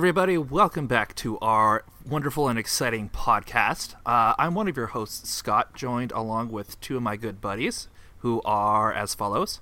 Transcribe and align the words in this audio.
Hey, 0.00 0.04
everybody, 0.04 0.38
welcome 0.38 0.86
back 0.86 1.14
to 1.16 1.38
our 1.40 1.84
wonderful 2.08 2.48
and 2.48 2.58
exciting 2.58 3.10
podcast. 3.10 3.96
Uh, 4.06 4.32
I'm 4.38 4.54
one 4.54 4.66
of 4.66 4.74
your 4.74 4.86
hosts, 4.86 5.28
Scott, 5.28 5.74
joined 5.74 6.10
along 6.12 6.52
with 6.52 6.80
two 6.80 6.96
of 6.96 7.02
my 7.02 7.16
good 7.16 7.42
buddies, 7.42 7.88
who 8.20 8.40
are 8.46 8.94
as 8.94 9.14
follows. 9.14 9.60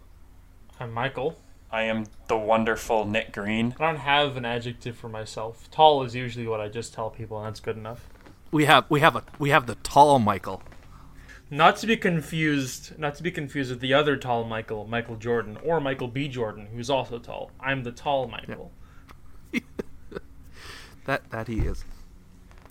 I'm 0.79 0.93
Michael. 0.93 1.41
I 1.73 1.83
am 1.83 2.07
the 2.29 2.37
wonderful 2.37 3.05
Nick 3.05 3.33
Green. 3.33 3.75
I 3.81 3.87
don't 3.87 3.99
have 3.99 4.37
an 4.37 4.45
adjective 4.45 4.97
for 4.97 5.09
myself. 5.09 5.69
Tall 5.73 6.05
is 6.05 6.15
usually 6.15 6.47
what 6.47 6.61
I 6.61 6.69
just 6.69 6.95
tell 6.95 7.11
people, 7.11 7.39
and 7.39 7.49
that's 7.49 7.59
good 7.59 7.77
enough. 7.77 8.09
We 8.53 8.67
have 8.67 8.85
we 8.89 9.01
have 9.01 9.17
a 9.17 9.25
we 9.41 9.51
have 9.51 9.67
the 9.67 9.75
tall 9.75 10.21
Michael. 10.21 10.63
Not 11.51 11.79
to 11.79 11.87
be 11.89 11.97
confused, 11.97 12.97
not 12.97 13.17
to 13.17 13.25
be 13.25 13.33
confused 13.33 13.71
with 13.71 13.81
the 13.81 13.93
other 13.93 14.17
tall 14.17 14.45
Michael, 14.45 14.87
Michael 14.87 15.17
Jordan, 15.17 15.59
or 15.65 15.81
Michael 15.81 16.07
B. 16.07 16.29
Jordan, 16.29 16.69
who's 16.73 16.91
also 16.91 17.19
tall. 17.19 17.51
I'm 17.59 17.83
the 17.83 17.91
tall 17.91 18.29
Michael. 18.29 18.71
That 21.09 21.31
that 21.31 21.49
he 21.49 21.61
is. 21.61 21.87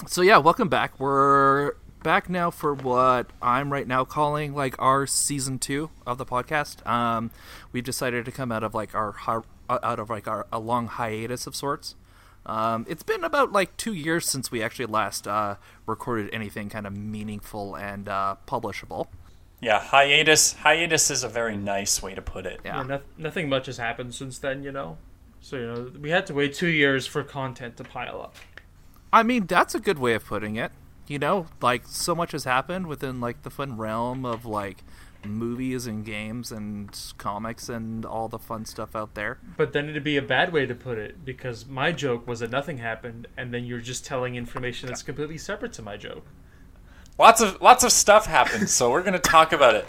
So 0.05 0.21
yeah, 0.21 0.37
welcome 0.37 0.69
back. 0.69 0.99
We're 0.99 1.71
back 2.03 2.29
now 2.29 2.51
for 2.51 2.75
what 2.75 3.31
I'm 3.41 3.73
right 3.73 3.87
now 3.87 4.05
calling 4.05 4.53
like 4.53 4.75
our 4.77 5.07
season 5.07 5.57
two 5.57 5.89
of 6.05 6.19
the 6.19 6.25
podcast. 6.25 6.85
Um, 6.85 7.31
we've 7.71 7.83
decided 7.83 8.25
to 8.25 8.31
come 8.31 8.51
out 8.51 8.61
of 8.63 8.75
like 8.75 8.93
our 8.93 9.15
uh, 9.27 9.79
out 9.81 9.97
of 9.97 10.11
like 10.11 10.27
our 10.27 10.45
a 10.53 10.59
long 10.59 10.85
hiatus 10.85 11.47
of 11.47 11.55
sorts. 11.55 11.95
Um, 12.45 12.85
it's 12.87 13.01
been 13.01 13.23
about 13.23 13.53
like 13.53 13.75
two 13.75 13.93
years 13.93 14.29
since 14.29 14.51
we 14.51 14.61
actually 14.61 14.85
last 14.85 15.27
uh, 15.27 15.55
recorded 15.87 16.29
anything 16.31 16.69
kind 16.69 16.85
of 16.85 16.95
meaningful 16.95 17.73
and 17.73 18.07
uh, 18.07 18.35
publishable. 18.47 19.07
Yeah, 19.61 19.79
hiatus. 19.79 20.53
Hiatus 20.53 21.09
is 21.09 21.23
a 21.23 21.27
very 21.27 21.57
nice 21.57 22.03
way 22.03 22.13
to 22.13 22.21
put 22.21 22.45
it. 22.45 22.59
Yeah. 22.63 22.77
Yeah, 22.77 22.83
no, 22.83 23.01
nothing 23.17 23.49
much 23.49 23.65
has 23.65 23.77
happened 23.77 24.13
since 24.13 24.37
then, 24.37 24.61
you 24.61 24.71
know. 24.71 24.99
So 25.41 25.57
you 25.57 25.67
know, 25.67 25.91
we 25.99 26.09
had 26.09 26.25
to 26.27 26.33
wait 26.33 26.53
two 26.53 26.67
years 26.67 27.07
for 27.07 27.23
content 27.23 27.77
to 27.77 27.83
pile 27.83 28.21
up. 28.21 28.35
I 29.11 29.23
mean, 29.23 29.45
that's 29.45 29.73
a 29.73 29.79
good 29.79 29.99
way 29.99 30.13
of 30.13 30.25
putting 30.25 30.55
it. 30.55 30.71
You 31.07 31.19
know, 31.19 31.47
like 31.61 31.83
so 31.85 32.13
much 32.13 32.33
has 32.33 32.43
happened 32.43 32.87
within 32.87 33.21
like 33.21 33.43
the 33.43 33.49
fun 33.49 33.77
realm 33.77 34.25
of 34.25 34.45
like 34.45 34.83
movies 35.25 35.87
and 35.87 36.05
games 36.05 36.51
and 36.51 36.89
comics 37.17 37.69
and 37.69 38.05
all 38.05 38.27
the 38.27 38.39
fun 38.39 38.65
stuff 38.65 38.95
out 38.95 39.13
there. 39.15 39.39
But 39.55 39.73
then 39.73 39.89
it'd 39.89 40.03
be 40.03 40.17
a 40.17 40.21
bad 40.21 40.51
way 40.51 40.65
to 40.65 40.75
put 40.75 40.97
it 40.97 41.23
because 41.23 41.65
my 41.65 41.91
joke 41.91 42.27
was 42.27 42.41
that 42.41 42.51
nothing 42.51 42.77
happened, 42.77 43.27
and 43.37 43.53
then 43.53 43.65
you're 43.65 43.79
just 43.79 44.05
telling 44.05 44.35
information 44.35 44.87
that's 44.87 45.03
completely 45.03 45.37
separate 45.37 45.73
to 45.73 45.81
my 45.81 45.97
joke. 45.97 46.25
Lots 47.17 47.41
of 47.41 47.61
lots 47.61 47.83
of 47.83 47.91
stuff 47.91 48.25
happened, 48.25 48.69
so 48.69 48.91
we're 48.91 49.03
gonna 49.03 49.19
talk 49.19 49.51
about 49.53 49.75
it. 49.75 49.87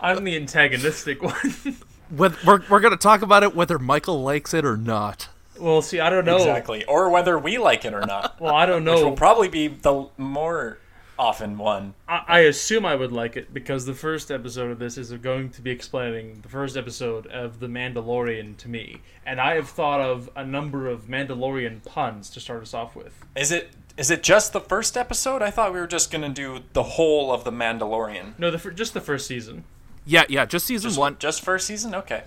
I'm 0.00 0.24
the 0.24 0.36
antagonistic 0.36 1.22
one. 1.22 1.76
With, 2.10 2.44
we're 2.44 2.62
we're 2.68 2.80
gonna 2.80 2.96
talk 2.96 3.22
about 3.22 3.42
it 3.42 3.54
whether 3.54 3.78
Michael 3.78 4.22
likes 4.22 4.54
it 4.54 4.64
or 4.64 4.76
not. 4.76 5.28
well, 5.60 5.82
see, 5.82 6.00
I 6.00 6.08
don't 6.10 6.24
know. 6.24 6.36
Exactly, 6.36 6.84
or 6.86 7.10
whether 7.10 7.38
we 7.38 7.58
like 7.58 7.84
it 7.84 7.92
or 7.94 8.00
not, 8.06 8.40
Well, 8.40 8.54
I 8.54 8.64
don't 8.66 8.84
know. 8.84 8.94
which 8.94 9.04
will 9.04 9.12
probably 9.12 9.48
be 9.48 9.68
the 9.68 10.06
more 10.16 10.78
often 11.18 11.58
one. 11.58 11.94
I, 12.08 12.22
I 12.28 12.38
assume 12.40 12.86
I 12.86 12.94
would 12.94 13.10
like 13.12 13.36
it 13.36 13.52
because 13.52 13.84
the 13.84 13.92
first 13.94 14.30
episode 14.30 14.70
of 14.70 14.78
this 14.78 14.96
is 14.96 15.12
going 15.14 15.50
to 15.50 15.60
be 15.60 15.70
explaining 15.72 16.40
the 16.42 16.48
first 16.48 16.76
episode 16.76 17.26
of 17.26 17.58
The 17.58 17.66
Mandalorian 17.66 18.56
to 18.58 18.68
me, 18.68 19.02
and 19.26 19.40
I 19.40 19.56
have 19.56 19.68
thought 19.68 20.00
of 20.00 20.30
a 20.36 20.44
number 20.46 20.86
of 20.86 21.08
Mandalorian 21.08 21.84
puns 21.84 22.30
to 22.30 22.40
start 22.40 22.62
us 22.62 22.72
off 22.72 22.94
with. 22.94 23.24
Is 23.36 23.50
it 23.52 23.70
is 23.96 24.12
it 24.12 24.22
just 24.22 24.52
the 24.52 24.60
first 24.60 24.96
episode? 24.96 25.42
I 25.42 25.50
thought 25.50 25.72
we 25.74 25.80
were 25.80 25.88
just 25.88 26.10
gonna 26.12 26.28
do 26.28 26.60
the 26.72 26.84
whole 26.84 27.32
of 27.32 27.42
the 27.44 27.50
Mandalorian. 27.50 28.38
No, 28.38 28.50
the 28.52 28.70
just 28.70 28.94
the 28.94 29.00
first 29.00 29.26
season. 29.26 29.64
Yeah, 30.08 30.24
yeah, 30.30 30.46
just 30.46 30.64
season 30.64 30.88
Just 30.88 30.98
one. 30.98 31.16
just 31.18 31.42
first 31.42 31.66
season. 31.66 31.94
Okay, 31.94 32.22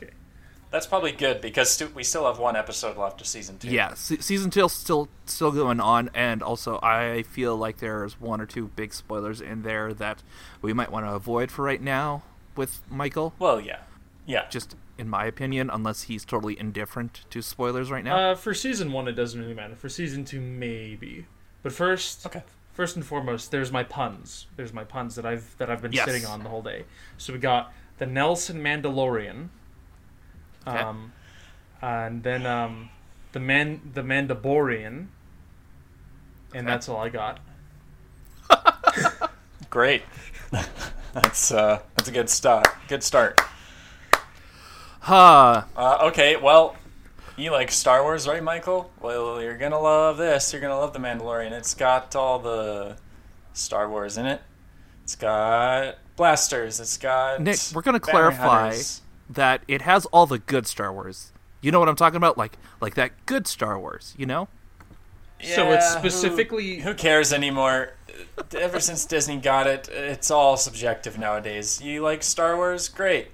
that's 0.70 0.86
probably 0.86 1.12
good 1.12 1.42
because 1.42 1.72
stu- 1.72 1.92
we 1.96 2.04
still 2.04 2.26
have 2.28 2.38
one 2.38 2.56
episode 2.56 2.96
left 2.96 3.20
of 3.22 3.26
season 3.28 3.58
two. 3.58 3.70
Yeah, 3.70 3.96
se- 3.96 4.20
season 4.20 4.52
two 4.52 4.70
still 4.70 5.10
still 5.26 5.52
going 5.52 5.80
on, 5.80 6.12
and 6.14 6.44
also 6.44 6.80
I 6.84 7.24
feel 7.24 7.58
like 7.58 7.78
there's 7.78 8.22
one 8.22 8.40
or 8.40 8.46
two 8.46 8.68
big 8.68 8.94
spoilers 8.94 9.42
in 9.42 9.64
there 9.64 9.96
that 9.96 10.22
we 10.62 10.74
might 10.74 10.92
want 10.92 11.08
to 11.08 11.12
avoid 11.14 11.50
for 11.50 11.66
right 11.66 11.82
now 11.82 12.22
with 12.56 12.82
Michael. 12.88 13.34
Well, 13.40 13.60
yeah, 13.60 13.80
yeah. 14.28 14.48
Just 14.50 14.76
in 15.00 15.10
my 15.10 15.26
opinion, 15.26 15.72
unless 15.74 16.04
he's 16.04 16.24
totally 16.24 16.60
indifferent 16.60 17.26
to 17.32 17.42
spoilers 17.42 17.90
right 17.90 18.04
now. 18.04 18.32
Uh, 18.32 18.36
for 18.36 18.54
season 18.54 18.92
one, 18.92 19.08
it 19.08 19.14
doesn't 19.14 19.42
really 19.42 19.56
matter. 19.56 19.76
For 19.76 19.90
season 19.90 20.24
two, 20.26 20.40
maybe. 20.40 21.26
But 21.64 21.74
first, 21.74 22.28
Okay. 22.28 22.44
First 22.74 22.96
and 22.96 23.06
foremost, 23.06 23.52
there's 23.52 23.72
my 23.72 23.84
puns. 23.84 24.48
There's 24.56 24.74
my 24.74 24.84
puns 24.84 25.16
that 25.16 25.26
I've 25.26 25.58
that 25.58 25.70
I've 25.70 25.82
been 25.82 25.92
Yes. 25.94 26.06
sitting 26.06 26.26
on 26.26 26.44
the 26.44 26.50
whole 26.50 26.62
day. 26.62 26.86
So 27.18 27.34
we 27.34 27.40
got 27.40 27.72
the 27.98 28.06
Nelson 28.06 28.62
Mandalorian, 28.64 29.50
Okay. 30.68 30.78
um, 30.80 31.14
and 31.82 32.24
then 32.24 32.46
um, 32.46 32.90
the 33.32 33.40
man 33.40 33.82
the 33.94 34.02
Mandaborian, 34.02 35.08
and 36.54 36.68
that's 36.68 36.88
all 36.90 36.98
I 36.98 37.10
got. 37.10 37.40
Great. 39.70 40.04
that's 41.14 41.52
uh, 41.52 41.80
that's 41.96 42.10
a 42.10 42.12
good 42.12 42.30
start. 42.30 42.68
Good 42.88 43.04
start. 43.04 43.40
Huh. 45.02 45.64
Uh, 45.76 45.98
okay, 46.04 46.36
well, 46.36 46.76
you 47.38 47.52
like 47.52 47.72
Star 47.72 48.04
Wars, 48.04 48.28
right, 48.28 48.44
Michael? 48.44 48.92
Well, 49.02 49.42
you're 49.42 49.58
gonna 49.58 49.80
love 49.80 50.18
this. 50.18 50.52
You're 50.54 50.62
gonna 50.62 50.78
love 50.78 50.94
the 50.94 51.00
Mandalorian. 51.00 51.52
It's 51.52 51.74
got 51.74 52.16
all 52.16 52.40
the 52.40 52.98
Star 53.54 53.90
Wars 53.90 54.18
in 54.18 54.26
it. 54.26 54.42
It's 55.04 55.16
got 55.16 55.98
blasters. 56.16 56.80
It's 56.80 56.98
got 56.98 57.42
Nick, 57.42 57.60
we're 57.74 57.82
gonna 57.82 58.00
clarify 58.00 58.64
hunters. 58.70 59.02
that 59.30 59.62
it 59.68 59.82
has 59.84 60.06
all 60.08 60.26
the 60.26 60.40
good 60.40 60.68
Star 60.68 60.92
Wars. 60.94 61.32
You 61.62 61.72
know 61.72 61.80
what 61.80 61.90
I'm 61.90 61.96
talking 61.96 62.18
about? 62.18 62.38
Like 62.38 62.58
like 62.80 62.96
that 62.96 63.12
good 63.26 63.48
Star 63.48 63.80
Wars, 63.80 64.14
you 64.18 64.26
know? 64.26 64.48
Yeah, 65.40 65.56
So 65.56 65.72
it's 65.72 65.84
Yeah, 65.96 66.02
who- 66.02 66.10
specifically- 66.10 66.76
Who, 66.82 66.94
cares 66.94 67.34
anymore? 67.34 67.94
Ever 68.56 68.80
since 68.80 69.06
Disney 69.06 69.38
got 69.38 69.66
it, 69.66 69.88
it's 69.90 70.30
all 70.30 70.56
subjective 70.58 71.18
nowadays. 71.18 71.82
You 71.82 72.02
like 72.02 72.22
Star 72.22 72.56
Wars? 72.56 72.88
Great. 72.90 73.30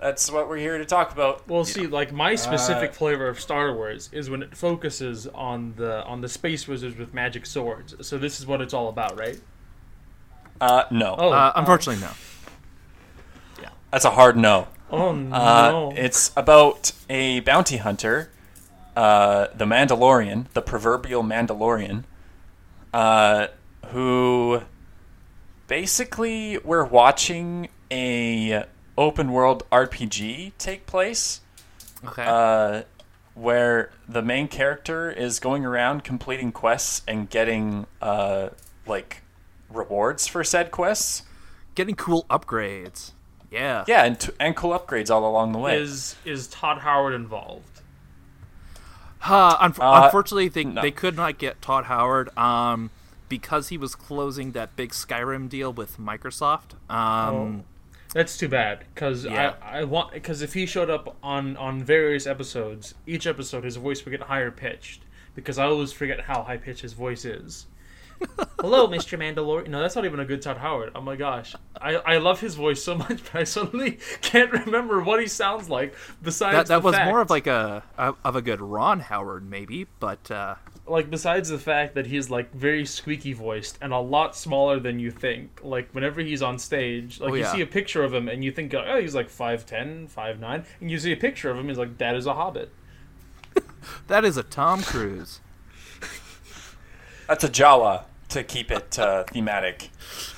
That's 0.00 0.30
what 0.32 0.48
we're 0.48 0.56
here 0.56 0.78
to 0.78 0.84
talk 0.86 1.12
about. 1.12 1.46
Well, 1.46 1.64
see, 1.64 1.86
like 1.86 2.10
my 2.10 2.34
specific 2.34 2.90
Uh, 2.90 2.94
flavor 2.94 3.28
of 3.28 3.38
Star 3.38 3.74
Wars 3.74 4.08
is 4.12 4.30
when 4.30 4.42
it 4.42 4.56
focuses 4.56 5.26
on 5.26 5.74
the 5.76 6.02
on 6.04 6.22
the 6.22 6.28
space 6.28 6.66
wizards 6.66 6.96
with 6.96 7.12
magic 7.12 7.44
swords. 7.44 7.94
So 8.06 8.16
this 8.16 8.40
is 8.40 8.46
what 8.46 8.62
it's 8.62 8.72
all 8.72 8.88
about, 8.88 9.18
right? 9.18 9.38
Uh, 10.60 10.84
no. 10.90 11.16
Oh, 11.18 11.30
Uh, 11.32 11.52
unfortunately 11.54 12.02
no. 12.02 12.10
Yeah, 13.62 13.68
that's 13.90 14.06
a 14.06 14.10
hard 14.10 14.36
no. 14.38 14.68
oh 14.90 15.12
no! 15.12 15.90
Uh, 15.90 15.94
It's 15.96 16.32
about 16.34 16.92
a 17.10 17.40
bounty 17.40 17.76
hunter, 17.76 18.30
uh, 18.96 19.48
the 19.54 19.66
Mandalorian, 19.66 20.46
the 20.54 20.62
proverbial 20.62 21.22
Mandalorian, 21.22 22.04
uh, 22.94 23.48
who 23.88 24.62
basically 25.66 26.58
we're 26.64 26.84
watching 26.84 27.68
a 27.90 28.64
open 29.00 29.32
world 29.32 29.64
RPG 29.72 30.52
take 30.58 30.86
place, 30.86 31.40
Okay. 32.04 32.24
uh, 32.26 32.82
where 33.34 33.90
the 34.08 34.22
main 34.22 34.46
character 34.46 35.10
is 35.10 35.40
going 35.40 35.64
around 35.64 36.04
completing 36.04 36.52
quests 36.52 37.02
and 37.08 37.28
getting 37.30 37.86
uh, 38.02 38.50
like 38.86 39.22
rewards 39.70 40.26
for 40.26 40.44
said 40.44 40.70
quests. 40.70 41.22
Getting 41.74 41.94
cool 41.94 42.26
upgrades. 42.28 43.12
Yeah. 43.50 43.84
Yeah, 43.88 44.04
and, 44.04 44.20
t- 44.20 44.32
and 44.38 44.54
cool 44.54 44.78
upgrades 44.78 45.10
all 45.10 45.26
along 45.28 45.52
the 45.52 45.58
way. 45.58 45.76
is 45.80 46.16
is 46.24 46.46
Todd 46.46 46.78
Howard 46.78 47.14
involved? 47.14 47.80
Uh, 49.22 49.56
un- 49.60 49.74
Uh, 49.78 50.02
unfortunately, 50.04 50.48
they 50.48 50.64
no. 50.64 50.80
they 50.82 50.90
could 50.90 51.16
not 51.16 51.38
get 51.38 51.60
Todd 51.62 51.84
Howard 51.86 52.36
um, 52.38 52.90
because 53.28 53.68
he 53.68 53.76
was 53.78 53.94
closing 53.94 54.52
that 54.52 54.76
big 54.76 54.90
Skyrim 54.90 55.48
deal 55.48 55.72
with 55.72 55.98
Microsoft. 55.98 56.72
Um, 56.90 57.64
That's 58.12 58.36
too 58.36 58.48
bad 58.48 58.84
because 58.94 59.24
Yeah. 59.24 59.54
I, 59.62 59.80
I 59.80 59.84
want 59.84 60.12
because 60.12 60.42
if 60.42 60.54
he 60.54 60.66
showed 60.66 60.90
up 60.90 61.16
on 61.22 61.56
on 61.56 61.82
various 61.82 62.26
episodes, 62.26 62.94
each 63.06 63.26
episode 63.26 63.64
his 63.64 63.76
voice 63.76 64.04
would 64.04 64.10
get 64.10 64.22
higher 64.22 64.50
pitched 64.50 65.02
because 65.34 65.58
I 65.58 65.66
always 65.66 65.92
forget 65.92 66.20
how 66.22 66.42
high 66.42 66.56
pitched 66.56 66.82
his 66.82 66.92
voice 66.92 67.24
is. 67.24 67.66
Hello, 68.60 68.86
Mr. 68.86 69.18
Mandalorian. 69.18 69.68
No, 69.68 69.80
that's 69.80 69.96
not 69.96 70.04
even 70.04 70.20
a 70.20 70.24
good 70.24 70.42
Todd 70.42 70.58
Howard. 70.58 70.92
Oh 70.94 71.00
my 71.00 71.16
gosh, 71.16 71.54
I, 71.80 71.94
I 71.96 72.18
love 72.18 72.40
his 72.40 72.54
voice 72.54 72.82
so 72.82 72.94
much, 72.98 73.22
but 73.24 73.34
I 73.34 73.44
suddenly 73.44 73.98
can't 74.20 74.52
remember 74.52 75.00
what 75.00 75.20
he 75.20 75.26
sounds 75.26 75.70
like. 75.70 75.94
Besides, 76.22 76.56
that 76.56 76.66
that 76.68 76.82
the 76.82 76.84
was 76.86 76.94
fact, 76.94 77.08
more 77.08 77.20
of 77.22 77.30
like 77.30 77.46
a, 77.46 77.82
a 77.96 78.14
of 78.24 78.36
a 78.36 78.42
good 78.42 78.60
Ron 78.60 79.00
Howard 79.00 79.48
maybe, 79.48 79.86
but 80.00 80.30
uh, 80.30 80.56
like 80.86 81.08
besides 81.08 81.48
the 81.48 81.58
fact 81.58 81.94
that 81.94 82.06
he's 82.06 82.28
like 82.30 82.52
very 82.52 82.84
squeaky 82.84 83.32
voiced 83.32 83.78
and 83.80 83.92
a 83.92 83.98
lot 83.98 84.36
smaller 84.36 84.78
than 84.80 84.98
you 84.98 85.10
think 85.10 85.60
like 85.62 85.88
whenever 85.92 86.20
he's 86.20 86.42
on 86.42 86.58
stage 86.58 87.20
like 87.20 87.30
Oh, 87.30 87.34
you 87.34 87.42
yeah. 87.42 87.52
see 87.52 87.60
a 87.60 87.66
picture 87.66 88.02
of 88.02 88.12
him 88.12 88.28
and 88.28 88.42
you 88.44 88.50
think 88.50 88.74
oh 88.74 89.00
he's 89.00 89.14
like 89.14 89.28
5'10 89.28 90.10
5'9 90.12 90.64
and 90.80 90.90
you 90.90 90.98
see 90.98 91.12
a 91.12 91.16
picture 91.16 91.48
of 91.48 91.58
him 91.58 91.68
he's 91.68 91.78
like 91.78 91.96
that 91.98 92.16
is 92.16 92.26
a 92.26 92.34
hobbit 92.34 92.72
that 94.08 94.24
is 94.24 94.36
a 94.36 94.42
Tom 94.42 94.82
Cruise. 94.82 95.40
That's 97.28 97.44
a 97.44 97.48
Jawa 97.48 98.04
to 98.30 98.42
keep 98.44 98.70
it 98.70 98.98
uh, 98.98 99.24
thematic. 99.24 99.90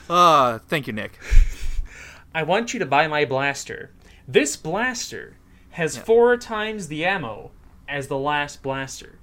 Uh, 0.09 0.59
thank 0.69 0.87
you, 0.87 0.93
Nick. 0.93 1.19
i 2.35 2.43
want 2.43 2.73
you 2.73 2.79
to 2.81 2.87
buy 2.87 3.07
my 3.07 3.27
blaster 3.27 3.91
this 4.27 4.57
blaster 4.57 5.37
has 5.73 5.99
four 5.99 6.35
times 6.39 6.89
the 6.89 7.05
ammo 7.05 7.51
as 7.87 8.07
the 8.09 8.17
last 8.17 8.63
blaster 8.63 9.19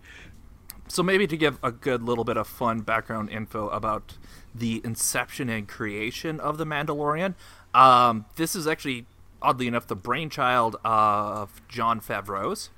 so 0.87 1.01
maybe 1.01 1.25
to 1.25 1.35
give 1.37 1.57
a 1.63 1.71
good 1.71 2.03
little 2.03 2.23
bit 2.23 2.37
of 2.37 2.47
fun 2.47 2.81
background 2.81 3.29
info 3.31 3.67
about 3.69 4.17
the 4.53 4.79
inception 4.83 5.49
and 5.49 5.67
creation 5.67 6.39
of 6.39 6.57
the 6.57 6.65
Mandalorian, 6.65 7.35
um, 7.75 8.25
this 8.37 8.55
is 8.55 8.65
actually 8.65 9.05
oddly 9.39 9.67
enough 9.67 9.85
the 9.85 9.95
brainchild 9.95 10.77
of 10.83 11.61
Jon 11.67 12.01
Favreau's. 12.01 12.71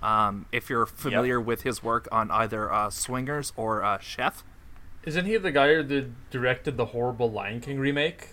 Um, 0.00 0.46
if 0.52 0.70
you're 0.70 0.86
familiar 0.86 1.38
Yep. 1.40 1.46
with 1.46 1.62
his 1.62 1.82
work 1.82 2.06
on 2.12 2.30
either 2.30 2.72
uh, 2.72 2.90
Swingers 2.90 3.52
or 3.56 3.82
uh, 3.82 3.98
Chef, 3.98 4.44
Isn't 5.04 5.26
he 5.26 5.36
the 5.36 5.50
guy 5.50 5.82
that 5.82 6.30
directed 6.30 6.76
the 6.76 6.86
horrible 6.86 7.30
Lion 7.30 7.60
King 7.60 7.78
remake? 7.80 8.30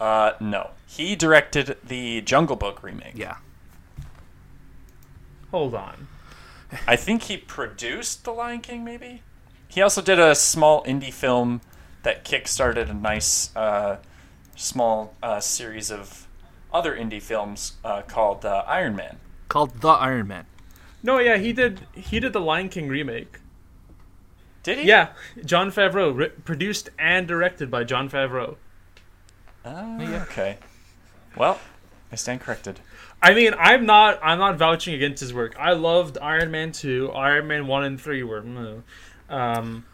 Uh, 0.00 0.32
no. 0.40 0.70
He 0.86 1.16
directed 1.16 1.76
the 1.84 2.20
Jungle 2.20 2.56
Book 2.56 2.82
remake. 2.82 3.12
yeah, 3.16 3.36
Hold 5.50 5.74
on. 5.74 6.08
I 6.86 6.96
think 6.96 7.22
he 7.24 7.36
produced 7.36 8.24
The 8.24 8.32
Lion 8.32 8.60
King, 8.60 8.84
maybe? 8.84 9.22
He 9.68 9.80
also 9.80 10.02
did 10.02 10.18
a 10.18 10.34
small 10.34 10.82
indie 10.84 11.12
film 11.12 11.60
that 12.02 12.24
kickstarted 12.24 12.90
a 12.90 12.94
nice, 12.94 13.54
uh, 13.56 13.98
small 14.56 15.14
uh, 15.22 15.40
series 15.40 15.90
of 15.90 16.26
other 16.72 16.94
indie 16.96 17.22
films 17.22 17.74
uh, 17.84 18.02
called 18.02 18.44
uh, 18.44 18.64
Iron 18.66 18.96
Man. 18.96 19.18
called 19.48 19.80
The 19.80 19.88
Iron 19.88 20.28
Man. 20.28 20.46
No, 21.02 21.18
yeah, 21.18 21.36
he 21.38 21.52
did. 21.52 21.86
He 21.94 22.18
did 22.20 22.32
the 22.32 22.40
Lion 22.40 22.68
King 22.68 22.88
remake. 22.88 23.38
Did 24.66 24.78
he? 24.80 24.88
Yeah, 24.88 25.10
Jon 25.44 25.70
Favreau, 25.70 26.12
ri 26.12 26.28
produced 26.44 26.90
and 26.98 27.28
directed 27.28 27.70
by 27.70 27.84
Jon 27.84 28.10
Favreau. 28.10 28.56
Ah, 29.64 30.22
okay. 30.22 30.58
Well, 31.36 31.60
I 32.10 32.16
stand 32.16 32.40
corrected. 32.40 32.80
I 33.22 33.32
mean, 33.32 33.54
I'm 33.58 33.86
not. 33.86 34.18
I'm 34.24 34.38
not 34.40 34.56
vouching 34.58 34.92
against 34.94 35.20
his 35.20 35.32
work. 35.32 35.54
I 35.56 35.72
loved 35.72 36.18
Iron 36.20 36.50
Man 36.50 36.72
two, 36.72 37.12
Iron 37.12 37.46
Man 37.46 37.68
one 37.68 37.84
and 37.84 38.00
three 38.00 38.24
were. 38.24 38.42
mm, 38.42 38.82
Um, 39.30 39.86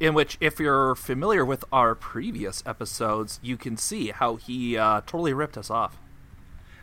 in 0.00 0.14
which, 0.14 0.36
if 0.40 0.58
you're 0.58 0.96
familiar 0.96 1.44
with 1.44 1.64
our 1.72 1.94
previous 1.94 2.64
episodes, 2.66 3.38
you 3.40 3.56
can 3.56 3.76
see 3.76 4.08
how 4.08 4.34
he 4.34 4.76
uh, 4.76 5.00
totally 5.06 5.32
ripped 5.32 5.56
us 5.56 5.70
off. 5.70 5.96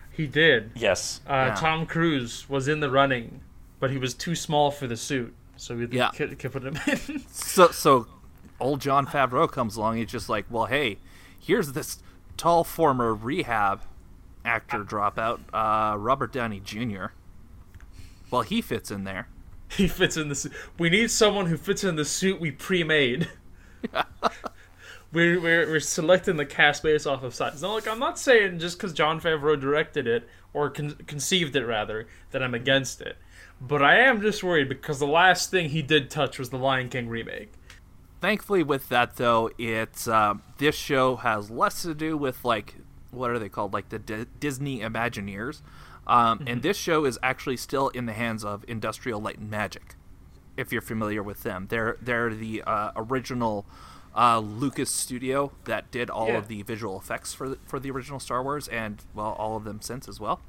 he 0.09 0.25
did. 0.25 0.71
Yes. 0.73 1.19
Uh, 1.27 1.49
Yeah. 1.49 1.55
Tom 1.55 1.85
Cruise 1.85 2.47
was 2.49 2.69
in 2.69 2.79
the 2.79 2.89
running, 2.89 3.41
but 3.81 3.91
he 3.91 3.97
was 3.97 4.13
too 4.13 4.35
small 4.35 4.71
for 4.71 4.87
the 4.87 4.95
suit, 4.97 5.33
so 5.63 5.75
we 5.75 5.87
Yeah. 5.87 6.09
could, 6.09 6.37
could 6.39 6.51
put 6.51 6.63
him 6.63 6.77
in. 6.87 7.23
So, 7.31 7.69
so 7.69 8.07
old 8.59 8.81
Jon 8.81 9.05
Favreau 9.07 9.49
comes 9.49 9.77
along. 9.77 9.97
He's 9.97 10.11
just 10.11 10.27
like, 10.27 10.45
well, 10.49 10.65
hey, 10.65 10.97
here's 11.39 11.71
this 11.71 11.99
tall 12.35 12.63
former 12.63 13.13
rehab 13.13 13.81
actor 14.43 14.83
dropout, 14.83 15.39
uh, 15.53 15.97
Robert 15.97 16.33
Downey 16.33 16.59
Jr. 16.59 17.05
Well, 18.29 18.41
he 18.41 18.61
fits 18.61 18.91
in 18.91 19.05
there. 19.05 19.29
he 19.69 19.87
fits 19.87 20.17
in 20.17 20.27
the 20.27 20.35
suit. 20.35 20.51
We 20.77 20.89
need 20.89 21.09
someone 21.11 21.45
who 21.45 21.55
fits 21.55 21.83
in 21.85 21.95
the 21.95 22.03
suit 22.05 22.41
we 22.41 22.51
pre-made. 22.51 23.29
we're, 25.13 25.39
we're 25.39 25.67
we're 25.67 25.79
selecting 25.79 26.35
the 26.37 26.45
cast 26.45 26.83
based 26.83 27.07
off 27.07 27.23
of 27.23 27.33
size. 27.33 27.61
Now, 27.61 27.75
look, 27.75 27.87
I'm 27.87 27.99
not 27.99 28.19
saying 28.19 28.59
just 28.59 28.77
because 28.77 28.91
Jon 28.93 29.21
Favreau 29.21 29.59
directed 29.59 30.07
it 30.07 30.27
or 30.53 30.69
con- 30.69 30.95
conceived 31.07 31.55
it 31.55 31.65
rather 31.65 32.07
that 32.31 32.41
I'm 32.43 32.53
against 32.53 32.99
it, 33.01 33.15
but 33.67 33.81
I 33.81 33.99
am 33.99 34.21
just 34.21 34.43
worried 34.43 34.69
because 34.69 34.99
the 34.99 35.07
last 35.07 35.49
thing 35.51 35.69
he 35.69 35.81
did 35.81 36.09
touch 36.09 36.37
was 36.39 36.49
the 36.49 36.57
Lion 36.57 36.89
King 36.89 37.07
remake. 37.07 37.51
Thankfully, 38.21 38.63
with 38.63 38.89
that 38.89 39.15
though, 39.17 39.49
it's 39.57 40.07
uh, 40.07 40.35
this 40.57 40.75
show 40.75 41.17
has 41.17 41.49
less 41.49 41.81
to 41.83 41.93
do 41.93 42.15
with 42.17 42.45
like 42.45 42.75
what 43.11 43.29
are 43.29 43.37
they 43.39 43.49
called, 43.49 43.73
like 43.73 43.89
the 43.89 43.99
D- 43.99 44.25
Disney 44.39 44.79
Imagineers, 44.79 45.61
um, 46.07 46.43
and 46.47 46.61
this 46.63 46.77
show 46.77 47.05
is 47.05 47.19
actually 47.21 47.57
still 47.57 47.89
in 47.89 48.05
the 48.05 48.13
hands 48.13 48.43
of 48.45 48.63
Industrial 48.67 49.19
Light 49.21 49.37
and 49.39 49.49
Magic. 49.51 49.95
If 50.55 50.71
you're 50.71 50.81
familiar 50.81 51.21
with 51.21 51.43
them, 51.43 51.67
they're 51.69 51.97
they're 52.01 52.33
the 52.33 52.61
uh, 52.65 52.91
original 52.95 53.65
uh, 54.15 54.39
Lucas 54.39 54.89
studio 54.89 55.51
that 55.65 55.91
did 55.91 56.09
all 56.09 56.27
Yeah. 56.27 56.37
of 56.37 56.47
the 56.47 56.61
visual 56.61 56.97
effects 56.99 57.33
for 57.33 57.49
the, 57.49 57.57
for 57.65 57.79
the 57.79 57.91
original 57.91 58.19
Star 58.19 58.41
Wars, 58.43 58.67
and 58.69 59.03
well, 59.13 59.35
all 59.37 59.57
of 59.57 59.63
them 59.65 59.81
since 59.81 60.07
as 60.07 60.19
well. 60.19 60.39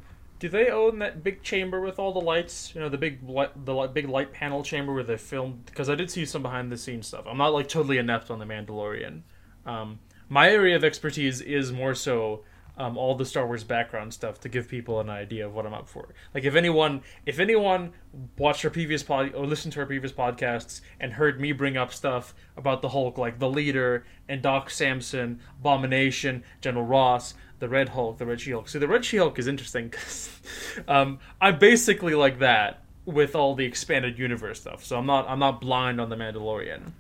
Do 0.44 0.50
they 0.50 0.68
own 0.68 0.98
that 0.98 1.24
big 1.24 1.42
chamber 1.42 1.80
with 1.80 1.98
all 1.98 2.12
the 2.12 2.20
lights? 2.20 2.74
You 2.74 2.82
know, 2.82 2.90
the 2.90 2.98
big 2.98 3.26
light, 3.26 3.64
the 3.64 3.86
big 3.86 4.10
light 4.10 4.34
panel 4.34 4.62
chamber 4.62 4.92
where 4.92 5.02
they 5.02 5.16
filmed. 5.16 5.64
Because 5.64 5.88
I 5.88 5.94
did 5.94 6.10
see 6.10 6.26
some 6.26 6.42
behind 6.42 6.70
the 6.70 6.76
scenes 6.76 7.06
stuff. 7.06 7.24
I'm 7.26 7.38
not 7.38 7.54
like 7.54 7.66
totally 7.66 7.96
inept 7.96 8.30
on 8.30 8.40
the 8.40 8.44
Mandalorian. 8.44 9.22
Um, 9.64 10.00
my 10.28 10.50
area 10.50 10.76
of 10.76 10.84
expertise 10.84 11.40
is 11.40 11.72
more 11.72 11.94
so 11.94 12.44
um, 12.76 12.98
all 12.98 13.14
the 13.14 13.24
Star 13.24 13.46
Wars 13.46 13.64
background 13.64 14.12
stuff 14.12 14.38
to 14.40 14.50
give 14.50 14.68
people 14.68 15.00
an 15.00 15.08
idea 15.08 15.46
of 15.46 15.54
what 15.54 15.64
I'm 15.64 15.72
up 15.72 15.88
for. 15.88 16.14
Like 16.34 16.44
if 16.44 16.54
anyone, 16.54 17.00
if 17.24 17.38
anyone 17.38 17.94
watched 18.36 18.66
our 18.66 18.70
previous 18.70 19.02
pod 19.02 19.34
or 19.34 19.46
listened 19.46 19.72
to 19.72 19.80
our 19.80 19.86
previous 19.86 20.12
podcasts 20.12 20.82
and 21.00 21.14
heard 21.14 21.40
me 21.40 21.52
bring 21.52 21.78
up 21.78 21.90
stuff 21.90 22.34
about 22.54 22.82
the 22.82 22.90
Hulk, 22.90 23.16
like 23.16 23.38
the 23.38 23.48
leader 23.48 24.04
and 24.28 24.42
Doc 24.42 24.68
Samson, 24.68 25.40
Abomination, 25.58 26.44
General 26.60 26.84
Ross, 26.84 27.32
the 27.64 27.70
Red 27.70 27.88
Hulk, 27.88 28.18
the 28.18 28.26
Red 28.26 28.42
She-Hulk. 28.42 28.68
See, 28.68 28.78
the 28.78 28.86
Red 28.86 29.06
She-Hulk 29.06 29.38
is 29.38 29.46
interesting 29.46 29.88
because 29.88 30.28
um, 30.88 31.18
I'm 31.40 31.58
basically 31.58 32.14
like 32.14 32.40
that 32.40 32.82
with 33.06 33.34
all 33.34 33.54
the 33.54 33.64
expanded 33.64 34.18
universe 34.18 34.60
stuff. 34.60 34.84
So 34.84 34.98
I'm 34.98 35.06
not 35.06 35.26
I'm 35.30 35.38
not 35.38 35.62
blind 35.62 35.98
on 35.98 36.10
the 36.10 36.16
Mandalorian. 36.16 36.92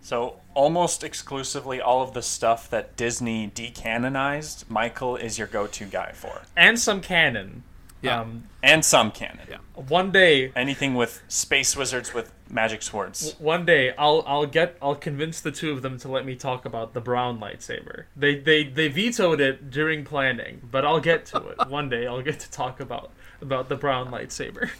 So 0.00 0.36
almost 0.54 1.02
exclusively 1.02 1.80
all 1.80 2.02
of 2.02 2.14
the 2.14 2.22
stuff 2.22 2.70
that 2.70 2.96
Disney 2.96 3.50
decanonized, 3.52 4.70
Michael 4.70 5.16
is 5.16 5.38
your 5.38 5.48
go-to 5.48 5.86
guy 5.86 6.12
for, 6.12 6.42
And 6.56 6.78
some 6.78 7.00
canon. 7.00 7.64
Yeah. 8.04 8.20
Um, 8.20 8.44
and 8.62 8.84
some 8.84 9.10
canon. 9.10 9.46
Yeah. 9.50 9.58
one 9.74 10.10
day 10.12 10.52
Anything 10.54 10.94
with 10.94 11.22
space 11.28 11.76
wizards 11.76 12.14
with 12.14 12.32
magic 12.50 12.82
swords. 12.82 13.34
one 13.38 13.64
day 13.64 13.92
I'll 13.98 14.22
I'll 14.26 14.46
get 14.46 14.76
I'll 14.80 14.94
convince 14.94 15.40
the 15.40 15.50
two 15.50 15.72
of 15.72 15.82
them 15.82 15.98
to 15.98 16.08
let 16.08 16.24
me 16.24 16.36
talk 16.36 16.64
about 16.64 16.94
the 16.94 17.00
brown 17.00 17.40
lightsaber. 17.40 18.04
They 18.16 18.36
they 18.38 18.64
they 18.64 18.88
vetoed 18.88 19.40
it 19.40 19.70
during 19.70 20.04
planning, 20.04 20.60
but 20.70 20.84
I'll 20.84 21.00
get 21.00 21.26
to 21.26 21.38
it. 21.48 21.68
one 21.68 21.88
day 21.88 22.06
I'll 22.06 22.22
get 22.22 22.38
to 22.40 22.50
talk 22.50 22.80
about 22.80 23.10
about 23.40 23.68
the 23.68 23.76
brown 23.76 24.10
lightsaber. 24.10 24.70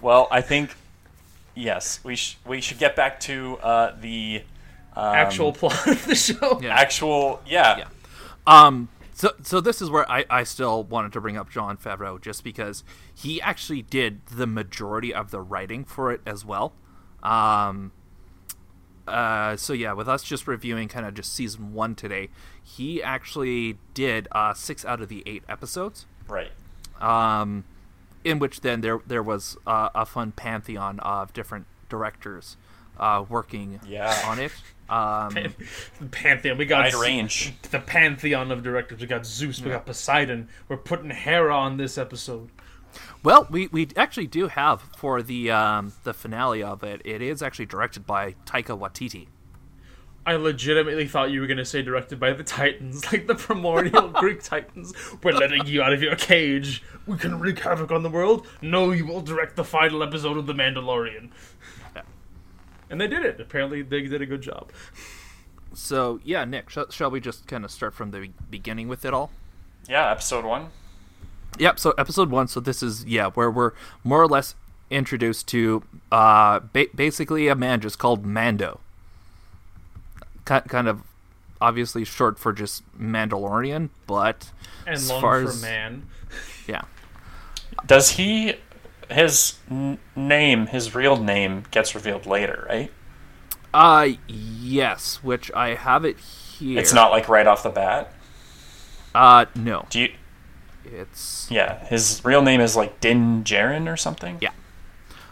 Well, 0.00 0.28
I 0.30 0.40
think 0.42 0.74
yes, 1.54 2.00
we 2.04 2.16
sh- 2.16 2.38
we 2.46 2.60
should 2.60 2.78
get 2.78 2.94
back 2.94 3.18
to 3.20 3.58
uh, 3.58 3.96
the 4.00 4.42
um, 4.94 5.14
Actual 5.14 5.52
plot 5.52 5.86
of 5.86 6.06
the 6.06 6.14
show. 6.14 6.60
Yeah. 6.62 6.74
actual 6.74 7.40
yeah. 7.46 7.78
Yeah. 7.78 7.84
Um, 8.46 8.88
so, 9.16 9.32
so 9.42 9.60
this 9.62 9.80
is 9.80 9.88
where 9.88 10.08
I, 10.10 10.24
I 10.28 10.42
still 10.44 10.84
wanted 10.84 11.12
to 11.14 11.20
bring 11.22 11.38
up 11.38 11.48
Jon 11.50 11.78
Favreau 11.78 12.20
just 12.20 12.44
because 12.44 12.84
he 13.14 13.40
actually 13.40 13.80
did 13.80 14.26
the 14.26 14.46
majority 14.46 15.14
of 15.14 15.30
the 15.30 15.40
writing 15.40 15.84
for 15.84 16.12
it 16.12 16.20
as 16.26 16.44
well. 16.44 16.74
Um, 17.22 17.92
uh, 19.08 19.56
so 19.56 19.72
yeah, 19.72 19.92
with 19.92 20.08
us 20.08 20.22
just 20.22 20.46
reviewing 20.46 20.88
kind 20.88 21.06
of 21.06 21.14
just 21.14 21.32
season 21.34 21.72
one 21.72 21.94
today, 21.94 22.28
he 22.62 23.02
actually 23.02 23.78
did 23.94 24.28
uh, 24.32 24.52
six 24.52 24.84
out 24.84 25.00
of 25.00 25.08
the 25.08 25.22
eight 25.26 25.44
episodes. 25.48 26.06
right. 26.28 26.50
Um, 27.00 27.64
in 28.24 28.38
which 28.40 28.62
then 28.62 28.80
there 28.80 28.98
there 29.06 29.22
was 29.22 29.56
uh, 29.66 29.90
a 29.94 30.04
fun 30.04 30.32
pantheon 30.32 30.98
of 31.00 31.32
different 31.32 31.66
directors 31.88 32.56
uh, 32.98 33.24
working 33.28 33.78
Yeah. 33.86 34.18
on 34.26 34.38
it. 34.40 34.50
Um, 34.88 35.34
Pantheon. 36.10 36.58
We 36.58 36.66
got 36.66 36.92
Wide 36.92 36.94
range. 36.94 37.52
the 37.70 37.80
pantheon 37.80 38.50
of 38.50 38.62
directors. 38.62 39.00
We 39.00 39.06
got 39.06 39.26
Zeus. 39.26 39.60
We 39.60 39.70
got 39.70 39.86
Poseidon. 39.86 40.48
We're 40.68 40.76
putting 40.76 41.10
Hera 41.10 41.56
on 41.56 41.76
this 41.76 41.98
episode. 41.98 42.50
Well, 43.22 43.46
we, 43.50 43.66
we 43.68 43.88
actually 43.96 44.28
do 44.28 44.48
have 44.48 44.82
for 44.96 45.22
the 45.22 45.50
um, 45.50 45.92
the 46.04 46.14
finale 46.14 46.62
of 46.62 46.82
it. 46.84 47.02
It 47.04 47.20
is 47.20 47.42
actually 47.42 47.66
directed 47.66 48.06
by 48.06 48.34
Taika 48.46 48.78
Waititi. 48.78 49.26
I 50.24 50.34
legitimately 50.34 51.06
thought 51.06 51.30
you 51.30 51.40
were 51.40 51.46
going 51.46 51.58
to 51.58 51.64
say 51.64 51.82
directed 51.82 52.18
by 52.18 52.32
the 52.32 52.42
Titans, 52.42 53.04
like 53.12 53.28
the 53.28 53.36
primordial 53.36 54.08
Greek 54.14 54.42
Titans. 54.42 54.92
We're 55.22 55.32
letting 55.32 55.66
you 55.66 55.82
out 55.82 55.92
of 55.92 56.02
your 56.02 56.16
cage. 56.16 56.82
We 57.06 57.16
can 57.16 57.38
wreak 57.38 57.60
havoc 57.60 57.92
on 57.92 58.02
the 58.02 58.10
world. 58.10 58.44
No, 58.60 58.90
you 58.90 59.06
will 59.06 59.20
direct 59.20 59.54
the 59.54 59.62
final 59.62 60.02
episode 60.02 60.36
of 60.36 60.46
The 60.46 60.52
Mandalorian. 60.52 61.30
Yeah. 62.88 62.92
And 62.92 63.00
they 63.00 63.08
did 63.08 63.24
it. 63.24 63.40
Apparently, 63.40 63.82
they 63.82 64.02
did 64.02 64.22
a 64.22 64.26
good 64.26 64.42
job. 64.42 64.70
So 65.74 66.20
yeah, 66.24 66.44
Nick, 66.44 66.70
sh- 66.70 66.78
shall 66.90 67.10
we 67.10 67.20
just 67.20 67.46
kind 67.46 67.64
of 67.64 67.70
start 67.70 67.94
from 67.94 68.10
the 68.10 68.30
beginning 68.50 68.88
with 68.88 69.04
it 69.04 69.12
all? 69.12 69.30
Yeah, 69.88 70.10
episode 70.10 70.44
one. 70.44 70.68
Yep. 71.58 71.78
So 71.78 71.90
episode 71.98 72.30
one. 72.30 72.48
So 72.48 72.60
this 72.60 72.82
is 72.82 73.04
yeah, 73.04 73.28
where 73.30 73.50
we're 73.50 73.72
more 74.04 74.22
or 74.22 74.26
less 74.28 74.54
introduced 74.90 75.48
to 75.48 75.82
uh, 76.12 76.60
ba- 76.72 76.86
basically 76.94 77.48
a 77.48 77.54
man 77.54 77.80
just 77.80 77.98
called 77.98 78.24
Mando. 78.24 78.80
Ki- 80.46 80.60
kind 80.68 80.86
of 80.88 81.02
obviously 81.60 82.04
short 82.04 82.38
for 82.38 82.52
just 82.52 82.82
Mandalorian, 82.98 83.88
but 84.06 84.50
And 84.86 84.94
as 84.94 85.10
long 85.10 85.20
far 85.20 85.42
for 85.42 85.48
as 85.48 85.60
man. 85.62 86.06
yeah, 86.68 86.82
Does 87.86 88.10
he 88.10 88.54
his 89.10 89.58
n- 89.70 89.98
name, 90.14 90.66
his 90.66 90.94
real 90.94 91.16
name 91.16 91.64
gets 91.70 91.94
revealed 91.94 92.26
later, 92.26 92.66
right? 92.68 92.92
uh 93.74 94.08
yes, 94.26 95.16
which 95.22 95.50
I 95.52 95.74
have 95.74 96.04
it 96.04 96.18
here. 96.18 96.78
It's 96.78 96.92
not 96.94 97.10
like 97.10 97.28
right 97.28 97.46
off 97.46 97.62
the 97.62 97.68
bat. 97.70 98.12
Uh 99.14 99.46
no, 99.54 99.86
Do 99.90 100.00
you 100.00 100.12
it's 100.84 101.46
Yeah, 101.50 101.84
his 101.86 102.22
real 102.24 102.42
name 102.42 102.60
is 102.60 102.76
like 102.76 103.00
Din 103.00 103.42
Djarin 103.44 103.92
or 103.92 103.96
something. 103.96 104.38
Yeah. 104.40 104.50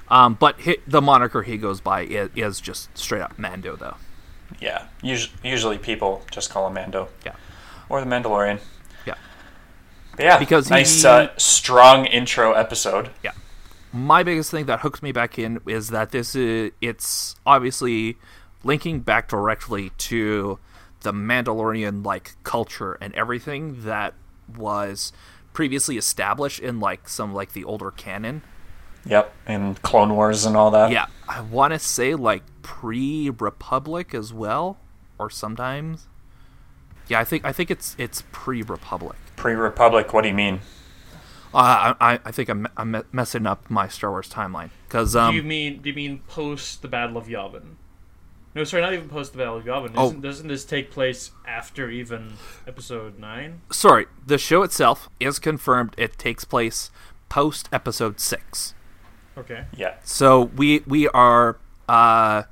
Um, 0.08 0.34
but 0.34 0.60
hi 0.62 0.76
the 0.86 1.00
moniker 1.00 1.42
he 1.42 1.56
goes 1.56 1.80
by 1.80 2.02
is, 2.02 2.28
is 2.36 2.60
just 2.60 2.96
straight 2.98 3.22
up 3.22 3.38
Mando, 3.38 3.76
though. 3.76 3.96
Yeah. 4.60 4.86
Us- 5.02 5.28
usually 5.42 5.78
people 5.78 6.22
just 6.30 6.50
call 6.50 6.66
him 6.66 6.74
Mando 6.74 7.08
Yeah, 7.24 7.36
or 7.88 8.00
the 8.00 8.06
Mandalorian. 8.06 8.58
yeah. 9.06 9.14
But 10.16 10.24
yeah, 10.24 10.38
Because 10.38 10.68
nice, 10.68 11.00
he- 11.02 11.08
uh, 11.08 11.28
strong 11.38 12.04
intro 12.06 12.52
episode. 12.52 13.10
Yeah. 13.22 13.32
My 13.94 14.24
biggest 14.24 14.50
thing 14.50 14.66
that 14.66 14.80
hooks 14.80 15.02
me 15.02 15.12
back 15.12 15.38
in 15.38 15.60
is 15.68 15.90
that 15.90 16.10
this 16.10 16.34
is 16.34 16.72
it's 16.80 17.36
obviously 17.46 18.18
linking 18.64 19.00
back 19.00 19.28
directly 19.28 19.90
to 19.98 20.58
the 21.02 21.12
Mandalorian 21.12 22.04
like 22.04 22.34
culture 22.42 22.94
and 22.94 23.14
everything 23.14 23.84
that 23.84 24.14
was 24.56 25.12
previously 25.52 25.96
established 25.96 26.58
in 26.58 26.80
like 26.80 27.08
some 27.08 27.32
like 27.32 27.52
the 27.52 27.62
older 27.62 27.92
canon. 27.92 28.42
Yep, 29.06 29.32
and 29.46 29.80
Clone 29.82 30.14
Wars 30.16 30.44
and 30.44 30.56
all 30.56 30.72
that. 30.72 30.90
Yeah, 30.90 31.06
I 31.28 31.42
want 31.42 31.72
to 31.72 31.78
say 31.78 32.16
like 32.16 32.42
pre-Republic 32.62 34.12
as 34.12 34.32
well 34.32 34.78
or 35.18 35.30
sometimes 35.30 36.08
Yeah, 37.06 37.20
I 37.20 37.24
think 37.24 37.44
I 37.44 37.52
think 37.52 37.70
it's 37.70 37.94
it's 37.96 38.24
pre-Republic. 38.32 39.16
Pre-Republic. 39.36 40.12
What 40.12 40.22
do 40.22 40.28
you 40.28 40.34
mean? 40.34 40.60
Uh, 41.54 41.94
I, 42.00 42.14
I 42.14 42.20
I 42.24 42.30
think 42.32 42.48
I'm, 42.48 42.66
I'm 42.76 43.04
messing 43.12 43.46
up 43.46 43.70
my 43.70 43.88
Star 43.88 44.10
Wars 44.10 44.28
timeline 44.28 44.70
because 44.88 45.14
um 45.14 45.32
do 45.32 45.36
you 45.36 45.42
mean 45.42 45.80
do 45.80 45.88
you 45.88 45.94
mean 45.94 46.20
post 46.28 46.82
the 46.82 46.88
Battle 46.88 47.16
of 47.16 47.26
Yavin? 47.26 47.76
No, 48.54 48.62
sorry, 48.62 48.82
not 48.82 48.92
even 48.92 49.08
post 49.08 49.32
the 49.32 49.38
Battle 49.38 49.56
of 49.56 49.64
Yavin. 49.64 49.92
Oh. 49.96 50.04
Doesn't, 50.06 50.20
doesn't 50.20 50.48
this 50.48 50.64
take 50.64 50.90
place 50.90 51.32
after 51.46 51.90
even 51.90 52.34
Episode 52.66 53.18
Nine? 53.18 53.62
sorry, 53.70 54.06
the 54.24 54.38
show 54.38 54.62
itself 54.62 55.08
is 55.18 55.38
confirmed. 55.38 55.94
It 55.98 56.18
takes 56.18 56.44
place 56.44 56.90
post 57.28 57.68
episode 57.72 58.20
six. 58.20 58.74
Okay. 59.36 59.64
Yeah. 59.76 59.94
So 60.04 60.44
we 60.56 60.80
we 60.86 61.08
are 61.08 61.58
uh 61.88 62.44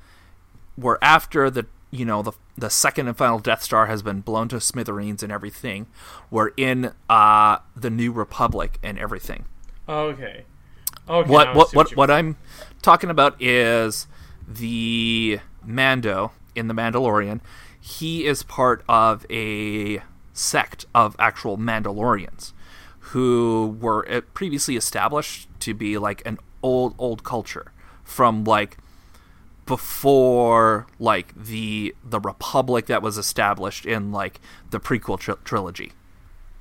we're 0.76 0.98
after 1.00 1.50
the 1.50 1.66
you 1.90 2.04
know 2.04 2.22
the 2.22 2.32
the 2.56 2.70
second 2.70 3.08
and 3.08 3.16
final 3.16 3.38
Death 3.38 3.62
Star 3.62 3.86
has 3.86 4.02
been 4.02 4.20
blown 4.20 4.48
to 4.48 4.60
smithereens 4.60 5.22
and 5.22 5.32
everything. 5.32 5.86
We're 6.30 6.50
in 6.56 6.92
uh 7.08 7.58
the 7.74 7.90
New 7.90 8.12
Republic 8.12 8.78
and 8.82 8.98
everything. 8.98 9.46
Okay. 9.88 10.44
Okay. 11.08 11.30
what 11.30 11.54
what 11.54 11.74
what, 11.74 11.96
what 11.96 12.10
I'm 12.10 12.36
talking 12.80 13.10
about 13.10 13.40
is 13.40 14.06
the 14.46 15.40
Mando 15.64 16.32
in 16.54 16.68
the 16.68 16.74
Mandalorian. 16.74 17.40
He 17.80 18.26
is 18.26 18.42
part 18.42 18.84
of 18.88 19.26
a 19.28 20.02
sect 20.32 20.86
of 20.94 21.16
actual 21.18 21.58
Mandalorians 21.58 22.52
who 23.06 23.76
were 23.80 24.08
uh, 24.10 24.20
previously 24.32 24.76
established 24.76 25.48
to 25.60 25.74
be 25.74 25.98
like 25.98 26.22
an 26.24 26.38
old 26.62 26.94
old 26.98 27.24
culture 27.24 27.72
from 28.04 28.44
like 28.44 28.76
before 29.66 30.86
like 30.98 31.32
the 31.34 31.94
the 32.04 32.20
republic 32.20 32.86
that 32.86 33.02
was 33.02 33.18
established 33.18 33.86
in 33.86 34.12
like 34.12 34.40
the 34.70 34.80
prequel 34.80 35.18
tri- 35.18 35.34
trilogy 35.44 35.92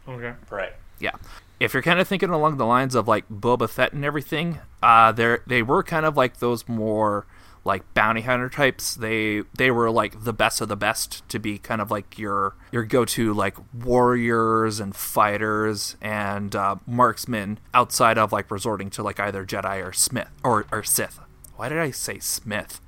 Okay. 0.07 0.33
Right. 0.49 0.73
yeah. 0.99 1.11
If 1.59 1.73
you're 1.75 1.83
kind 1.83 1.99
of 1.99 2.07
thinking 2.07 2.31
along 2.31 2.57
the 2.57 2.65
lines 2.65 2.95
of 2.95 3.07
like 3.07 3.29
Boba 3.29 3.69
Fett 3.69 3.93
and 3.93 4.03
everything, 4.03 4.57
uh, 4.81 5.11
they 5.11 5.37
they 5.45 5.61
were 5.61 5.83
kind 5.83 6.05
of 6.07 6.17
like 6.17 6.37
those 6.39 6.67
more 6.67 7.27
like 7.63 7.83
bounty 7.93 8.21
hunter 8.21 8.49
types. 8.49 8.95
They 8.95 9.43
they 9.55 9.69
were 9.69 9.91
like 9.91 10.23
the 10.23 10.33
best 10.33 10.59
of 10.59 10.69
the 10.69 10.75
best 10.75 11.27
to 11.29 11.37
be 11.37 11.59
kind 11.59 11.79
of 11.79 11.91
like 11.91 12.17
your 12.17 12.55
your 12.71 12.83
go 12.83 13.05
to 13.05 13.31
like 13.33 13.57
warriors 13.73 14.79
and 14.79 14.95
fighters 14.95 15.95
and 16.01 16.55
uh, 16.55 16.77
marksmen 16.87 17.59
outside 17.75 18.17
of 18.17 18.31
like 18.31 18.49
resorting 18.49 18.89
to 18.89 19.03
like 19.03 19.19
either 19.19 19.45
Jedi 19.45 19.85
or 19.87 19.93
Smith 19.93 20.29
or 20.43 20.65
or 20.71 20.81
Sith. 20.81 21.19
Why 21.57 21.69
did 21.69 21.77
I 21.77 21.91
say 21.91 22.17
Smith? 22.17 22.81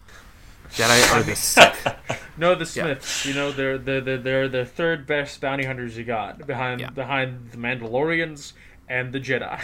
Jedi 0.71 1.13
are 1.15 1.23
the 1.23 1.35
Sith. 1.53 1.95
No, 2.37 2.55
the 2.55 2.65
Smiths. 2.65 3.25
You 3.25 3.33
know, 3.35 3.51
they're 3.51 3.77
they're 3.77 4.01
they're 4.01 4.17
they're 4.17 4.47
the 4.49 4.65
third 4.65 5.05
best 5.05 5.39
bounty 5.41 5.65
hunters 5.65 5.95
you 5.97 6.03
got 6.03 6.45
behind 6.47 6.81
Yeah. 6.81 6.89
behind 6.89 7.51
the 7.51 7.57
Mandalorians 7.57 8.53
and 8.89 9.13
the 9.13 9.19
Jedi. 9.19 9.61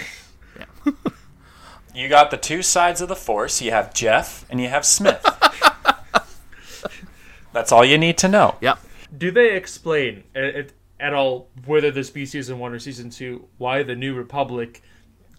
Yeah. 0.57 0.93
You 1.95 2.07
got 2.07 2.29
the 2.29 2.37
two 2.37 2.61
sides 2.61 3.01
of 3.01 3.09
the 3.09 3.15
Force. 3.15 3.63
You 3.63 3.71
have 3.71 3.95
Jeff 3.95 4.45
and 4.51 4.61
you 4.61 4.69
have 4.69 4.85
Smith. 4.85 5.25
That's 7.51 7.71
all 7.71 7.83
you 7.83 7.97
need 7.97 8.15
to 8.19 8.27
know. 8.27 8.57
Yep. 8.61 8.77
Do 9.17 9.31
they 9.31 9.55
explain 9.55 10.23
at, 10.35 10.43
at, 10.43 10.69
at 10.99 11.13
all 11.15 11.47
whether 11.65 11.89
this 11.89 12.11
be 12.11 12.27
season 12.27 12.59
one 12.59 12.73
or 12.73 12.79
season 12.79 13.09
two 13.09 13.47
why 13.57 13.81
the 13.81 13.95
New 13.95 14.13
Republic 14.13 14.83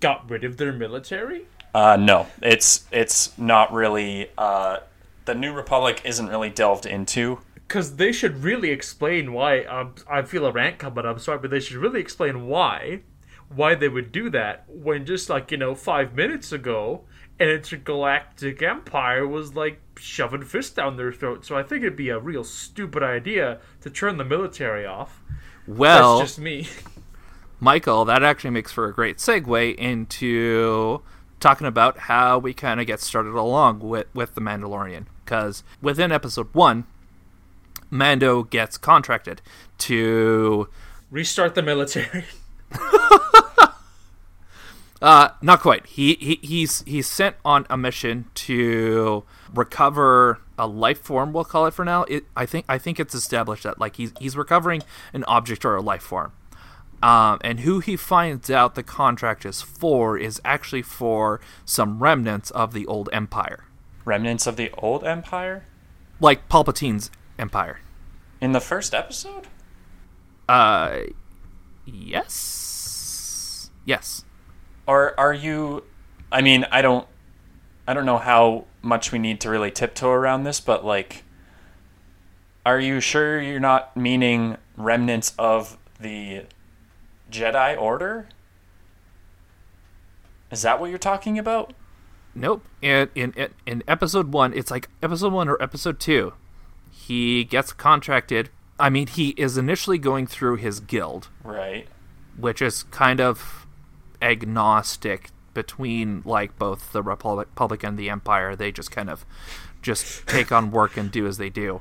got 0.01 0.29
rid 0.29 0.43
of 0.43 0.57
their 0.57 0.73
military? 0.73 1.43
Uh, 1.73 1.97
no, 1.97 2.27
it's 2.43 2.85
it's 2.91 3.39
not 3.39 3.73
really. 3.73 4.29
Uh, 4.37 4.79
the 5.25 5.35
New 5.35 5.53
Republic 5.53 6.03
isn't 6.05 6.29
really 6.29 6.51
delved 6.51 6.87
into. 6.87 7.41
Because 7.55 7.97
they 7.97 8.13
should 8.13 8.43
really 8.43 8.71
explain 8.71 9.33
why. 9.33 9.63
Um, 9.65 9.95
I 10.09 10.23
feel 10.23 10.47
a 10.47 10.53
rant 10.53 10.79
coming. 10.79 11.05
I'm 11.07 11.19
sorry, 11.19 11.39
but 11.39 11.51
they 11.51 11.61
should 11.61 11.77
really 11.77 12.01
explain 12.01 12.47
why, 12.47 13.03
why 13.49 13.75
they 13.75 13.89
would 13.89 14.11
do 14.13 14.29
that 14.31 14.65
when 14.69 15.07
just 15.07 15.31
like 15.31 15.51
you 15.51 15.57
know 15.57 15.75
five 15.75 16.15
minutes 16.15 16.51
ago, 16.51 17.05
an 17.39 17.49
intergalactic 17.49 18.63
empire 18.63 19.27
was 19.27 19.55
like 19.55 19.81
shoving 19.97 20.45
fists 20.45 20.75
down 20.75 20.97
their 20.97 21.13
throat. 21.13 21.45
So 21.47 21.57
I 21.57 21.63
think 21.63 21.83
it'd 21.83 21.97
be 21.97 22.11
a 22.11 22.19
real 22.19 22.45
stupid 22.45 23.03
idea 23.03 23.61
to 23.83 23.91
turn 23.91 24.19
the 24.19 24.25
military 24.25 24.85
off. 24.85 25.23
Well, 25.67 26.19
That's 26.19 26.33
just 26.33 26.41
me. 26.41 26.69
Michael, 27.61 28.05
that 28.07 28.23
actually 28.23 28.51
makes 28.51 28.73
for 28.73 28.87
a 28.87 28.95
great 28.95 29.19
segue 29.19 29.75
into 29.77 31.03
talking 31.41 31.67
about 31.67 31.99
how 31.99 32.39
we 32.39 32.55
kind 32.55 32.81
of 32.81 32.87
get 32.87 33.01
started 33.01 33.35
along 33.35 33.81
with, 33.81 34.07
with 34.15 34.35
The 34.35 34.41
Mandalorian. 34.41 35.07
Because 35.25 35.65
within 35.83 36.13
episode 36.13 36.55
one, 36.55 36.85
Mando 37.91 38.45
gets 38.45 38.79
contracted 38.79 39.43
to. 39.79 40.69
Restart 41.11 41.55
the 41.55 41.63
military. 41.63 42.25
Uh, 45.03 45.31
not 45.41 45.61
quite. 45.61 45.87
He, 45.87 46.15
he 46.17 46.39
he's 46.43 46.83
he's 46.83 47.07
sent 47.07 47.37
on 47.43 47.67
a 47.71 47.77
mission 47.77 48.27
to 48.35 49.25
recover 49.55 50.41
a 50.59 50.67
life 50.67 51.01
form. 51.01 51.33
We'll 51.33 51.45
call 51.45 51.67
it 51.67 51.73
for 51.73 51.87
now. 51.87 52.03
It, 52.05 52.25
I 52.37 52.45
think 52.45 52.67
I 52.69 52.77
think 52.77 53.01
it's 53.01 53.15
established 53.15 53.63
that 53.63 53.79
like 53.79 53.97
he's 53.97 54.13
he's 54.21 54.37
recovering 54.37 54.83
an 55.15 55.25
object 55.25 55.65
or 55.65 55.75
a 55.75 55.81
life 55.81 56.03
form. 56.03 56.33
Um, 57.03 57.39
and 57.43 57.61
who 57.61 57.81
he 57.81 57.97
finds 57.97 58.51
out 58.51 58.75
the 58.75 58.83
contract 58.83 59.47
is 59.47 59.63
for 59.63 60.19
is 60.19 60.41
actually 60.45 60.83
for 60.83 61.41
some 61.65 61.99
remnants 61.99 62.51
of 62.51 62.73
the 62.75 62.87
old 62.87 63.09
empire, 63.13 63.65
Remnants 64.05 64.47
of 64.47 64.57
the 64.57 64.71
old 64.77 65.05
Empire 65.05 65.65
like 66.21 66.49
Palpatine's 66.49 67.11
empire. 67.39 67.81
in 68.41 68.53
the 68.53 68.61
first 68.61 68.93
episode. 68.95 69.47
Uh, 70.49 71.01
yes, 71.87 73.71
yes. 73.85 74.25
Or 74.87 75.19
are 75.19 75.33
you? 75.33 75.85
I 76.33 76.43
mean, 76.43 76.67
I 76.71 76.83
don't. 76.83 77.07
I 77.87 77.95
don't 77.95 78.07
know 78.07 78.19
how 78.19 78.67
much 78.83 79.11
we 79.11 79.19
need 79.19 79.41
to 79.41 79.51
really 79.51 79.71
tiptoe 79.71 80.11
around 80.11 80.45
this, 80.45 80.61
but 80.61 80.85
like, 80.85 81.25
are 82.65 82.79
you 82.79 83.01
sure 83.01 83.41
you're 83.41 83.59
not 83.61 83.97
meaning 83.97 84.57
remnants 84.77 85.33
of 85.39 85.77
the 85.99 86.45
Jedi 87.31 87.81
Order? 87.81 88.29
Is 90.51 90.63
that 90.63 90.81
what 90.81 90.91
you're 90.91 90.99
talking 90.99 91.39
about? 91.39 91.73
Nope. 92.35 92.65
In, 92.83 93.09
in 93.15 93.35
in 93.67 93.83
episode 93.89 94.33
one, 94.33 94.53
it's 94.53 94.71
like 94.71 94.89
episode 95.03 95.33
one 95.33 95.49
or 95.49 95.61
episode 95.63 95.99
two. 96.01 96.33
He 96.91 97.45
gets 97.45 97.73
contracted. 97.73 98.51
I 98.79 98.89
mean, 98.91 99.07
he 99.07 99.31
is 99.31 99.59
initially 99.59 99.99
going 99.99 100.27
through 100.27 100.57
his 100.57 100.81
guild, 100.81 101.29
Right. 101.45 101.87
which 102.37 102.63
is 102.63 102.85
kind 102.85 103.21
of 103.21 103.67
agnostic 104.23 105.31
between 105.55 106.23
like 106.25 106.59
both 106.59 106.93
the 106.93 107.03
Republic, 107.03 107.49
Republic 107.49 107.83
and 107.85 107.99
the 107.99 108.09
Empire. 108.11 108.57
They 108.57 108.73
just 108.73 108.91
kind 108.91 109.11
of 109.11 109.25
just 109.83 110.27
take 110.27 110.51
on 110.53 110.71
work 110.71 110.97
and 110.97 111.11
do 111.11 111.27
as 111.27 111.37
they 111.39 111.51
do. 111.51 111.81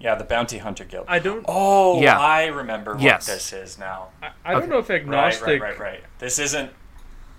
Yeah, 0.00 0.14
the 0.14 0.24
Bounty 0.24 0.58
Hunter 0.58 0.84
Guild. 0.84 1.06
I 1.08 1.18
don't. 1.18 1.44
oh, 1.48 2.00
Yeah. 2.00 2.18
I 2.18 2.46
remember 2.46 2.92
what 2.94 3.02
Yes. 3.02 3.26
this 3.26 3.52
is 3.52 3.78
now. 3.78 4.08
I, 4.22 4.30
I 4.44 4.52
don't 4.52 4.68
know 4.68 4.78
if 4.78 4.88
Right, 4.88 5.00
agnostic. 5.00 5.60
right, 5.60 5.60
right, 5.60 5.78
right. 5.78 6.04
This 6.18 6.38
isn't. 6.38 6.70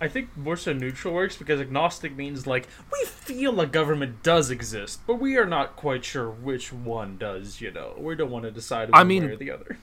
I 0.01 0.07
think 0.07 0.35
more 0.37 0.55
so 0.55 0.71
neutral 0.71 1.13
works 1.13 1.35
because 1.35 1.59
agnostic 1.59 2.15
means 2.15 2.47
like 2.47 2.67
we 2.91 3.05
feel 3.05 3.59
a 3.59 3.65
government 3.67 4.23
does 4.23 4.49
exist, 4.49 5.01
but 5.05 5.15
we 5.15 5.37
are 5.37 5.45
not 5.45 5.75
quite 5.75 6.05
sure 6.05 6.29
which 6.29 6.71
one 6.71 7.17
does. 7.17 7.59
You 7.61 7.71
know, 7.71 7.95
we 7.97 8.15
don't 8.15 8.31
want 8.31 8.45
to 8.45 8.51
decide 8.51 8.91
one 8.91 8.99
I 8.99 9.03
mean- 9.03 9.25
way 9.25 9.31
or 9.31 9.35
the 9.35 9.51
other. 9.51 9.77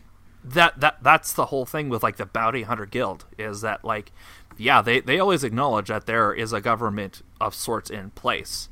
that 0.45 0.79
that 0.81 1.03
that's 1.03 1.33
the 1.33 1.47
whole 1.47 1.67
thing 1.67 1.89
with 1.89 2.03
like 2.03 2.17
the 2.17 2.25
bounty 2.27 2.63
hunter 2.63 2.87
guild 2.87 3.25
is 3.37 3.63
that 3.63 3.85
like 3.85 4.13
yeah 4.57 4.81
they 4.81 5.01
they 5.01 5.19
always 5.19 5.43
acknowledge 5.43 5.89
that 5.89 6.07
there 6.07 6.33
is 6.33 6.53
a 6.53 6.61
government 6.61 7.21
of 7.41 7.53
sorts 7.55 7.91
in 7.91 8.11
place 8.11 8.69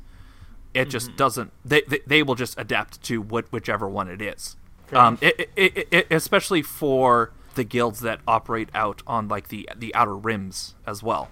it 0.75 0.89
just 0.89 1.15
doesn't 1.15 1.51
they, 1.63 1.81
they 1.87 1.99
they 2.05 2.23
will 2.23 2.35
just 2.35 2.59
adapt 2.59 3.01
to 3.01 3.21
what 3.21 3.51
whichever 3.51 3.87
one 3.87 4.07
it 4.07 4.21
is 4.21 4.55
um 4.93 5.17
it, 5.21 5.49
it, 5.55 5.77
it, 5.77 5.87
it, 5.91 6.07
especially 6.11 6.61
for 6.61 7.31
the 7.55 7.63
guilds 7.63 8.01
that 8.01 8.19
operate 8.27 8.69
out 8.75 9.01
on 9.07 9.27
like 9.27 9.47
the 9.47 9.67
the 9.75 9.93
outer 9.95 10.15
rims 10.15 10.75
as 10.85 11.01
well 11.01 11.29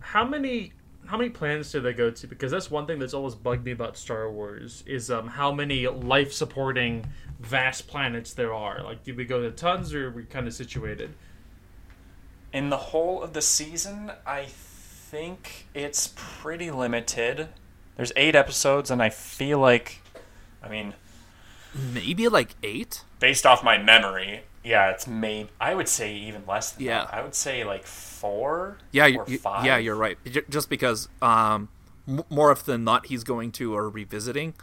How 0.00 0.24
many? 0.24 0.72
how 1.06 1.16
many 1.16 1.30
planets 1.30 1.70
did 1.72 1.82
they 1.84 1.92
go 1.92 2.10
to? 2.10 2.26
Because 2.26 2.50
that's 2.50 2.70
one 2.70 2.86
thing 2.86 2.98
that's 2.98 3.14
always 3.14 3.34
bugged 3.34 3.64
me 3.64 3.72
about 3.72 3.96
Star 3.96 4.30
Wars 4.30 4.82
is 4.86 5.10
um, 5.10 5.28
how 5.28 5.52
many 5.52 5.86
life 5.86 6.32
supporting 6.32 7.06
vast 7.38 7.86
planets 7.86 8.32
there 8.34 8.52
are. 8.52 8.82
Like, 8.82 9.04
did 9.04 9.16
we 9.16 9.24
go 9.24 9.40
to 9.42 9.50
tons, 9.50 9.94
or 9.94 10.08
are 10.08 10.10
we 10.10 10.24
kind 10.24 10.46
of 10.46 10.54
situated? 10.54 11.14
In 12.52 12.70
the 12.70 12.76
whole 12.76 13.22
of 13.22 13.34
the 13.34 13.42
season, 13.42 14.10
I 14.26 14.46
think 14.48 15.66
it's 15.74 16.12
pretty 16.16 16.70
limited. 16.70 17.48
There's 17.96 18.12
eight 18.16 18.34
episodes, 18.34 18.90
and 18.90 19.02
I 19.02 19.08
feel 19.10 19.58
like, 19.58 20.00
I 20.62 20.68
mean, 20.68 20.94
Maybe 21.92 22.28
like 22.28 22.54
eight. 22.62 23.02
based 23.20 23.44
off 23.46 23.62
my 23.62 23.76
memory, 23.78 24.42
yeah, 24.64 24.90
it's 24.90 25.06
maybe 25.06 25.50
I 25.60 25.74
would 25.74 25.88
say 25.88 26.14
even 26.14 26.44
less 26.46 26.72
than 26.72 26.84
Yeah. 26.86 27.04
that. 27.04 27.14
I 27.14 27.22
would 27.22 27.34
say 27.34 27.64
like 27.64 27.84
four. 27.86 28.78
Yeah, 28.92 29.04
or 29.06 29.24
you, 29.26 29.38
yeah, 29.62 29.76
you're 29.76 29.94
right. 29.96 30.18
Just 30.48 30.68
because 30.70 31.08
um, 31.22 31.68
m- 32.08 32.24
more 32.30 32.50
often 32.50 32.72
than 32.72 32.84
not, 32.84 33.06
he's 33.06 33.24
going 33.24 33.52
to 33.52 33.74
or 33.74 33.88
revisiting 33.88 34.54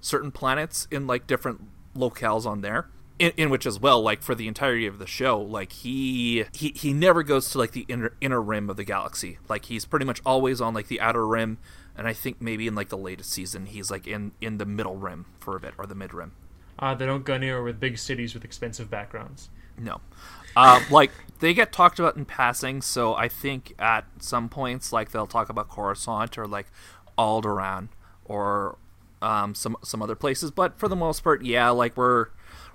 certain 0.00 0.30
planets 0.30 0.86
in 0.90 1.06
like 1.06 1.26
different 1.26 1.62
locales 1.96 2.46
on 2.46 2.60
there. 2.60 2.86
In, 3.18 3.32
in 3.36 3.50
which 3.50 3.66
as 3.66 3.80
well, 3.80 4.00
like 4.00 4.22
for 4.22 4.36
the 4.36 4.46
entirety 4.46 4.86
of 4.86 5.00
the 5.00 5.06
show, 5.08 5.40
like 5.40 5.72
he 5.72 6.44
he 6.52 6.68
he 6.76 6.92
never 6.92 7.24
goes 7.24 7.50
to 7.50 7.58
like 7.58 7.72
the 7.72 7.84
inner 7.88 8.12
inner 8.20 8.40
rim 8.40 8.70
of 8.70 8.76
the 8.76 8.84
galaxy. 8.84 9.38
Like 9.48 9.64
he's 9.64 9.84
pretty 9.84 10.06
much 10.06 10.20
always 10.24 10.60
on 10.60 10.72
like 10.72 10.86
the 10.86 11.00
outer 11.00 11.26
rim, 11.26 11.58
and 11.98 12.06
I 12.06 12.12
think 12.12 12.40
maybe 12.40 12.68
in 12.68 12.76
like 12.76 12.88
the 12.88 12.96
latest 12.96 13.30
season, 13.30 13.66
he's 13.66 13.90
like 13.90 14.06
in 14.06 14.32
in 14.40 14.58
the 14.58 14.64
middle 14.64 14.96
rim 14.96 15.26
for 15.40 15.56
a 15.56 15.60
bit 15.60 15.74
or 15.76 15.84
the 15.84 15.96
mid 15.96 16.14
rim. 16.14 16.32
Uh, 16.78 16.94
they 16.94 17.04
don't 17.04 17.24
go 17.24 17.34
anywhere 17.34 17.62
with 17.62 17.80
big 17.80 17.98
cities 17.98 18.34
with 18.34 18.44
expensive 18.44 18.88
backgrounds. 18.88 19.50
No. 19.76 20.00
Uh, 20.56 20.80
like 20.90 21.10
they 21.40 21.52
get 21.52 21.72
talked 21.72 21.98
about 21.98 22.16
in 22.16 22.24
passing, 22.24 22.82
so 22.82 23.14
I 23.14 23.28
think 23.28 23.74
at 23.78 24.04
some 24.20 24.48
points, 24.48 24.92
like 24.92 25.10
they'll 25.10 25.26
talk 25.26 25.48
about 25.48 25.68
Coruscant 25.68 26.38
or 26.38 26.46
like 26.46 26.66
Alderaan 27.18 27.88
or 28.24 28.78
um, 29.20 29.56
some 29.56 29.76
some 29.82 30.00
other 30.00 30.14
places. 30.14 30.52
But 30.52 30.78
for 30.78 30.86
the 30.88 30.96
most 30.96 31.24
part, 31.24 31.44
yeah, 31.44 31.70
like 31.70 31.96
we're 31.96 32.28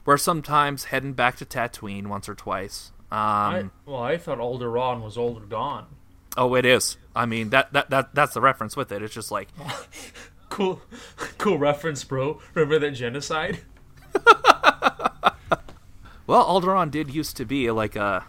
we're 0.06 0.18
sometimes 0.18 0.86
heading 0.86 1.13
back 1.13 1.38
to 1.38 1.46
Tatooine 1.46 2.08
once 2.08 2.27
or 2.27 2.36
twice. 2.36 2.92
Um, 3.10 3.20
I, 3.20 3.70
well, 3.86 4.01
I 4.03 4.18
thought 4.18 4.39
Alderaan 4.39 5.01
was 5.01 5.18
older 5.18 5.46
gone. 5.46 5.88
Oh, 6.37 6.55
it 6.55 6.65
is. 6.65 6.97
I 7.15 7.25
mean 7.25 7.49
that, 7.51 7.71
that 7.73 7.89
that 7.91 8.15
that's 8.15 8.33
the 8.33 8.41
reference 8.41 8.75
with 8.75 8.91
it. 8.91 9.01
It's 9.03 9.13
just 9.13 9.31
like 9.31 9.49
Cool, 10.49 10.81
cool 11.39 11.57
reference, 11.57 12.03
bro. 12.03 12.39
Remember 12.53 12.77
that 12.77 12.91
genocide? 12.91 13.61
well, 16.27 16.45
Alderaan 16.45 16.91
did 16.91 17.13
used 17.13 17.35
to 17.37 17.45
be 17.45 17.69
like 17.71 17.95
a 17.95 18.25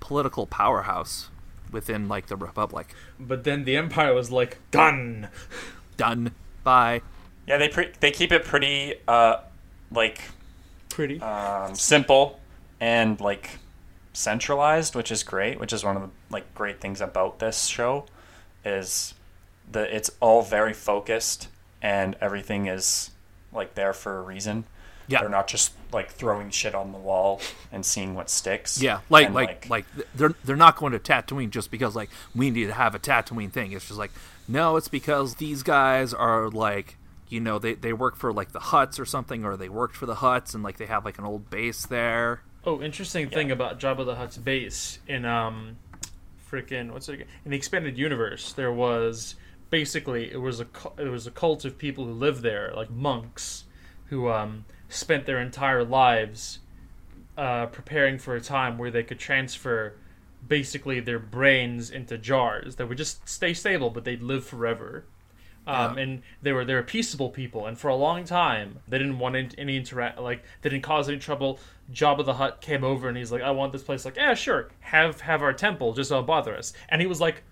political 0.00 0.46
powerhouse 0.46 1.30
within 1.72 2.06
like 2.08 2.26
the 2.26 2.36
Republic. 2.36 2.94
But 3.18 3.44
then 3.44 3.64
the 3.64 3.76
Empire 3.76 4.12
was 4.14 4.30
like, 4.30 4.58
done. 4.70 5.28
Done. 5.96 6.32
Bye. 6.62 7.00
Yeah, 7.46 7.56
they 7.56 7.68
pre- 7.68 7.92
they 7.98 8.10
keep 8.12 8.30
it 8.30 8.44
pretty 8.44 8.94
uh 9.08 9.38
like 9.90 10.20
Pretty. 10.90 11.20
um, 11.20 11.74
simple 11.74 12.38
and 12.78 13.18
like 13.20 13.58
centralized, 14.18 14.94
which 14.94 15.12
is 15.12 15.22
great. 15.22 15.60
Which 15.60 15.72
is 15.72 15.84
one 15.84 15.96
of 15.96 16.02
the 16.02 16.10
like 16.30 16.54
great 16.54 16.80
things 16.80 17.00
about 17.00 17.38
this 17.38 17.66
show 17.66 18.06
is 18.64 19.14
that 19.70 19.90
it's 19.90 20.10
all 20.20 20.42
very 20.42 20.72
focused 20.74 21.48
and 21.80 22.16
everything 22.20 22.66
is 22.66 23.10
like 23.52 23.74
there 23.74 23.92
for 23.92 24.18
a 24.18 24.22
reason. 24.22 24.64
Yeah. 25.06 25.20
They're 25.20 25.30
not 25.30 25.48
just 25.48 25.72
like 25.92 26.10
throwing 26.10 26.50
shit 26.50 26.74
on 26.74 26.92
the 26.92 26.98
wall 26.98 27.40
and 27.72 27.86
seeing 27.86 28.14
what 28.14 28.28
sticks. 28.28 28.82
Yeah, 28.82 29.00
like 29.08 29.26
And, 29.26 29.34
like 29.34 29.70
like 29.70 29.86
th- 29.94 30.08
they're 30.14 30.34
they're 30.44 30.56
not 30.56 30.76
going 30.76 30.92
to 30.92 30.98
Tatooine 30.98 31.50
just 31.50 31.70
because 31.70 31.94
like 31.96 32.10
we 32.34 32.50
need 32.50 32.66
to 32.66 32.74
have 32.74 32.94
a 32.94 32.98
Tatooine 32.98 33.52
thing. 33.52 33.72
It's 33.72 33.86
just 33.86 33.98
like 33.98 34.10
no, 34.48 34.76
it's 34.76 34.88
because 34.88 35.36
these 35.36 35.62
guys 35.62 36.12
are 36.12 36.50
like 36.50 36.96
you 37.28 37.40
know 37.40 37.58
they 37.58 37.74
they 37.74 37.92
work 37.92 38.16
for 38.16 38.32
like 38.32 38.52
the 38.52 38.58
Hutts 38.58 38.98
or 38.98 39.06
something, 39.06 39.44
or 39.44 39.56
they 39.56 39.68
worked 39.68 39.96
for 39.96 40.06
the 40.06 40.16
Hutts 40.16 40.54
and 40.54 40.62
like 40.64 40.76
they 40.76 40.86
have 40.86 41.04
like 41.04 41.18
an 41.18 41.24
old 41.24 41.48
base 41.48 41.86
there. 41.86 42.42
Oh, 42.68 42.82
interesting 42.82 43.30
thing 43.30 43.50
about 43.50 43.80
Jabba 43.80 44.04
the 44.04 44.16
Hutt's 44.16 44.36
base 44.36 44.98
in 45.08 45.24
um, 45.24 45.78
freaking 46.52 46.92
what's 46.92 47.08
it 47.08 47.14
again? 47.14 47.26
In 47.46 47.50
the 47.50 47.56
expanded 47.56 47.96
universe, 47.96 48.52
there 48.52 48.70
was 48.70 49.36
basically 49.70 50.30
it 50.30 50.36
was 50.36 50.60
a 50.60 50.66
it 50.98 51.08
was 51.08 51.26
a 51.26 51.30
cult 51.30 51.64
of 51.64 51.78
people 51.78 52.04
who 52.04 52.12
lived 52.12 52.42
there, 52.42 52.74
like 52.76 52.90
monks, 52.90 53.64
who 54.10 54.28
um 54.28 54.66
spent 54.90 55.24
their 55.24 55.40
entire 55.40 55.82
lives 55.82 56.58
uh, 57.38 57.64
preparing 57.68 58.18
for 58.18 58.36
a 58.36 58.40
time 58.42 58.76
where 58.76 58.90
they 58.90 59.02
could 59.02 59.18
transfer 59.18 59.94
basically 60.46 61.00
their 61.00 61.18
brains 61.18 61.90
into 61.90 62.18
jars 62.18 62.76
that 62.76 62.86
would 62.86 62.98
just 62.98 63.26
stay 63.26 63.54
stable, 63.54 63.88
but 63.88 64.04
they'd 64.04 64.20
live 64.20 64.44
forever. 64.44 65.06
Um, 65.68 65.96
Yeah. 65.96 66.02
and 66.02 66.22
they 66.40 66.52
were 66.52 66.64
they 66.64 66.74
were 66.74 66.82
peaceable 66.82 67.28
people, 67.28 67.66
and 67.66 67.78
for 67.78 67.88
a 67.88 67.94
long 67.94 68.24
time 68.24 68.78
they 68.88 68.96
didn't 68.98 69.18
want 69.18 69.36
any, 69.36 69.50
any 69.58 69.76
interact 69.76 70.18
like 70.18 70.42
they 70.62 70.70
didn't 70.70 70.82
cause 70.82 71.08
any 71.08 71.18
trouble. 71.18 71.60
Jabba 71.92 72.24
the 72.24 72.34
Hutt 72.34 72.60
came 72.62 72.82
over 72.82 73.06
and 73.08 73.16
he's 73.18 73.30
like, 73.30 73.42
"I 73.42 73.50
want 73.50 73.72
this 73.72 73.82
place." 73.82 74.04
Like, 74.04 74.16
yeah, 74.16 74.32
sure, 74.34 74.70
have 74.80 75.20
have 75.20 75.42
our 75.42 75.52
temple, 75.52 75.92
just 75.92 76.10
don't 76.10 76.26
bother 76.26 76.56
us. 76.56 76.72
And 76.88 77.00
he 77.02 77.06
was 77.06 77.20
like, 77.20 77.42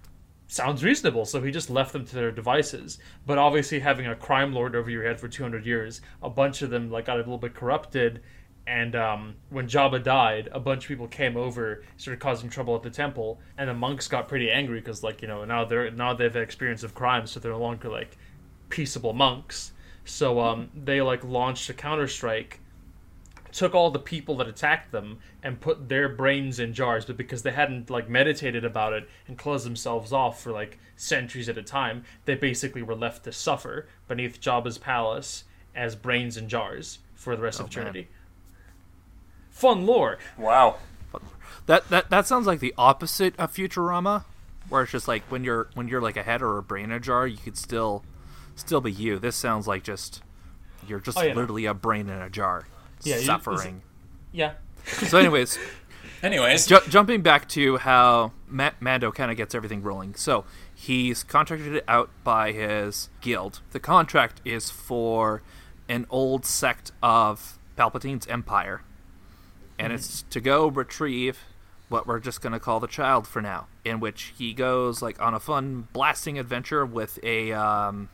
"Sounds 0.47 0.83
reasonable." 0.83 1.27
So 1.27 1.43
he 1.43 1.51
just 1.51 1.69
left 1.71 1.93
them 1.93 2.07
to 2.07 2.15
their 2.15 2.31
devices. 2.31 2.99
But 3.27 3.37
obviously, 3.39 3.81
having 3.81 4.07
a 4.07 4.15
crime 4.17 4.53
lord 4.55 4.75
over 4.75 4.91
your 4.91 5.05
head 5.05 5.21
for 5.21 5.29
two 5.29 5.43
hundred 5.43 5.67
years, 5.67 6.01
a 6.23 6.31
bunch 6.31 6.63
of 6.63 6.71
them 6.71 6.91
like 6.91 7.05
got 7.05 7.17
a 7.17 7.19
little 7.19 7.39
bit 7.39 7.55
corrupted. 7.55 8.23
And 8.67 8.97
um, 8.97 9.37
when 9.51 9.69
Jabba 9.69 10.03
died, 10.03 10.49
a 10.51 10.59
bunch 10.59 10.85
of 10.85 10.89
people 10.89 11.07
came 11.07 11.37
over, 11.37 11.85
started 11.97 12.21
causing 12.21 12.51
trouble 12.51 12.75
at 12.75 12.83
the 12.83 12.91
temple, 12.91 13.41
and 13.57 13.69
the 13.69 13.75
monks 13.75 14.09
got 14.09 14.27
pretty 14.27 14.51
angry 14.51 14.81
because, 14.81 15.05
like, 15.05 15.23
you 15.23 15.29
know, 15.29 15.45
now 15.45 15.65
they're 15.65 15.91
now 15.93 16.15
they've 16.15 16.33
had 16.33 16.43
experience 16.43 16.83
of 16.83 16.95
crime, 16.95 17.27
so 17.27 17.39
they're 17.39 17.53
no 17.53 17.61
longer 17.61 17.89
like 17.89 18.17
peaceable 18.69 19.13
monks. 19.13 19.73
So 20.05 20.41
um, 20.41 20.71
they 20.75 21.01
like 21.01 21.23
launched 21.25 21.71
a 21.71 21.75
counter 21.75 22.09
strike, 22.09 22.61
took 23.53 23.75
all 23.75 23.91
the 23.91 23.99
people 24.01 24.37
that 24.37 24.49
attacked 24.49 24.91
them 24.93 25.19
and 25.43 25.61
put 25.61 25.89
their 25.89 26.09
brains 26.09 26.59
in 26.59 26.75
jars, 26.75 27.05
but 27.05 27.17
because 27.17 27.43
they 27.43 27.53
hadn't 27.53 27.89
like 27.89 28.09
meditated 28.09 28.65
about 28.65 28.93
it 28.93 29.09
and 29.29 29.39
closed 29.39 29.65
themselves 29.65 30.13
off 30.13 30.43
for 30.43 30.53
like 30.53 30.79
centuries 30.97 31.49
at 31.49 31.57
a 31.57 31.63
time, 31.63 32.05
they 32.25 32.35
basically 32.35 32.83
were 32.83 32.97
left 32.97 33.25
to 33.25 33.33
suffer 33.33 33.89
beneath 34.09 34.41
Jabba's 34.41 34.79
palace 34.79 35.45
as 35.75 35.95
brains 35.95 36.37
in 36.37 36.49
jars 36.49 36.99
for 37.15 37.37
the 37.37 37.43
rest 37.43 37.61
of 37.61 37.71
man. 38.03 38.09
Eternity. 39.59 39.81
Fun 39.81 39.87
lore. 39.87 40.19
Wow. 40.39 40.77
That 41.67 41.89
that 41.91 42.11
that 42.11 42.27
sounds 42.27 42.47
like 42.47 42.61
the 42.61 42.75
opposite 42.79 43.35
of 43.39 43.53
Futurama, 43.53 44.25
where 44.69 44.83
it's 44.83 44.93
just 44.93 45.09
like 45.09 45.23
when 45.31 45.43
you're 45.43 45.69
when 45.75 45.89
you're 45.89 46.01
like 46.01 46.17
a 46.17 46.23
head 46.23 46.41
or 46.43 46.59
a 46.59 46.63
brain 46.63 46.87
in 46.87 46.93
a 46.93 47.01
jar, 47.01 47.27
you 47.27 47.37
could 47.39 47.57
still 47.57 48.05
still 48.55 48.81
be 48.81 48.93
you. 48.93 49.19
This 49.19 49.35
sounds 49.35 49.67
like 49.67 49.83
just 49.83 50.23
you're 50.87 51.01
just 51.01 51.19
Oh, 51.19 51.23
yeah, 51.23 51.35
literally 51.35 51.67
a 51.67 51.75
brain 51.75 52.09
in 52.09 52.21
a 52.23 52.31
jar, 52.31 52.67
Yeah, 53.03 53.17
you- 53.17 53.23
suffering. 53.23 53.83
Yeah. 54.31 54.53
so, 54.87 55.19
anyways, 55.19 55.59
Anyways, 56.23 56.67
Ju- 56.67 56.79
jumping 56.89 57.23
back 57.23 57.49
to 57.51 57.77
how 57.79 58.33
Ma- 58.47 58.71
Mando 58.81 59.11
kind 59.11 59.31
of 59.31 59.37
gets 59.37 59.55
everything 59.55 59.83
rolling. 59.83 60.15
So 60.15 60.45
he's 60.75 61.23
contracted 61.25 61.83
out 61.89 62.11
by 62.25 62.53
his 62.53 63.11
guild. 63.21 63.61
The 63.73 63.81
contract 63.81 64.41
is 64.45 64.71
for 64.71 65.43
an 65.89 66.07
old 66.09 66.47
sect 66.47 66.93
of 67.03 67.59
Palpatine's 67.77 68.27
empire, 68.29 68.83
and 69.79 69.93
it's 69.93 70.23
to 70.31 70.41
go 70.41 70.69
retrieve 70.69 71.39
what 71.89 72.07
we're 72.07 72.19
just 72.19 72.41
going 72.41 72.53
to 72.53 72.59
call 72.61 72.81
the 72.81 72.89
child 72.89 73.27
for 73.29 73.41
now. 73.41 73.69
In 73.85 74.01
which 74.01 74.35
he 74.37 74.53
goes 74.55 75.03
like 75.03 75.21
on 75.21 75.35
a 75.35 75.41
fun 75.41 75.87
blasting 75.93 76.39
adventure 76.39 76.85
with 76.85 77.19
a 77.23 77.53
um, 77.53 78.09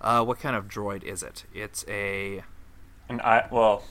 uh, 0.00 0.24
what 0.24 0.38
kind 0.40 0.54
of 0.56 0.68
droid 0.68 1.02
is 1.02 1.22
it? 1.22 1.44
It's 1.54 1.84
a 1.88 2.42
and 3.08 3.20
I 3.22 3.46
well, 3.50 3.84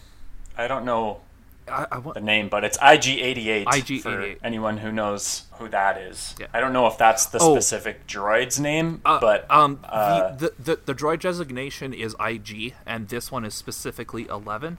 I 0.58 0.68
don't 0.68 0.86
know 0.86 1.22
I, 1.70 1.86
I 1.92 1.98
want 1.98 2.16
the 2.16 2.22
name, 2.22 2.48
but 2.48 2.64
it's 2.64 2.78
IG88 2.78 3.64
IG-88. 3.68 4.02
for 4.02 4.36
anyone 4.46 4.78
who 4.78 4.90
knows 4.92 5.44
who 5.54 5.68
that 5.70 5.98
is. 5.98 6.34
Yeah. 6.40 6.48
I 6.54 6.62
don't 6.62 6.72
know 6.72 6.88
if 6.88 6.98
that's 6.98 7.26
the 7.26 7.40
Oh. 7.42 7.56
specific 7.56 8.08
droid's 8.08 8.58
name, 8.60 9.02
Uh, 9.04 9.20
but 9.20 9.50
um, 9.52 9.80
uh, 9.84 10.32
the, 10.36 10.54
the, 10.60 10.76
the 10.76 10.80
the 10.86 10.96
droid 10.96 11.20
designation 11.20 11.94
is 11.94 12.16
IG, 12.26 12.74
and 12.86 13.10
this 13.10 13.32
one 13.32 13.44
is 13.44 13.54
specifically 13.54 14.28
eleven. 14.30 14.78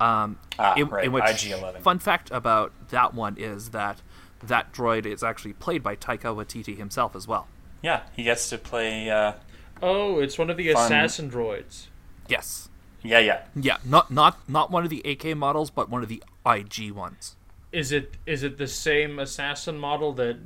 Um, 0.00 0.38
Ah, 0.58 0.74
in, 0.76 0.88
right, 0.88 1.04
in 1.04 1.12
which, 1.12 1.24
IG-11. 1.24 1.80
Fun 1.80 1.98
fact 1.98 2.30
about 2.30 2.72
that 2.90 3.14
one 3.14 3.36
is 3.38 3.70
that 3.70 4.02
that 4.42 4.72
droid 4.72 5.06
is 5.06 5.22
actually 5.22 5.52
played 5.54 5.82
by 5.82 5.96
Taika 5.96 6.34
Waititi 6.34 6.76
himself 6.76 7.14
as 7.16 7.26
well. 7.28 7.46
yeah, 7.82 8.02
he 8.14 8.22
gets 8.24 8.48
to 8.50 8.58
play. 8.58 9.10
Uh, 9.10 9.32
Oh, 9.82 10.20
it's 10.20 10.38
one 10.38 10.50
of 10.50 10.56
the 10.56 10.72
Fun. 10.72 10.84
assassin 10.84 11.30
droids. 11.30 11.86
Yes, 12.28 12.68
yeah, 13.02 13.18
yeah. 13.18 13.42
yeah, 13.54 13.76
not 13.84 14.10
not 14.10 14.38
not 14.48 14.70
one 14.70 14.84
of 14.84 14.90
the 14.90 15.00
AK 15.04 15.36
models, 15.36 15.68
but 15.70 15.88
one 15.90 16.02
of 16.02 16.08
the 16.08 16.22
IG 16.46 16.92
ones. 16.92 17.36
Is 17.72 17.90
it 17.92 18.14
is 18.24 18.42
it 18.44 18.56
the 18.56 18.68
same 18.68 19.18
assassin 19.18 19.76
model 19.78 20.12
that 20.14 20.36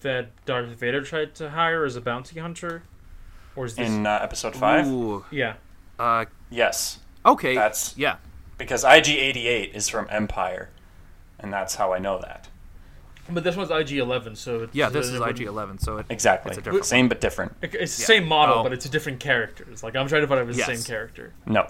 that 0.00 0.30
Darth 0.46 0.68
Vader 0.70 1.02
tried 1.02 1.34
to 1.36 1.50
hire 1.50 1.84
as 1.84 1.94
a 1.94 2.00
bounty 2.00 2.40
hunter, 2.40 2.82
or 3.54 3.66
is 3.66 3.76
this? 3.76 3.88
In 3.88 4.06
uh, 4.06 4.18
episode 4.22 4.56
five, 4.56 4.86
Ooh, 4.86 5.24
yeah. 5.30 5.54
uh, 5.98 6.24
yes, 6.50 6.98
okay, 7.26 7.54
That's- 7.54 7.94
yeah. 7.96 8.16
Because 8.58 8.84
IG88 8.84 9.72
is 9.74 9.88
from 9.88 10.06
Empire, 10.10 10.68
and 11.38 11.52
that's 11.52 11.76
how 11.76 11.92
I 11.92 11.98
know 11.98 12.18
that. 12.20 12.48
But 13.30 13.44
this 13.44 13.56
one's 13.56 13.70
IG 13.70 13.92
Eleven, 13.98 14.34
so 14.36 14.62
it's, 14.64 14.74
Yeah, 14.74 14.88
this 14.88 15.06
uh, 15.10 15.14
is 15.14 15.20
it 15.20 15.22
IG 15.40 15.40
Eleven, 15.46 15.78
so 15.78 15.98
it, 15.98 16.06
Exactly. 16.08 16.50
It's 16.50 16.58
a 16.58 16.62
different 16.62 16.86
Same 16.86 17.08
but 17.08 17.20
different. 17.20 17.54
It's 17.62 17.96
the 17.96 18.04
same 18.04 18.26
model, 18.26 18.56
Oh. 18.56 18.62
but 18.62 18.72
it's 18.72 18.86
a 18.86 18.88
different 18.88 19.20
characters. 19.20 19.82
Like 19.82 19.96
I'm 19.96 20.08
trying 20.08 20.22
to 20.22 20.26
find 20.28 20.40
out 20.40 20.44
if 20.48 20.56
it's 20.56 20.66
the 20.66 20.76
same 20.76 20.84
character. 20.84 21.34
No, 21.46 21.66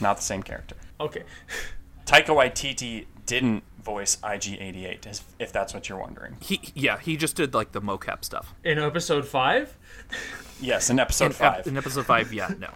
not 0.00 0.18
the 0.18 0.22
same 0.22 0.42
character. 0.42 0.76
Okay. 1.00 1.24
Taika 2.06 2.26
Waititi 2.28 3.06
didn't 3.26 3.64
voice 3.82 4.16
IG88, 4.22 5.22
if 5.40 5.52
that's 5.52 5.74
what 5.74 5.88
you're 5.88 5.98
wondering. 5.98 6.36
he 6.40 6.60
yeah 6.74 6.98
he 7.00 7.16
just 7.16 7.34
did 7.34 7.52
like 7.52 7.72
the 7.72 7.80
mocap 7.82 8.24
stuff. 8.24 8.54
In 8.62 8.78
episode 8.78 9.26
five, 9.26 9.76
Yes, 10.62 10.88
in 10.90 10.98
episode 11.00 11.26
in, 11.26 11.32
five. 11.32 11.66
in 11.66 11.76
episode 11.76 12.06
five, 12.06 12.32
yeah, 12.32 12.50
no. 12.58 12.68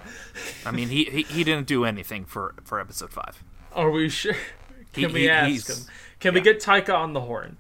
I 0.67 0.71
mean, 0.73 0.89
he, 0.89 1.05
he 1.05 1.23
he 1.23 1.45
didn't 1.45 1.67
do 1.67 1.85
anything 1.85 2.25
for 2.25 2.55
for 2.65 2.81
episode 2.81 3.11
five. 3.13 3.43
are 3.73 3.91
we 3.91 4.09
sure? 4.09 4.35
Can 4.93 5.09
He- 5.09 5.15
we 5.15 5.21
he- 5.23 5.31
ask 5.31 5.69
him? 5.69 5.87
Can 6.21 6.35
we 6.35 6.41
get 6.41 6.61
Taika 6.61 6.95
on 6.95 7.13
the 7.13 7.21
horn? 7.23 7.57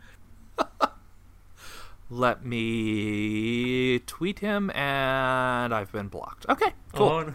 Let 2.10 2.44
me 2.44 3.98
tweet 4.00 4.38
him, 4.38 4.70
and 4.70 5.74
I've 5.74 5.90
been 5.92 6.08
blocked. 6.08 6.46
Okay, 6.48 6.72
cool. 6.94 7.06
Oh, 7.08 7.22
no. 7.24 7.34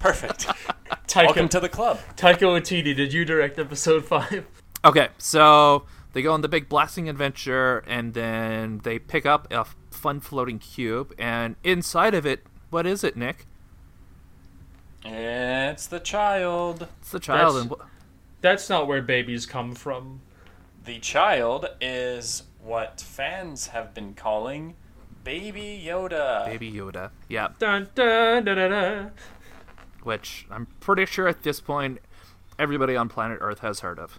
Perfect. 0.00 0.46
Taika, 1.06 1.26
Welcome 1.26 1.48
to 1.50 1.60
the 1.60 1.68
club. 1.68 1.98
Taika 2.16 2.40
Waititi, 2.40 2.94
did 2.94 3.12
you 3.12 3.24
direct 3.24 3.58
episode 3.58 4.04
five? 4.04 4.44
Okay, 4.84 5.08
so 5.18 5.86
they 6.12 6.22
go 6.22 6.32
on 6.32 6.40
the 6.42 6.48
big 6.48 6.68
blasting 6.68 7.08
adventure, 7.08 7.84
and 7.86 8.12
then 8.14 8.80
they 8.82 8.98
pick 8.98 9.24
up 9.24 9.52
a 9.52 9.64
fun 9.98 10.20
floating 10.20 10.58
cube, 10.58 11.14
and 11.18 11.56
inside 11.64 12.14
of 12.14 12.24
it, 12.24 12.44
what 12.70 12.86
is 12.86 13.04
it, 13.04 13.16
Nick? 13.16 13.46
It's 15.04 15.86
the 15.86 16.00
child. 16.00 16.88
It's 17.00 17.10
the 17.10 17.20
child, 17.20 17.56
That's- 17.56 17.62
and 17.62 17.70
wh- 17.80 17.84
That's 18.40 18.68
not 18.70 18.86
where 18.86 19.02
babies 19.02 19.46
come 19.46 19.74
from. 19.74 20.20
The 20.84 20.98
child 21.00 21.66
is 21.80 22.44
what 22.62 23.00
fans 23.00 23.68
have 23.68 23.94
been 23.94 24.14
calling 24.14 24.74
Baby 25.24 25.82
Yoda. 25.84 26.46
Baby 26.46 26.72
Yoda. 26.72 27.10
Yeah, 27.28 27.48
Dun 27.58 27.88
dun 27.94 28.44
dun 28.44 28.56
dun. 28.56 28.70
dun. 28.70 29.12
which 30.02 30.46
I'm 30.50 30.66
pretty 30.80 31.04
sure 31.04 31.26
at 31.28 31.42
this 31.42 31.60
point 31.60 31.98
everybody 32.58 32.96
on 32.96 33.08
planet 33.08 33.38
Earth 33.40 33.58
has 33.58 33.80
heard 33.80 33.98
of 33.98 34.18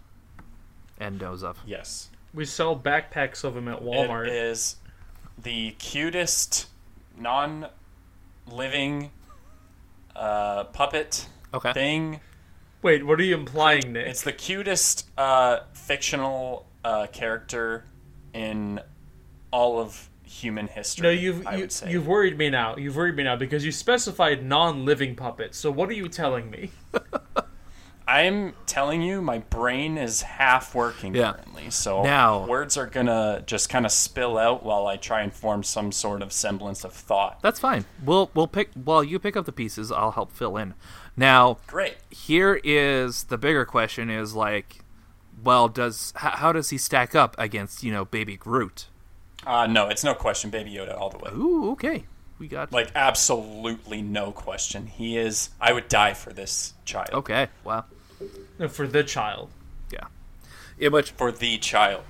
and 0.99 1.19
knows 1.19 1.43
of. 1.43 1.59
Yes. 1.65 2.09
We 2.33 2.45
sell 2.45 2.77
backpacks 2.77 3.43
of 3.43 3.55
them 3.55 3.67
at 3.67 3.81
Walmart. 3.81 4.27
It 4.27 4.33
is 4.33 4.75
the 5.41 5.71
cutest 5.71 6.67
non 7.17 7.67
living 8.47 9.11
uh, 10.15 10.65
puppet 10.65 11.27
Okay. 11.53 11.73
thing. 11.73 12.19
Wait, 12.81 13.05
what 13.05 13.19
are 13.19 13.23
you 13.23 13.35
implying, 13.35 13.91
Nick? 13.93 14.07
It's 14.07 14.21
the 14.23 14.31
cutest 14.31 15.09
uh, 15.17 15.59
fictional 15.73 16.65
uh, 16.83 17.07
character 17.07 17.85
in 18.33 18.79
all 19.51 19.79
of 19.79 20.09
human 20.23 20.67
history. 20.67 21.03
no, 21.03 21.09
you've 21.09 21.45
I 21.47 21.55
you, 21.55 21.61
would 21.61 21.71
say. 21.71 21.91
you've 21.91 22.07
worried 22.07 22.37
me 22.37 22.49
now. 22.49 22.75
You've 22.77 22.95
worried 22.95 23.15
me 23.15 23.23
now 23.23 23.35
because 23.35 23.65
you 23.65 23.71
specified 23.71 24.45
non-living 24.45 25.15
puppets. 25.15 25.57
So 25.57 25.71
what 25.71 25.89
are 25.89 25.93
you 25.93 26.07
telling 26.07 26.49
me? 26.51 26.71
I'm 28.11 28.53
telling 28.65 29.01
you, 29.03 29.21
my 29.21 29.37
brain 29.37 29.97
is 29.97 30.23
half 30.23 30.73
working 30.73 31.13
Yeah. 31.13 31.33
currently, 31.33 31.69
so 31.69 32.01
Now- 32.03 32.45
words 32.45 32.75
are 32.75 32.87
gonna 32.87 33.43
just 33.45 33.69
kind 33.69 33.85
of 33.85 33.91
spill 33.91 34.37
out 34.37 34.63
while 34.63 34.87
I 34.87 34.97
try 34.97 35.21
and 35.21 35.31
form 35.31 35.61
some 35.63 35.91
sort 35.91 36.21
of 36.23 36.33
semblance 36.33 36.83
of 36.83 36.91
thought. 36.93 37.39
That's 37.41 37.59
fine. 37.59 37.85
We'll 38.03 38.31
we'll 38.33 38.47
pick 38.47 38.71
while 38.73 39.03
you 39.03 39.19
pick 39.19 39.37
up 39.37 39.45
the 39.45 39.51
pieces. 39.51 39.91
I'll 39.91 40.11
help 40.11 40.31
fill 40.31 40.57
in. 40.57 40.73
Now, 41.15 41.57
Great. 41.67 41.97
here 42.09 42.59
is 42.63 43.25
the 43.25 43.37
bigger 43.37 43.63
question: 43.65 44.09
is 44.09 44.33
like, 44.33 44.79
well, 45.43 45.67
does 45.67 46.11
how, 46.15 46.31
how 46.31 46.51
does 46.51 46.69
he 46.71 46.77
stack 46.79 47.13
up 47.13 47.35
against 47.37 47.83
you 47.83 47.91
know 47.91 48.05
Baby 48.05 48.37
Groot? 48.37 48.87
Uh, 49.45 49.67
no, 49.67 49.87
it's 49.87 50.03
no 50.03 50.13
question, 50.15 50.49
Baby 50.49 50.73
Yoda, 50.73 50.99
all 50.99 51.09
the 51.09 51.17
way. 51.19 51.31
Ooh, 51.33 51.71
okay, 51.73 52.05
we 52.39 52.47
got 52.47 52.71
Like 52.71 52.91
absolutely 52.95 54.01
no 54.01 54.31
question. 54.31 54.87
He 54.87 55.15
is. 55.17 55.49
I 55.61 55.73
would 55.73 55.87
die 55.87 56.13
for 56.13 56.33
this 56.33 56.73
child. 56.85 57.09
okay. 57.13 57.47
Wow, 57.63 57.85
No, 58.57 58.67
For 58.67 58.87
the 58.87 59.03
child. 59.03 59.49
yeah. 59.91 60.05
In 60.77 60.91
which 60.93 61.11
For 61.11 61.31
the 61.31 61.57
child. 61.57 62.03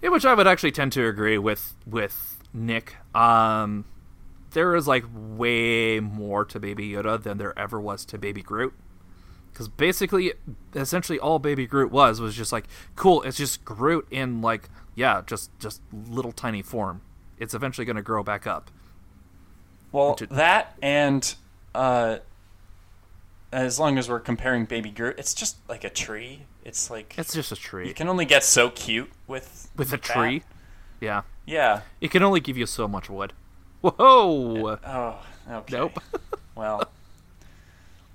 in 0.00 0.10
which 0.12 0.24
I 0.24 0.34
would 0.34 0.46
actually 0.46 0.72
tend 0.72 0.92
to 0.92 1.06
agree 1.06 1.38
with 1.38 1.74
with 1.86 2.38
Nick. 2.52 2.96
Um, 3.14 3.84
there 4.52 4.74
is 4.76 4.86
like 4.88 5.04
way 5.14 6.00
more 6.00 6.44
to 6.46 6.60
Baby 6.60 6.90
Yoda 6.90 7.22
than 7.22 7.38
there 7.38 7.58
ever 7.58 7.80
was 7.80 8.04
to 8.06 8.18
Baby 8.18 8.42
Groot. 8.42 8.74
Because 9.52 9.68
basically, 9.68 10.32
essentially, 10.74 11.18
all 11.18 11.38
Baby 11.38 11.66
Groot 11.66 11.90
was 11.92 12.20
was 12.20 12.34
just 12.34 12.52
like, 12.52 12.64
cool. 12.96 13.22
It's 13.22 13.36
just 13.36 13.64
Groot 13.66 14.06
in 14.10 14.40
like, 14.40 14.68
yeah, 14.94 15.22
just 15.26 15.50
just 15.58 15.80
little 15.92 16.32
tiny 16.32 16.62
form. 16.62 17.02
It's 17.38 17.52
eventually 17.54 17.84
going 17.84 17.96
to 17.96 18.02
grow 18.02 18.22
back 18.22 18.46
up. 18.46 18.70
Well, 19.92 20.12
Which 20.12 20.22
it- 20.22 20.30
that 20.30 20.74
and 20.82 21.34
uh, 21.74 22.18
as 23.52 23.78
long 23.78 23.98
as 23.98 24.08
we're 24.08 24.20
comparing 24.20 24.64
Baby 24.64 24.90
Groot, 24.90 25.16
it's 25.18 25.34
just 25.34 25.56
like 25.68 25.84
a 25.84 25.90
tree. 25.90 26.42
It's 26.64 26.90
like 26.90 27.14
It's 27.18 27.32
just 27.34 27.52
a 27.52 27.56
tree. 27.56 27.86
you 27.88 27.94
can 27.94 28.08
only 28.08 28.24
get 28.24 28.42
so 28.44 28.70
cute 28.70 29.10
with 29.26 29.68
with 29.76 29.88
a 29.88 29.90
that. 29.92 30.02
tree. 30.02 30.42
Yeah, 31.00 31.22
Yeah. 31.46 31.80
it 32.00 32.10
can 32.10 32.22
only 32.22 32.40
give 32.40 32.56
you 32.56 32.66
so 32.66 32.86
much 32.88 33.10
wood. 33.10 33.32
Whoa! 33.80 34.78
Oh, 34.86 35.16
okay. 35.50 35.76
Nope. 35.76 35.98
well, 36.54 36.88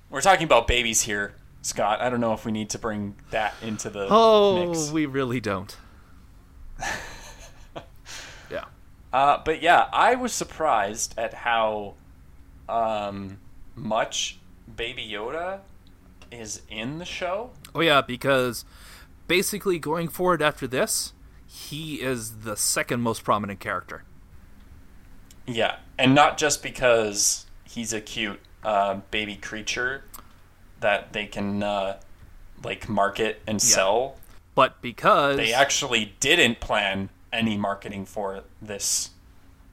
we're 0.10 0.21
talking 0.21 0.45
about 0.45 0.65
babies 0.67 1.02
here, 1.02 1.34
Scott. 1.62 2.00
I 2.00 2.10
don't 2.10 2.21
know 2.21 2.32
if 2.34 2.45
we 2.45 2.54
need 2.54 2.69
to 2.69 2.80
bring 2.80 3.15
that 3.32 3.54
into 3.62 3.89
the 3.89 4.08
Oh, 4.10 4.67
mix. 4.69 4.89
we 4.91 5.06
really 5.06 5.41
don't. 5.41 5.76
yeah. 8.50 8.63
Uh, 9.12 9.39
but 9.43 9.62
yeah, 9.62 9.88
I 9.91 10.15
was 10.15 10.32
surprised 10.34 11.13
at 11.17 11.34
how 11.34 11.95
um, 12.69 13.39
much 13.76 14.39
Baby 14.76 15.08
Yoda 15.08 15.60
is 16.32 16.62
in 16.70 17.00
the 17.00 17.06
show. 17.06 17.52
Oh 17.74 17.82
yeah, 17.82 18.02
because 18.02 18.66
basically 19.28 19.80
going 19.80 20.08
forward 20.08 20.42
after 20.42 20.68
this, 20.68 21.14
he 21.46 21.96
is 21.96 22.40
the 22.40 22.56
second 22.58 23.02
most 23.02 23.24
prominent 23.24 23.60
character. 23.60 24.04
Yeah, 25.46 25.78
and 25.98 26.14
not 26.14 26.38
just 26.38 26.62
because 26.62 27.46
he's 27.64 27.94
a 27.94 28.02
cute 28.02 28.40
uh, 28.64 28.96
baby 29.12 29.36
creature 29.36 30.04
that 30.82 31.14
they 31.14 31.26
can 31.26 31.64
uh, 31.64 31.98
like 32.64 32.90
market 32.90 33.42
and 33.48 33.62
sell. 33.62 34.18
But 34.56 34.82
because 34.82 35.38
They 35.38 35.54
actually 35.54 36.16
didn't 36.20 36.60
plan 36.60 37.10
any 37.32 37.58
marketing 37.58 38.06
for 38.06 38.44
this 38.62 39.12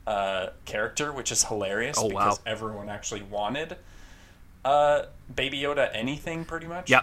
uh, 0.06 0.48
character, 0.64 1.10
which 1.12 1.32
is 1.32 1.44
hilarious 1.44 1.96
Oh, 1.98 2.08
because 2.08 2.38
wow. 2.38 2.42
everyone 2.46 2.88
actually 2.88 3.22
wanted 3.22 3.76
uh, 4.64 5.02
Baby 5.34 5.58
Yoda 5.60 5.90
anything 5.92 6.44
pretty 6.44 6.66
much. 6.66 6.90
yeah, 6.90 7.02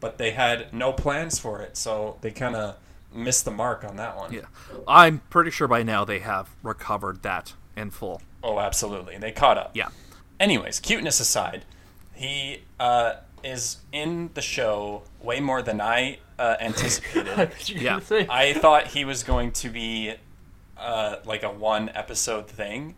But 0.00 0.18
they 0.18 0.30
had 0.32 0.72
no 0.72 0.92
plans 0.92 1.38
for 1.38 1.60
it, 1.60 1.76
so 1.76 2.18
they 2.20 2.30
kind 2.30 2.56
of 2.56 2.76
missed 3.14 3.44
the 3.44 3.50
mark 3.50 3.84
on 3.84 3.96
that 3.96 4.16
one. 4.16 4.32
yeah, 4.32 4.42
I'm 4.88 5.20
pretty 5.30 5.50
sure 5.50 5.68
by 5.68 5.82
now 5.82 6.04
they 6.04 6.20
have 6.20 6.48
recovered 6.62 7.22
that 7.22 7.54
in 7.76 7.90
full. 7.90 8.22
Oh, 8.42 8.58
absolutely. 8.58 9.18
They 9.18 9.32
caught 9.32 9.58
up. 9.58 9.70
Yeah. 9.74 9.88
Anyways, 10.40 10.80
cuteness 10.80 11.20
aside, 11.20 11.64
he 12.14 12.62
uh, 12.80 13.14
is 13.44 13.78
in 13.92 14.30
the 14.34 14.40
show 14.42 15.02
way 15.22 15.40
more 15.40 15.62
than 15.62 15.80
I 15.80 16.18
uh, 16.38 16.56
anticipated. 16.60 17.50
Yeah. 17.68 18.00
I 18.28 18.52
thought 18.54 18.88
he 18.88 19.04
was 19.04 19.22
going 19.22 19.52
to 19.52 19.68
be 19.68 20.14
uh, 20.76 21.16
like 21.24 21.42
a 21.42 21.50
one 21.50 21.90
episode 21.94 22.48
thing. 22.48 22.96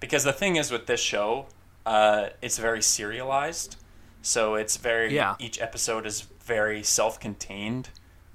Because 0.00 0.24
the 0.24 0.32
thing 0.32 0.56
is 0.56 0.70
with 0.70 0.86
this 0.86 1.00
show, 1.00 1.46
uh, 1.86 2.28
it's 2.42 2.58
very 2.58 2.82
serialized. 2.82 3.76
So 4.22 4.54
it's 4.54 4.76
very, 4.76 5.14
Yeah. 5.14 5.34
each 5.38 5.60
episode 5.60 6.06
is 6.06 6.22
very 6.44 6.82
self 6.82 7.20
contained 7.20 7.90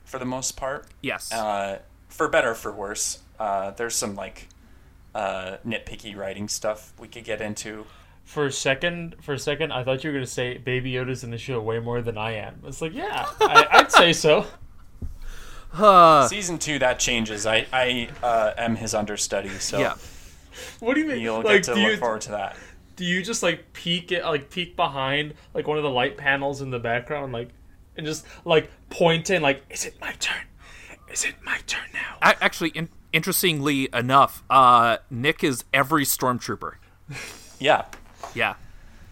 for 0.06 0.20
the 0.20 0.26
most 0.26 0.56
part. 0.56 0.88
Yes. 1.02 1.32
Uh, 1.32 1.80
for 2.08 2.28
better 2.28 2.52
or 2.52 2.56
for 2.56 2.72
worse. 2.72 3.20
Uh, 3.40 3.72
there's 3.72 3.96
some 3.96 4.16
like 4.16 4.48
uh, 5.16 5.58
nitpicky 5.66 6.16
writing 6.16 6.48
stuff 6.48 6.94
we 7.00 7.08
could 7.08 7.24
get 7.24 7.42
into. 7.42 7.86
For 8.26 8.46
a 8.46 8.52
second, 8.52 9.16
for 9.22 9.34
a 9.34 9.40
second, 9.40 9.72
I 9.72 9.84
thought 9.84 10.04
you 10.04 10.12
were 10.12 10.14
gonna 10.16 10.28
say 10.28 10.58
Baby 10.58 10.92
Yoda's 10.92 11.24
in 11.24 11.32
the 11.32 11.38
show 11.40 11.60
way 11.62 11.80
more 11.80 12.02
than 12.04 12.16
I 12.18 12.34
am. 12.34 12.62
It's 12.68 12.80
like, 12.82 12.94
yeah, 12.94 13.26
I, 13.42 13.68
I'd 13.72 13.92
say 13.92 14.14
so. 14.14 14.46
Uh, 15.72 16.28
Season 16.28 16.58
two, 16.58 16.80
that 16.80 16.98
changes. 17.00 17.46
I, 17.46 17.68
I 17.72 18.10
uh, 18.24 18.54
am 18.58 18.76
his 18.76 18.96
understudy, 18.96 19.50
so 19.50 19.78
yeah. 19.78 19.94
What 20.80 20.96
do 20.96 21.02
you 21.02 21.08
mean? 21.08 21.20
you'll 21.20 21.44
like, 21.44 21.64
get 21.64 21.64
to 21.66 21.76
look 21.76 21.92
you 21.92 21.98
forward 21.98 22.22
to 22.22 22.32
that. 22.32 22.58
Do 23.00 23.06
you 23.06 23.24
just 23.24 23.42
like 23.42 23.72
peek 23.72 24.12
it, 24.12 24.26
like 24.26 24.50
peek 24.50 24.76
behind 24.76 25.34
like 25.54 25.66
one 25.66 25.78
of 25.78 25.84
the 25.84 25.90
light 25.90 26.18
panels 26.18 26.60
in 26.62 26.70
the 26.70 26.80
background, 26.80 27.32
like, 27.32 27.48
and 27.96 28.06
just 28.06 28.26
like 28.44 28.70
point 28.90 29.30
in, 29.30 29.42
like, 29.42 29.64
is 29.70 29.86
it 29.86 29.96
my 30.02 30.12
turn? 30.20 30.44
Is 31.10 31.24
it 31.24 31.36
my 31.42 31.60
turn 31.66 31.88
now? 31.94 32.18
A- 32.22 32.44
actually, 32.44 32.72
in- 32.72 32.90
interestingly 33.14 33.88
enough, 33.94 34.44
uh, 34.50 34.98
Nick 35.10 35.46
is 35.46 35.64
every 35.74 36.04
stormtrooper. 36.04 36.74
Yeah. 37.58 37.86
Yeah. 38.36 38.56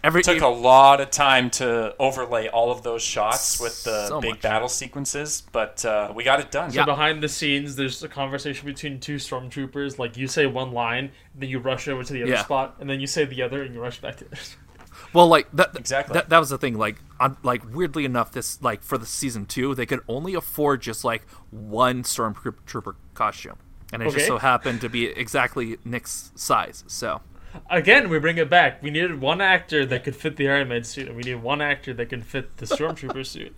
Every 0.08 0.24
took 0.24 0.41
a 0.41 0.48
lot 0.48 1.02
of 1.02 1.12
time 1.12 1.50
to 1.52 1.93
overlay 2.00 2.48
all 2.48 2.72
of 2.72 2.82
those 2.82 3.02
shots 3.02 3.60
with 3.60 3.84
the 3.84 4.08
So 4.08 4.22
big 4.22 4.32
much. 4.32 4.41
battle 4.41 4.70
sequences, 4.70 5.43
but 5.52 5.84
uh, 5.84 6.13
we 6.15 6.24
got 6.24 6.39
it 6.39 6.50
done. 6.50 6.72
Yeah. 6.72 6.86
Behind 6.86 7.22
the 7.22 7.28
scenes, 7.28 7.76
there's 7.76 8.02
a 8.04 8.08
conversation 8.08 8.65
between 8.65 9.02
two 9.02 9.17
stormtroopers. 9.17 10.00
Like 10.00 10.15
you 10.15 10.28
say 10.28 10.46
one 10.46 10.72
line, 10.72 11.12
then 11.36 11.50
you 11.50 11.60
rush 11.60 11.89
over 11.89 12.06
to 12.06 12.13
the 12.13 12.24
other 12.24 12.32
Yeah. 12.32 12.43
spot, 12.43 12.78
and 12.80 12.89
then 12.89 13.02
you 13.02 13.08
say 13.08 13.26
the 13.26 13.41
other, 13.41 13.63
and 13.63 13.74
you 13.76 13.82
rush 13.82 14.00
back 14.00 14.15
to 14.17 14.26
it. 14.26 14.56
Well, 15.13 15.28
like 15.28 15.48
that. 15.54 15.76
Exactly. 15.78 16.13
That, 16.13 16.30
that 16.30 16.39
was 16.39 16.50
the 16.50 16.58
thing. 16.58 16.78
Like, 16.78 16.98
on, 17.20 17.38
like 17.41 17.62
weirdly 17.74 18.04
enough, 18.04 18.32
this 18.32 18.62
like 18.62 18.82
for 18.84 18.98
the 18.98 19.06
season 19.06 19.46
two, 19.46 19.74
they 19.74 19.86
could 19.86 20.02
only 20.08 20.34
afford 20.34 20.82
just 20.82 21.04
like 21.06 21.28
one 21.52 22.04
stormtrooper 22.04 22.96
costume, 23.13 23.56
and 23.93 24.04
it 24.04 24.12
just 24.12 24.28
so 24.28 24.38
happened 24.38 24.82
to 24.82 24.89
be 24.89 25.06
exactly 25.06 25.78
Nick's 25.86 26.32
size. 26.36 26.84
So, 26.88 27.22
Again, 27.70 28.10
we 28.10 28.20
bring 28.20 28.38
it 28.38 28.50
back. 28.50 28.82
We 28.82 28.89
needed 28.89 29.20
one 29.22 29.41
actor 29.41 29.86
that 29.86 30.04
could 30.04 30.15
fit 30.15 30.36
the 30.38 30.50
Iron 30.50 30.70
Man 30.70 30.84
suit, 30.84 31.08
and 31.08 31.15
we 31.15 31.24
need 31.24 31.36
one 31.36 31.62
actor 31.62 31.93
that 31.93 32.08
can 32.10 32.22
fit 32.22 32.58
the 32.58 32.65
stormtrooper 32.65 33.26
suit. 33.26 33.56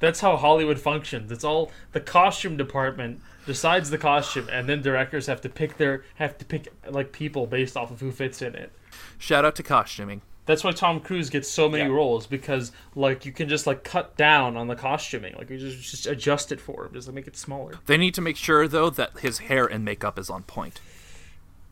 That's 0.00 0.20
how 0.20 0.36
Hollywood 0.36 0.80
functions. 0.80 1.30
It's 1.30 1.44
all 1.44 1.70
the 1.92 2.00
costume 2.00 2.56
department 2.56 3.20
decides 3.46 3.90
the 3.90 3.98
costume, 3.98 4.48
and 4.50 4.68
then 4.68 4.82
directors 4.82 5.26
have 5.26 5.40
to 5.42 5.48
pick 5.48 5.76
their 5.76 6.04
have 6.16 6.36
to 6.38 6.44
pick 6.44 6.68
like 6.88 7.12
people 7.12 7.46
based 7.46 7.76
off 7.76 7.90
of 7.90 8.00
who 8.00 8.10
fits 8.10 8.42
in 8.42 8.54
it. 8.54 8.72
shout 9.18 9.44
out 9.44 9.54
to 9.56 9.62
costuming. 9.62 10.22
That's 10.46 10.62
why 10.62 10.70
Tom 10.72 11.00
Cruise 11.00 11.28
gets 11.28 11.48
so 11.48 11.68
many 11.68 11.84
Yeah. 11.84 11.90
roles 11.94 12.26
because 12.26 12.70
like 12.94 13.26
you 13.26 13.32
can 13.32 13.48
just 13.48 13.66
like 13.66 13.82
cut 13.84 14.16
down 14.16 14.56
on 14.56 14.66
the 14.68 14.76
costuming, 14.76 15.34
like 15.36 15.50
you 15.50 15.58
just 15.58 15.78
just 15.90 16.06
adjust 16.06 16.50
it 16.52 16.60
for 16.60 16.86
him, 16.86 16.92
just 16.94 17.06
like, 17.06 17.14
make 17.14 17.26
it 17.28 17.36
smaller. 17.36 17.74
They 17.86 17.96
need 17.96 18.14
to 18.14 18.20
make 18.20 18.36
sure 18.36 18.66
though 18.66 18.90
that 18.90 19.18
his 19.20 19.38
hair 19.38 19.66
and 19.66 19.84
makeup 19.84 20.18
is 20.18 20.30
on 20.30 20.42
point. 20.44 20.80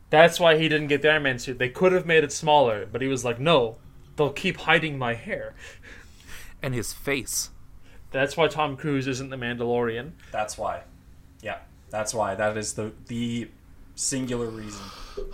That's 0.09 0.39
why 0.39 0.57
he 0.57 0.69
didn't 0.69 0.87
get 0.87 1.01
the 1.01 1.11
Iron 1.11 1.23
Man 1.23 1.39
suit. 1.39 1.59
They 1.59 1.69
could 1.69 1.91
have 1.91 2.05
made 2.05 2.23
it 2.23 2.31
smaller, 2.31 2.85
but 2.85 3.01
he 3.01 3.07
was 3.07 3.25
like, 3.25 3.39
no, 3.39 3.77
they'll 4.15 4.31
keep 4.31 4.57
hiding 4.57 4.97
my 4.97 5.13
hair. 5.13 5.55
And 6.61 6.73
his 6.73 6.93
face. 6.93 7.49
That's 8.11 8.37
why 8.37 8.47
Tom 8.47 8.77
Cruise 8.77 9.07
isn't 9.07 9.29
the 9.29 9.35
Mandalorian. 9.35 10.11
That's 10.31 10.57
why. 10.57 10.81
Yeah, 11.41 11.57
that's 11.89 12.13
why. 12.13 12.35
That 12.35 12.55
is 12.57 12.73
the 12.73 12.93
the 13.07 13.49
singular 13.95 14.47
reason. 14.47 14.81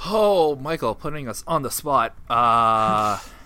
Oh, 0.05 0.55
Michael, 0.55 0.95
putting 0.95 1.27
us 1.27 1.43
on 1.45 1.61
the 1.61 1.71
spot. 1.71 2.15
Uh, 2.29 3.19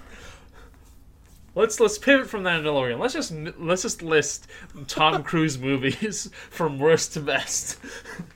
Let's 1.55 1.79
let's 1.79 1.97
pivot 1.97 2.29
from 2.29 2.43
the 2.43 2.49
Mandalorian. 2.49 2.99
Let's 2.99 3.13
just 3.13 3.31
let's 3.57 3.81
just 3.81 4.01
list 4.01 4.47
Tom 4.87 5.23
Cruise 5.23 5.57
movies 5.59 6.29
from 6.49 6.79
worst 6.79 7.13
to 7.13 7.21
best. 7.21 7.79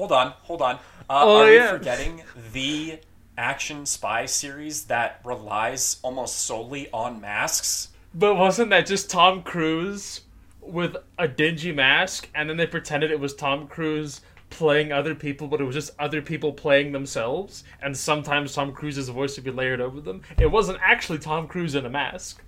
Hold 0.00 0.12
on, 0.12 0.32
hold 0.44 0.62
on. 0.62 0.76
Uh, 1.10 1.24
Oh, 1.24 1.36
are 1.42 1.52
yeah. 1.52 1.72
we 1.72 1.78
forgetting 1.78 2.22
the 2.54 3.00
action 3.36 3.84
spy 3.84 4.24
series 4.24 4.84
that 4.86 5.20
relies 5.24 5.98
almost 6.02 6.38
solely 6.38 6.88
on 6.90 7.20
masks? 7.20 7.88
But 8.14 8.36
wasn't 8.36 8.70
that 8.70 8.86
just 8.86 9.10
Tom 9.10 9.42
Cruise 9.42 10.22
with 10.62 10.96
a 11.18 11.28
dingy 11.28 11.70
mask, 11.72 12.30
and 12.34 12.48
then 12.48 12.56
they 12.56 12.66
pretended 12.66 13.10
it 13.10 13.20
was 13.20 13.34
Tom 13.34 13.66
Cruise 13.66 14.22
playing 14.48 14.90
other 14.90 15.14
people, 15.14 15.48
but 15.48 15.60
it 15.60 15.64
was 15.64 15.74
just 15.74 15.90
other 15.98 16.22
people 16.22 16.54
playing 16.54 16.92
themselves, 16.92 17.62
and 17.82 17.94
sometimes 17.94 18.54
Tom 18.54 18.72
Cruise's 18.72 19.10
voice 19.10 19.36
would 19.36 19.44
be 19.44 19.50
layered 19.50 19.82
over 19.82 20.00
them. 20.00 20.22
It 20.38 20.50
wasn't 20.50 20.78
actually 20.82 21.18
Tom 21.18 21.46
Cruise 21.46 21.74
in 21.74 21.84
a 21.84 21.90
mask. 21.90 22.42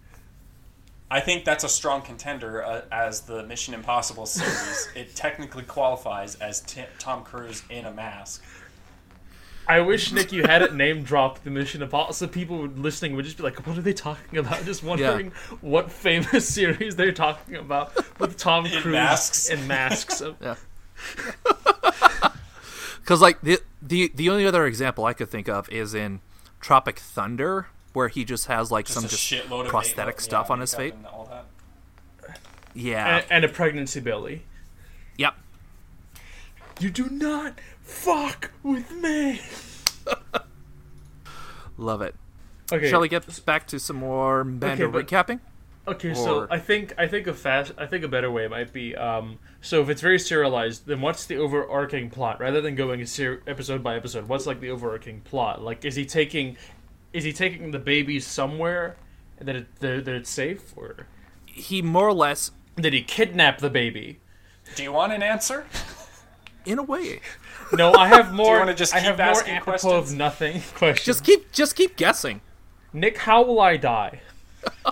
I 1.13 1.21
think 1.21 1.45
that's 1.45 1.63
a 1.63 1.69
strong 1.69 2.01
contender 2.01 2.65
uh, 2.65 2.83
as 2.91 3.21
the 3.21 3.43
Mission 3.43 3.75
Impossible 3.75 4.25
series. 4.25 4.89
it 4.97 5.15
technically 5.15 5.63
qualifies 5.63 6.37
as 6.37 6.63
T- 6.63 6.85
Tom 6.99 7.23
Cruise 7.23 7.63
in 7.69 7.85
a 7.85 7.93
mask. 7.93 8.43
I 9.69 9.81
wish 9.81 10.11
Nick 10.11 10.33
you 10.33 10.43
had 10.45 10.63
it 10.63 10.75
name 10.75 11.03
dropped 11.03 11.45
the 11.45 11.51
Mission 11.51 11.83
Impossible. 11.83 12.15
So 12.15 12.27
people 12.27 12.65
listening 12.65 13.15
would 13.15 13.27
just 13.27 13.37
be 13.37 13.43
like, 13.43 13.67
"What 13.67 13.77
are 13.77 13.83
they 13.83 13.93
talking 13.93 14.39
about?" 14.39 14.65
Just 14.65 14.83
wondering 14.83 15.33
what 15.61 15.93
famous 15.93 16.49
series 16.55 16.97
they're 16.97 17.13
talking 17.13 17.57
about 17.57 17.95
with 18.19 18.39
Tom 18.39 18.65
In 18.65 18.81
Cruise 18.81 18.93
masks. 18.93 19.51
in 19.51 19.67
masks. 19.67 20.21
Of, 20.23 20.37
yeah. 20.41 20.55
Because 23.01 23.21
like 23.21 23.39
the 23.43 23.61
the 23.83 24.11
the 24.15 24.31
only 24.31 24.47
other 24.47 24.65
example 24.65 25.05
I 25.05 25.13
could 25.13 25.29
think 25.29 25.47
of 25.47 25.69
is 25.69 25.93
in 25.93 26.21
Tropic 26.61 26.99
Thunder, 26.99 27.67
where 27.93 28.09
he 28.09 28.25
just 28.25 28.47
has 28.47 28.71
like 28.71 28.87
Just 28.87 28.95
some 29.01 29.09
just 29.09 29.23
shitload 29.23 29.69
prosthetic 29.69 30.15
makeup- 30.17 30.21
stuff 30.21 30.47
yeah, 30.49 30.53
on 30.53 30.61
his 30.61 30.75
face. 30.75 30.93
makeup 30.93 30.99
and 30.99 31.07
all 31.07 31.25
that. 31.27 32.39
Yeah. 32.75 33.17
and, 33.19 33.27
and 33.31 33.45
a 33.45 33.49
pregnancy 33.49 34.01
belly. 34.01 34.43
yep. 35.19 35.35
You 36.81 36.91
do 36.91 37.09
not 37.11 37.61
fuck 37.83 38.51
with 38.63 38.91
me. 38.93 39.41
Love 41.79 42.03
it. 42.03 42.15
Okay. 42.73 42.89
Shall 42.89 43.01
we 43.01 43.09
get 43.09 43.45
back 43.45 43.67
to 43.69 43.79
some 43.79 43.97
more 43.97 44.45
Mando 44.45 44.91
but- 44.91 45.07
recapping? 45.07 45.41
Okay, 45.87 46.15
so 46.15 46.47
I 46.49 46.61
think 46.61 46.95
I 46.97 47.09
think 47.09 47.27
a 47.27 47.35
fast 47.35 47.73
I 47.77 47.87
think 47.87 48.05
a 48.05 48.09
better 48.09 48.31
way 48.31 48.47
might 48.47 48.73
be 48.73 48.95
um 48.95 49.41
so 49.61 49.83
if 49.83 49.89
it's 49.89 50.01
very 50.01 50.21
serialized, 50.21 50.87
then 50.87 51.01
what's 51.01 51.27
the 51.27 51.39
overarching 51.39 52.09
plot 52.09 52.39
rather 52.39 52.61
than 52.61 52.77
going 52.77 53.05
ser- 53.05 53.43
episode 53.49 53.83
by 53.83 53.97
episode? 53.97 54.29
What's 54.29 54.47
like 54.47 54.61
the 54.61 54.71
overarching 54.71 55.23
plot? 55.23 55.61
Like, 55.61 55.85
is 55.85 55.97
he 55.97 56.07
taking 56.07 56.57
is 57.13 57.25
he 57.25 57.33
taking 57.33 57.71
the 57.71 57.79
baby 57.79 58.19
somewhere 58.21 58.97
that 59.41 59.57
it 59.57 59.77
that 59.81 60.05
that 60.05 60.15
it's 60.15 60.31
safe, 60.31 60.73
or 60.77 61.07
He 61.47 61.83
more 61.83 62.09
or 62.09 62.13
less, 62.15 62.51
did 62.77 62.93
he 62.93 63.03
kidnap 63.03 63.59
the 63.59 63.71
baby? 63.71 64.21
Do 64.77 64.83
you 64.83 64.93
want 64.93 65.13
an 65.13 65.23
answer? 65.23 65.67
in 66.65 66.79
a 66.79 66.83
way, 66.83 67.21
No, 67.73 67.93
I 67.95 68.07
have 68.09 68.33
more. 68.43 68.59
wanna 68.61 68.75
just 68.75 68.95
I 68.95 68.99
keep 68.99 69.07
have 69.09 69.19
more 69.19 69.27
asking 69.27 69.55
apropos 69.57 69.79
questions? 69.81 70.13
of 70.13 70.19
nothing 70.19 70.63
questions. 70.77 71.05
just 71.07 71.25
keep 71.25 71.51
just 71.53 71.75
keep 71.77 71.97
guessing. 71.97 72.41
Nick, 72.93 73.19
how 73.19 73.43
will 73.43 73.61
I 73.61 73.77
die? 73.77 74.21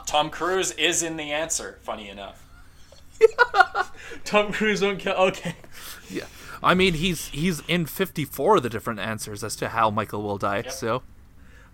Tom 0.07 0.31
Cruise 0.31 0.73
is 0.73 1.03
in 1.03 1.17
the 1.17 1.31
answer. 1.31 1.79
Funny 1.83 2.09
enough. 2.09 2.45
Tom 4.25 4.53
Cruise 4.53 4.83
won't 4.83 4.99
kill. 4.99 5.13
Okay. 5.15 5.55
Yeah. 6.09 6.25
I 6.63 6.75
mean, 6.75 6.95
he's 6.95 7.29
he's 7.29 7.61
in 7.69 7.87
54 7.87 8.57
of 8.57 8.63
the 8.63 8.69
different 8.69 9.01
answers 9.01 9.45
as 9.45 9.55
to 9.57 9.69
how 9.69 9.91
Michael 9.91 10.23
will 10.23 10.39
die. 10.39 10.63
So, 10.69 11.03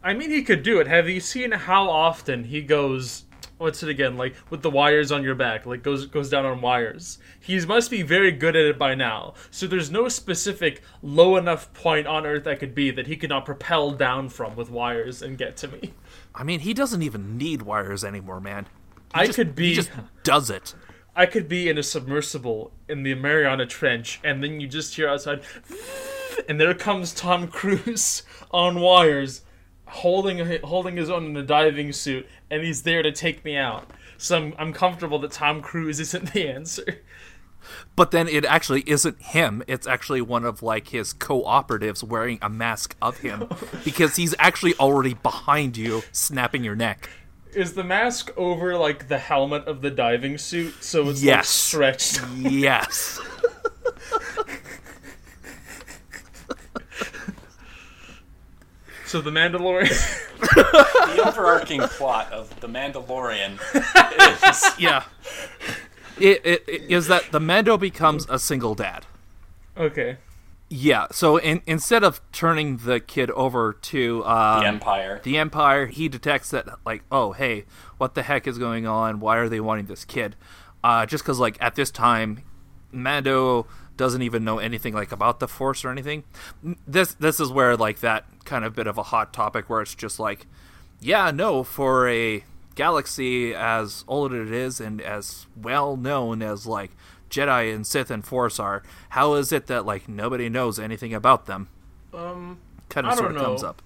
I 0.07 0.15
mean, 0.15 0.31
he 0.31 0.45
could 0.45 0.63
do 0.63 0.79
it. 0.79 0.87
Have 0.87 1.09
you 1.09 1.19
seen 1.19 1.51
how 1.51 1.91
often 1.91 2.45
he 2.45 2.63
goes? 2.63 3.25
What's 3.59 3.83
it 3.83 3.89
again? 3.89 4.17
Like 4.17 4.37
with 4.51 4.63
the 4.63 4.71
wires 4.71 5.11
on 5.11 5.25
your 5.25 5.35
back, 5.35 5.67
like 5.67 5.83
goes 5.83 6.07
goes 6.07 6.31
down 6.31 6.47
on 6.47 6.61
wires. 6.61 7.19
He 7.41 7.59
must 7.67 7.91
be 7.91 8.03
very 8.03 8.31
good 8.31 8.55
at 8.55 8.67
it 8.67 8.79
by 8.79 8.95
now. 8.95 9.35
So 9.51 9.67
there's 9.67 9.91
no 9.91 10.09
specific 10.09 10.81
low 11.03 11.37
enough 11.37 11.73
point 11.75 12.07
on 12.07 12.25
Earth 12.25 12.45
that 12.45 12.61
could 12.61 12.73
be 12.73 12.93
that 12.93 13.09
he 13.09 13.17
could 13.17 13.31
not 13.31 13.45
propel 13.45 13.91
down 13.91 14.29
from 14.29 14.55
with 14.55 14.71
wires 14.71 15.23
and 15.23 15.37
get 15.37 15.57
to 15.57 15.69
me. 15.69 15.93
I 16.37 16.45
mean, 16.45 16.61
he 16.61 16.73
doesn't 16.73 17.03
even 17.03 17.37
need 17.37 17.63
wires 17.63 18.05
anymore, 18.05 18.41
man. 18.41 18.69
I 19.13 19.27
Just- 19.27 19.37
could 19.37 19.57
be. 19.57 19.71
He 19.71 19.75
just 19.75 19.91
does 20.23 20.51
it. 20.51 20.77
I 21.17 21.27
could 21.27 21.49
be 21.49 21.69
in 21.69 21.79
a 21.79 21.83
submersible 21.83 22.71
in 22.89 23.03
the 23.03 23.15
Mariana 23.17 23.67
Trench, 23.67 24.21
and 24.23 24.45
then 24.45 24.61
you 24.61 24.69
just 24.69 24.95
hear 24.95 25.09
outside, 25.09 25.41
and 26.49 26.61
there 26.61 26.75
comes 26.75 27.15
Tom 27.15 27.49
Cruise 27.49 28.23
on 28.51 28.81
wires, 28.81 29.41
holding 29.87 30.61
holding 30.63 30.97
his 30.97 31.11
own 31.11 31.27
in 31.27 31.37
a 31.37 31.43
diving 31.43 31.93
suit, 31.93 32.27
and 32.51 32.63
he's 32.63 32.83
there 32.83 33.03
to 33.03 33.13
take 33.13 33.45
me 33.45 33.57
out. 33.57 33.91
So 34.19 34.37
I'm, 34.37 34.55
I'm 34.59 34.73
comfortable 34.73 35.19
that 35.21 35.33
Tom 35.33 35.61
Cruise 35.63 36.01
isn't 36.07 36.33
the 36.33 36.49
answer. 36.49 37.01
But 37.97 38.13
then 38.13 38.29
it 38.29 38.45
actually 38.45 38.85
isn't 38.87 39.21
him. 39.21 39.63
It's 39.67 39.89
actually 39.89 40.21
one 40.21 40.45
of 40.45 40.63
like 40.63 40.89
his 40.89 41.13
co-operatives 41.13 42.05
wearing 42.05 42.39
a 42.41 42.49
mask 42.49 42.95
of 43.03 43.19
him 43.19 43.49
because 43.85 44.15
he's 44.17 44.35
actually 44.39 44.75
already 44.75 45.15
behind 45.15 45.77
you, 45.77 46.03
snapping 46.13 46.63
your 46.63 46.77
neck. 46.77 47.11
Is 47.55 47.73
the 47.73 47.83
mask 47.83 48.31
over 48.37 48.77
like 48.77 49.09
the 49.09 49.19
helmet 49.19 49.65
of 49.67 49.81
the 49.83 49.91
diving 49.91 50.39
suit, 50.39 50.75
so 50.85 51.09
it's 51.09 51.21
like 51.21 51.27
Yes. 51.27 51.49
stretched? 51.49 52.21
Yes. 52.37 53.19
So 59.17 59.23
the 59.23 59.31
Mandalorian. 59.31 59.89
The 60.41 61.23
overarching 61.27 61.81
plot 61.81 62.31
of 62.31 62.61
The 62.61 62.69
Mandalorian 62.69 63.55
is 64.51 64.75
yeah. 64.79 65.05
It, 66.21 66.45
it, 66.45 66.65
it 66.69 66.83
is 66.91 67.07
that 67.07 67.33
the 67.33 67.41
Mando 67.41 67.79
becomes 67.79 68.27
a 68.29 68.39
single 68.39 68.75
dad. 68.75 69.07
okay. 69.75 70.19
Yeah. 70.69 71.07
So 71.13 71.39
in, 71.39 71.63
instead 71.67 72.05
of 72.05 72.21
turning 72.31 72.77
the 72.77 73.01
kid 73.01 73.31
over 73.31 73.73
to 73.73 74.23
um, 74.27 74.61
the 74.61 74.67
Empire. 74.67 75.21
the 75.25 75.39
Empire, 75.39 75.87
he 75.87 76.11
detects 76.11 76.51
that 76.51 76.67
like, 76.85 77.03
oh 77.11 77.33
hey, 77.33 77.65
what 77.97 78.15
the 78.15 78.23
heck 78.23 78.47
is 78.47 78.59
going 78.59 78.87
on? 78.87 79.19
Why 79.19 79.39
are 79.39 79.49
they 79.49 79.61
wanting 79.61 79.87
this 79.87 80.05
kid? 80.05 80.37
Uh, 80.85 81.07
just 81.07 81.25
because 81.25 81.39
like 81.39 81.57
at 81.63 81.75
this 81.75 81.91
time, 81.91 82.43
Mando 82.93 83.67
doesn't 83.97 84.23
even 84.23 84.45
know 84.45 84.59
anything 84.59 84.95
like 84.95 85.13
about 85.13 85.41
the 85.41 85.49
Force 85.49 85.85
or 85.85 85.91
anything. 85.91 86.25
This 86.87 87.15
this 87.15 87.41
is 87.41 87.51
where 87.51 87.77
like 87.77 88.01
that 88.01 88.25
kind 88.45 88.65
of 88.65 88.75
bit 88.75 88.87
of 88.87 88.99
a 88.99 89.05
hot 89.05 89.33
topic 89.33 89.69
where 89.71 89.81
it's 89.81 89.95
just 89.95 90.19
like, 90.19 90.47
yeah, 91.01 91.31
no, 91.31 91.63
for 91.63 92.09
a 92.09 92.45
galaxy 92.75 93.55
as 93.55 94.05
old 94.07 94.33
as 94.33 94.49
it 94.49 94.55
is 94.55 94.81
and 94.81 95.01
as 95.01 95.47
well 95.57 95.97
known 95.97 96.43
as 96.43 96.67
like 96.67 96.91
Jedi 97.31 97.75
and 97.75 97.87
Sith 97.87 98.11
and 98.11 98.25
Force 98.25 98.59
are, 98.59 98.83
how 99.11 99.35
is 99.35 99.53
it 99.53 99.67
that 99.67 99.87
like 99.87 100.09
nobody 100.09 100.49
knows 100.49 100.79
anything 100.79 101.15
about 101.15 101.47
them? 101.47 101.69
Um. 102.13 102.59
Kind 102.89 103.09
of 103.09 103.19
sort 103.19 103.33
of 103.33 103.43
comes 103.43 103.63
know. 103.65 103.71
up. 103.71 103.83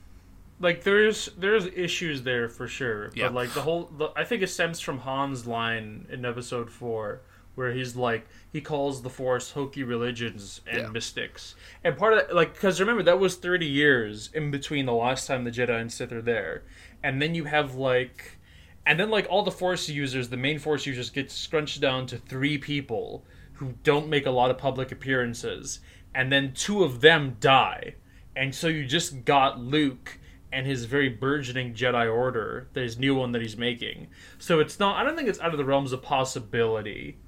like 0.61 0.85
there's 0.85 1.31
there's 1.39 1.65
issues 1.65 2.23
there 2.23 2.51
for 2.51 2.69
sure. 2.69 3.11
Yeah. 3.15 3.29
But 3.29 3.35
like 3.35 3.55
the 3.55 3.63
whole, 3.63 3.91
the, 3.97 4.11
I 4.15 4.25
think 4.25 4.43
it 4.43 4.49
stems 4.49 4.79
from 4.79 4.99
Han's 4.99 5.47
line 5.47 6.07
in 6.11 6.27
episode 6.27 6.71
four, 6.71 7.23
where 7.55 7.73
he's 7.73 7.97
like 7.97 8.27
he 8.53 8.61
calls 8.61 9.03
the 9.03 9.11
Force 9.11 9.53
hokey 9.53 9.83
religions 9.83 10.61
and 10.67 10.83
Yeah. 10.83 10.89
mystics, 10.89 11.55
and 11.85 11.97
part 11.97 12.13
of 12.15 12.19
that, 12.27 12.35
like 12.35 12.55
because 12.55 12.81
remember 12.81 13.03
that 13.03 13.19
was 13.19 13.37
thirty 13.37 13.67
years 13.67 14.31
in 14.33 14.51
between 14.51 14.87
the 14.87 14.93
last 14.93 15.27
time 15.27 15.45
the 15.45 15.51
Jedi 15.51 15.81
and 15.81 15.93
Sith 15.93 16.13
are 16.13 16.23
there, 16.23 16.63
and 17.03 17.21
then 17.21 17.35
you 17.35 17.45
have 17.45 17.75
like, 17.75 18.39
and 18.87 18.99
then 18.99 19.11
like 19.11 19.27
all 19.29 19.43
the 19.43 19.51
Force 19.51 19.89
users, 19.89 20.29
the 20.29 20.37
main 20.37 20.59
Force 20.59 20.87
users 20.87 21.11
get 21.11 21.31
scrunched 21.31 21.81
down 21.81 22.07
to 22.07 22.17
three 22.19 22.59
people 22.59 23.25
who 23.55 23.75
don't 23.83 24.09
make 24.09 24.27
a 24.27 24.31
lot 24.31 24.51
of 24.51 24.57
public 24.59 24.91
appearances, 24.91 25.81
and 26.15 26.33
then 26.33 26.53
two 26.55 26.83
of 26.83 27.01
them 27.01 27.37
die. 27.41 27.95
And 28.35 28.55
so 28.55 28.69
you 28.69 28.87
just 28.87 29.25
got 29.25 29.61
Luke 29.61 30.19
and 30.53 30.67
his 30.67 30.85
very 30.87 31.09
burgeoning 31.09 31.75
Jedi 31.75 32.13
Order, 32.13 32.69
his 32.75 32.99
new 32.99 33.15
one 33.15 33.33
that 33.33 33.43
he's 33.43 33.57
making. 33.57 34.07
So 34.39 34.61
it's 34.61 34.79
not. 34.81 34.97
I 34.97 35.05
don't 35.05 35.15
think 35.17 35.29
it's 35.29 35.41
out 35.41 35.53
of 35.53 35.59
the 35.59 35.65
realms 35.65 35.93
of 35.93 36.03
possibility 36.03 37.19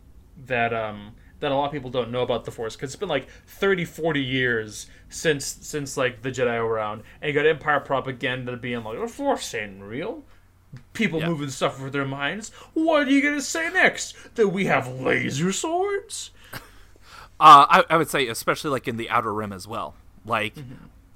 that 0.46 0.72
um 0.72 1.12
that 1.40 1.50
a 1.50 1.54
lot 1.56 1.66
of 1.66 1.72
people 1.72 1.90
don't 1.90 2.10
know 2.12 2.22
about 2.22 2.44
the 2.44 2.50
Force 2.52 2.76
because 2.76 2.90
it's 2.90 3.00
been 3.00 3.08
like 3.08 3.28
30, 3.46 3.84
40 3.84 4.20
years 4.22 4.86
since 5.08 5.44
since 5.44 5.96
like 5.96 6.22
the 6.22 6.30
Jedi 6.30 6.62
were 6.62 6.68
around, 6.74 7.02
and 7.20 7.28
you 7.28 7.34
got 7.34 7.46
Empire 7.46 7.80
propaganda 7.80 8.56
being 8.56 8.84
like 8.84 8.98
the 8.98 9.08
Force 9.08 9.52
ain't 9.54 9.82
real. 9.82 10.22
People 10.94 11.20
Yeah. 11.20 11.28
moving 11.28 11.50
stuff 11.50 11.82
with 11.82 11.92
their 11.92 12.06
minds. 12.06 12.50
What 12.74 13.06
are 13.06 13.10
you 13.10 13.20
gonna 13.22 13.42
say 13.42 13.68
next? 13.70 14.14
That 14.36 14.48
we 14.48 14.64
have 14.66 14.88
laser 14.88 15.52
swords? 15.52 16.30
Uh, 17.40 17.66
I, 17.68 17.84
I 17.90 17.96
would 17.96 18.08
say, 18.08 18.28
especially 18.28 18.70
like 18.70 18.86
in 18.86 18.96
the 18.98 19.10
Outer 19.10 19.32
Rim 19.34 19.52
as 19.52 19.66
well. 19.66 19.96
Like 20.24 20.54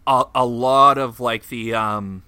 a, 0.08 0.24
a 0.34 0.44
lot 0.44 0.98
of 0.98 1.20
like 1.20 1.48
the 1.50 1.72
um, 1.74 2.24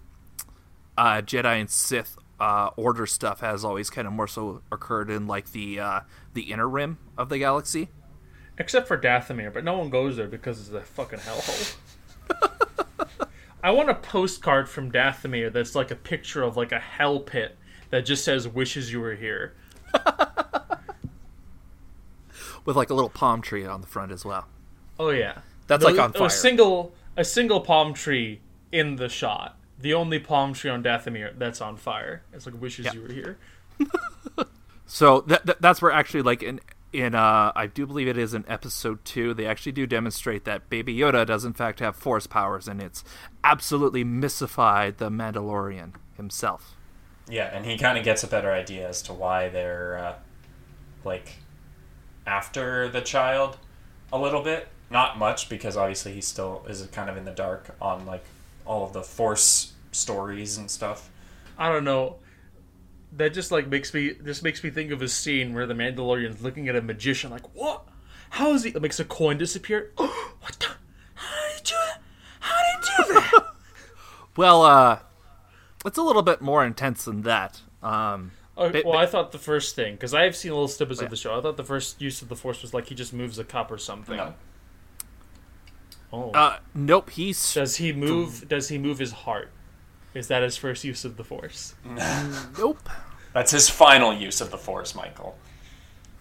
uh, 0.96 1.20
Jedi 1.20 1.60
and 1.60 1.68
Sith 1.68 2.16
uh, 2.38 2.70
Order 2.76 3.06
stuff 3.06 3.40
has 3.40 3.64
always 3.64 3.90
kind 3.90 4.06
of 4.06 4.12
more 4.12 4.28
so 4.28 4.62
occurred 4.70 5.10
in 5.10 5.26
like 5.26 5.50
the 5.50 5.80
uh, 5.80 6.00
the 6.38 6.52
Inner 6.52 6.68
Rim 6.68 6.98
of 7.16 7.28
the 7.30 7.38
galaxy. 7.38 7.88
Except 8.58 8.86
for 8.86 8.96
Dathomir, 8.96 9.52
but 9.52 9.64
no 9.64 9.76
one 9.76 9.90
goes 9.90 10.16
there 10.16 10.28
because 10.28 10.60
it's 10.60 10.70
a 10.70 10.80
fucking 10.82 11.18
hellhole. 11.18 11.74
I 13.62 13.72
want 13.72 13.90
a 13.90 13.94
postcard 13.96 14.68
from 14.68 14.92
Dathomir 14.92 15.52
that's 15.52 15.74
like 15.74 15.90
a 15.90 15.96
picture 15.96 16.44
of 16.44 16.56
like 16.56 16.70
a 16.70 16.78
hell 16.78 17.18
pit 17.18 17.56
that 17.90 18.02
just 18.06 18.24
says 18.24 18.46
"Wishes 18.46 18.92
you 18.92 19.00
were 19.00 19.16
here." 19.16 19.54
with 22.64 22.76
like 22.76 22.90
a 22.90 22.94
little 22.94 23.10
palm 23.10 23.42
tree 23.42 23.66
on 23.66 23.80
the 23.80 23.86
front 23.88 24.12
as 24.12 24.24
well. 24.24 24.46
Oh 25.00 25.10
yeah, 25.10 25.38
That's 25.66 25.82
The- 25.82 25.90
like 25.90 25.98
on 26.00 26.12
fire. 26.12 26.26
A 26.28 26.30
single 26.30 26.94
a 27.16 27.24
single 27.24 27.60
palm 27.60 27.94
tree 27.94 28.40
in 28.70 28.94
the 28.96 29.08
shot. 29.08 29.56
The 29.80 29.94
only 29.94 30.20
palm 30.20 30.52
tree 30.54 30.70
on 30.70 30.84
Dathomir 30.84 31.36
that's 31.36 31.60
on 31.60 31.76
fire. 31.76 32.22
It's 32.32 32.46
like 32.46 32.60
"Wishes 32.60 32.86
Yeah. 32.86 32.92
you 32.92 33.02
were 33.02 33.12
here." 33.12 33.38
So 34.88 35.20
that, 35.22 35.46
that 35.46 35.62
that's 35.62 35.80
where 35.80 35.92
actually 35.92 36.22
like 36.22 36.42
in 36.42 36.60
in 36.92 37.14
uh 37.14 37.52
I 37.54 37.66
do 37.66 37.86
believe 37.86 38.08
it 38.08 38.16
is 38.16 38.32
in 38.32 38.44
episode 38.48 39.04
two 39.04 39.34
they 39.34 39.46
actually 39.46 39.72
do 39.72 39.86
demonstrate 39.86 40.46
that 40.46 40.70
Baby 40.70 40.96
Yoda 40.96 41.26
does 41.26 41.44
in 41.44 41.52
fact 41.52 41.80
have 41.80 41.94
force 41.94 42.26
powers 42.26 42.66
and 42.66 42.80
it's 42.80 43.04
absolutely 43.44 44.02
mystified 44.02 44.96
the 44.96 45.10
Mandalorian 45.10 45.92
himself. 46.16 46.74
Yeah, 47.28 47.50
and 47.54 47.66
he 47.66 47.76
kind 47.76 47.98
of 47.98 48.04
gets 48.04 48.24
a 48.24 48.26
better 48.26 48.50
idea 48.50 48.88
as 48.88 49.02
to 49.02 49.12
why 49.12 49.50
they're 49.50 49.98
uh, 49.98 50.14
like 51.04 51.34
after 52.26 52.88
the 52.88 53.02
child 53.02 53.58
a 54.10 54.18
little 54.18 54.42
bit. 54.42 54.68
Not 54.90 55.18
much 55.18 55.50
because 55.50 55.76
obviously 55.76 56.14
he 56.14 56.22
still 56.22 56.64
is 56.66 56.86
kind 56.92 57.10
of 57.10 57.18
in 57.18 57.26
the 57.26 57.30
dark 57.32 57.76
on 57.80 58.06
like 58.06 58.24
all 58.64 58.84
of 58.84 58.94
the 58.94 59.02
force 59.02 59.74
stories 59.92 60.56
and 60.56 60.70
stuff. 60.70 61.10
I 61.58 61.70
don't 61.70 61.84
know. 61.84 62.16
That 63.12 63.32
just 63.34 63.50
like 63.50 63.66
makes 63.68 63.92
me 63.94 64.10
this 64.12 64.42
makes 64.42 64.62
me 64.62 64.70
think 64.70 64.90
of 64.92 65.00
a 65.02 65.08
scene 65.08 65.54
where 65.54 65.66
the 65.66 65.74
Mandalorian's 65.74 66.42
looking 66.42 66.68
at 66.68 66.76
a 66.76 66.82
magician 66.82 67.30
like, 67.30 67.54
"What? 67.54 67.84
How 68.30 68.52
is 68.52 68.64
he?" 68.64 68.70
It 68.70 68.82
makes 68.82 69.00
a 69.00 69.04
coin 69.04 69.38
disappear. 69.38 69.92
what 69.96 70.56
the? 70.60 70.66
How 71.14 71.48
did 71.48 71.56
he 71.56 71.62
do 71.64 71.74
that? 71.74 72.00
How 72.40 72.56
did 72.80 72.88
he 72.88 73.12
do 73.14 73.20
that? 73.20 73.44
Well, 74.36 74.62
uh 74.62 74.98
it's 75.84 75.98
a 75.98 76.02
little 76.02 76.22
bit 76.22 76.40
more 76.40 76.64
intense 76.64 77.04
than 77.04 77.22
that. 77.22 77.60
Um 77.82 78.32
Oh, 78.56 78.70
Ba- 78.70 78.82
well, 78.84 78.94
ba- 78.94 78.98
I 78.98 79.06
thought 79.06 79.30
the 79.32 79.38
first 79.38 79.74
thing 79.76 79.94
because 79.94 80.12
I 80.14 80.22
have 80.24 80.34
seen 80.36 80.50
little 80.52 80.68
snippets 80.68 81.00
Yeah. 81.00 81.04
of 81.06 81.10
the 81.10 81.16
show. 81.16 81.38
I 81.38 81.40
thought 81.40 81.56
the 81.56 81.64
first 81.64 82.00
use 82.00 82.22
of 82.22 82.28
the 82.28 82.34
Force 82.36 82.60
was 82.62 82.74
like 82.74 82.86
he 82.88 82.94
just 82.94 83.12
moves 83.12 83.38
a 83.38 83.44
cup 83.44 83.70
or 83.70 83.78
something. 83.78 84.16
No. 84.16 84.34
Oh, 86.12 86.30
uh 86.32 86.58
nope, 86.74 87.10
he's 87.10 87.54
does 87.54 87.76
he 87.76 87.92
move? 87.92 88.48
Does 88.48 88.68
he 88.68 88.78
move 88.78 88.98
his 88.98 89.12
heart? 89.12 89.50
Is 90.14 90.28
that 90.28 90.42
his 90.42 90.56
first 90.56 90.84
use 90.84 91.04
of 91.04 91.16
the 91.16 91.24
Force? 91.24 91.74
nope. 92.58 92.88
That's 93.32 93.50
his 93.52 93.68
final 93.68 94.12
use 94.12 94.40
of 94.40 94.50
the 94.50 94.58
force, 94.58 94.94
Michael. 94.94 95.38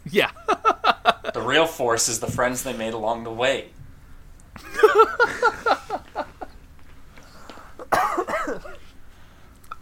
Yeah. 0.09 0.31
The 1.33 1.41
real 1.41 1.67
force 1.67 2.07
is 2.09 2.19
the 2.19 2.31
friends 2.31 2.63
they 2.63 2.73
made 2.73 2.93
along 2.93 3.23
the 3.25 3.31
way. 3.31 3.69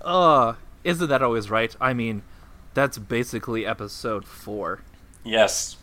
uh 0.01 0.53
isn't 0.83 1.07
that 1.07 1.21
always 1.21 1.49
right? 1.49 1.73
I 1.79 1.93
mean, 1.93 2.23
that's 2.73 2.97
basically 2.97 3.65
episode 3.65 4.25
4. 4.25 4.81
Yes. 5.23 5.77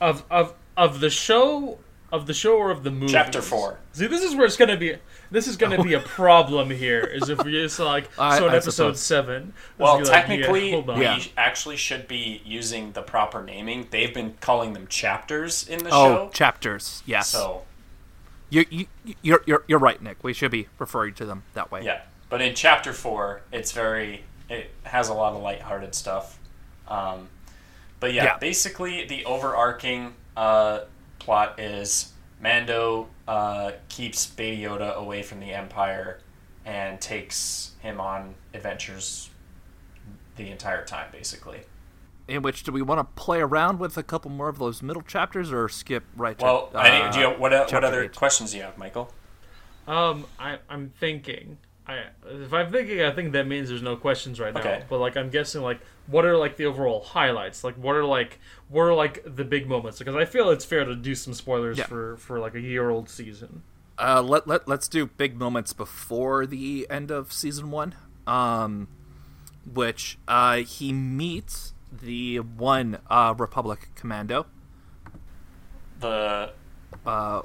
Of 0.00 0.24
of 0.30 0.52
of 0.76 1.00
the 1.00 1.08
show 1.08 1.78
of 2.12 2.26
the 2.26 2.34
show 2.34 2.56
or 2.56 2.70
of 2.70 2.84
the 2.84 2.90
movie? 2.92 3.12
Chapter 3.12 3.42
four. 3.42 3.78
See, 3.92 4.06
this 4.06 4.22
is 4.22 4.36
where 4.36 4.44
it's 4.46 4.56
gonna 4.56 4.76
be. 4.76 4.96
This 5.30 5.48
is 5.48 5.56
gonna 5.56 5.82
be 5.82 5.94
a 5.94 6.00
problem 6.20 6.70
here. 6.70 7.00
Is 7.00 7.28
if 7.30 7.42
we 7.42 7.52
just 7.52 7.78
like 7.80 8.08
I- 8.18 8.38
so 8.38 8.46
in 8.46 8.52
I 8.52 8.56
episode 8.58 8.72
suppose. 8.96 9.00
seven. 9.00 9.54
Well, 9.78 9.94
gonna 9.94 10.10
like, 10.10 10.26
technically, 10.26 10.70
yeah, 10.70 10.80
we 10.96 11.02
Yeah. 11.02 11.18
actually 11.36 11.76
should 11.78 12.06
be 12.06 12.42
using 12.44 12.92
the 12.92 13.02
proper 13.02 13.42
naming. 13.42 13.88
They've 13.90 14.12
been 14.12 14.34
calling 14.40 14.74
them 14.74 14.86
chapters 14.86 15.66
in 15.66 15.78
the 15.80 15.88
Oh, 15.90 16.14
show. 16.26 16.30
chapters. 16.34 17.02
Yes. 17.06 17.28
so, 17.30 17.62
You, 18.50 18.66
you, 18.70 18.86
you're, 19.22 19.42
you're, 19.46 19.64
you're 19.66 19.78
right, 19.78 20.00
Nick. 20.02 20.22
We 20.22 20.34
should 20.34 20.50
be 20.50 20.68
referring 20.78 21.14
to 21.14 21.24
them 21.24 21.42
that 21.54 21.70
way. 21.72 21.82
yeah. 21.84 22.02
But 22.28 22.42
in 22.42 22.54
chapter 22.54 22.92
four, 22.92 23.40
it's 23.50 23.72
very, 23.72 24.24
it 24.50 24.70
has 24.84 25.08
a 25.08 25.14
lot 25.14 25.32
of 25.34 25.42
lighthearted 25.42 25.94
stuff. 25.94 26.38
Um, 26.88 27.28
but 28.00 28.12
yeah, 28.12 28.24
Yeah. 28.24 28.38
basically, 28.38 29.06
the 29.06 29.24
overarching 29.24 30.14
uh, 30.36 30.80
plot 31.22 31.58
is 31.60 32.12
Mando 32.40 33.08
uh, 33.28 33.72
keeps 33.88 34.26
Baby 34.26 34.62
Yoda 34.62 34.94
away 34.96 35.22
from 35.22 35.40
the 35.40 35.52
Empire 35.52 36.20
and 36.64 37.00
takes 37.00 37.72
him 37.80 38.00
on 38.00 38.34
adventures 38.54 39.30
the 40.36 40.50
entire 40.50 40.84
time, 40.84 41.08
basically. 41.12 41.60
In 42.28 42.42
which 42.42 42.62
do 42.62 42.72
we 42.72 42.82
want 42.82 42.98
to 43.00 43.04
play 43.22 43.40
around 43.40 43.78
with 43.78 43.96
a 43.96 44.02
couple 44.02 44.30
more 44.30 44.48
of 44.48 44.58
those 44.58 44.82
middle 44.82 45.02
chapters 45.02 45.52
or 45.52 45.68
skip 45.68 46.04
right 46.16 46.38
to 46.38 46.44
Well, 46.44 46.70
I 46.74 46.90
think- 46.90 47.14
do 47.14 47.20
you, 47.20 47.26
what, 47.30 47.52
what 47.52 47.84
other 47.84 48.04
eight. 48.04 48.14
questions 48.14 48.52
do 48.52 48.58
you 48.58 48.62
have, 48.64 48.78
Michael? 48.78 49.12
Um, 49.86 50.26
I 50.38 50.58
I'm 50.68 50.92
thinking. 51.00 51.58
I 51.86 52.04
if 52.26 52.52
I'm 52.52 52.70
thinking, 52.70 53.02
I 53.02 53.10
think 53.10 53.32
that 53.32 53.46
means 53.46 53.68
there's 53.68 53.82
no 53.82 53.96
questions 53.96 54.38
right 54.38 54.54
now. 54.54 54.60
Okay. 54.60 54.84
But 54.88 54.98
like 54.98 55.16
I'm 55.16 55.30
guessing, 55.30 55.62
like 55.62 55.80
what 56.06 56.24
are 56.24 56.36
like 56.36 56.56
the 56.56 56.66
overall 56.66 57.00
highlights? 57.02 57.64
Like 57.64 57.74
what 57.76 57.96
are 57.96 58.04
like 58.04 58.38
what 58.68 58.82
are 58.82 58.94
like 58.94 59.22
the 59.24 59.44
big 59.44 59.68
moments? 59.68 59.98
Because 59.98 60.14
I 60.14 60.24
feel 60.24 60.50
it's 60.50 60.64
fair 60.64 60.84
to 60.84 60.94
do 60.94 61.14
some 61.14 61.34
spoilers 61.34 61.78
Yeah. 61.78 61.86
for 61.86 62.16
for 62.18 62.38
like 62.38 62.54
a 62.54 62.60
year 62.60 62.88
old 62.90 63.08
season. 63.08 63.62
Uh, 63.98 64.22
let, 64.22 64.48
let, 64.48 64.66
let's 64.66 64.88
do 64.88 65.06
big 65.06 65.36
moments 65.38 65.72
before 65.72 66.46
the 66.46 66.86
end 66.90 67.10
of 67.10 67.32
season 67.32 67.70
one. 67.70 67.94
Um, 68.26 68.88
which 69.72 70.18
uh, 70.26 70.56
he 70.58 70.92
meets 70.92 71.74
the 71.92 72.38
one 72.38 72.98
uh, 73.10 73.34
Republic 73.36 73.90
commando. 73.94 74.46
The 76.00 76.52
Uh, 77.06 77.42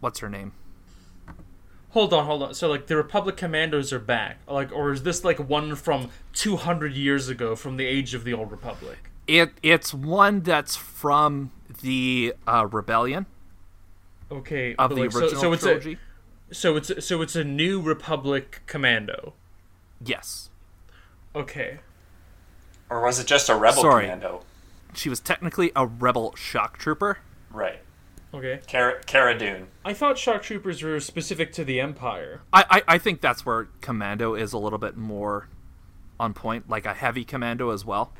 what's 0.00 0.20
her 0.20 0.28
name? 0.28 0.52
Hold 1.92 2.12
on, 2.14 2.24
hold 2.26 2.42
on. 2.42 2.54
So 2.54 2.68
like 2.68 2.86
the 2.86 2.96
Republic 2.96 3.36
Commandos 3.36 3.92
are 3.92 3.98
back, 3.98 4.38
like, 4.48 4.72
or 4.72 4.92
is 4.92 5.02
this 5.02 5.24
like 5.24 5.38
one 5.38 5.74
from 5.76 6.10
200 6.32 6.92
years 6.94 7.28
ago, 7.28 7.54
from 7.54 7.76
the 7.76 7.84
age 7.86 8.14
of 8.14 8.24
the 8.24 8.32
old 8.32 8.50
Republic? 8.50 9.10
It 9.26 9.52
it's 9.62 9.92
one 9.94 10.40
that's 10.40 10.74
from 10.74 11.52
the 11.82 12.34
uh, 12.46 12.66
rebellion 12.70 13.26
Okay, 14.30 14.74
of 14.76 14.90
the 14.94 15.02
like, 15.02 15.12
so- 15.12 15.18
original 15.20 15.40
so, 15.42 15.52
it's 15.52 15.62
trilogy. 15.62 15.98
a 16.50 16.54
so 16.54 16.76
it's 16.76 16.90
a, 16.90 17.00
so 17.00 17.20
it's 17.22 17.36
a 17.36 17.44
new 17.44 17.80
Republic 17.80 18.62
Commando. 18.66 19.34
yes, 20.04 20.48
Okay, 21.36 21.78
or 22.90 23.00
was 23.02 23.18
it 23.20 23.26
just 23.26 23.48
a 23.48 23.54
rebel 23.54 23.82
Sorry. 23.82 24.04
commando? 24.04 24.42
she 24.94 25.08
was 25.08 25.20
technically 25.20 25.72
a 25.76 25.86
rebel 25.86 26.34
shock 26.36 26.76
trooper. 26.78 27.18
Right. 27.50 27.80
Okay. 28.34 28.60
Cara, 28.66 29.00
Cara 29.06 29.36
Dune. 29.38 29.68
I 29.84 29.92
thought 29.94 30.18
shock 30.18 30.42
troopers 30.42 30.82
were 30.82 30.98
specific 31.00 31.52
to 31.54 31.64
the 31.64 31.80
Empire. 31.80 32.40
I, 32.52 32.64
I, 32.70 32.94
I 32.94 32.98
think 32.98 33.20
that's 33.20 33.44
where 33.46 33.68
commando 33.80 34.34
is 34.34 34.52
a 34.52 34.58
little 34.58 34.78
bit 34.78 34.96
more 34.96 35.48
on 36.20 36.34
point, 36.34 36.68
like 36.68 36.86
a 36.86 36.94
heavy 36.94 37.24
commando 37.24 37.70
as 37.70 37.84
well. 37.84 38.12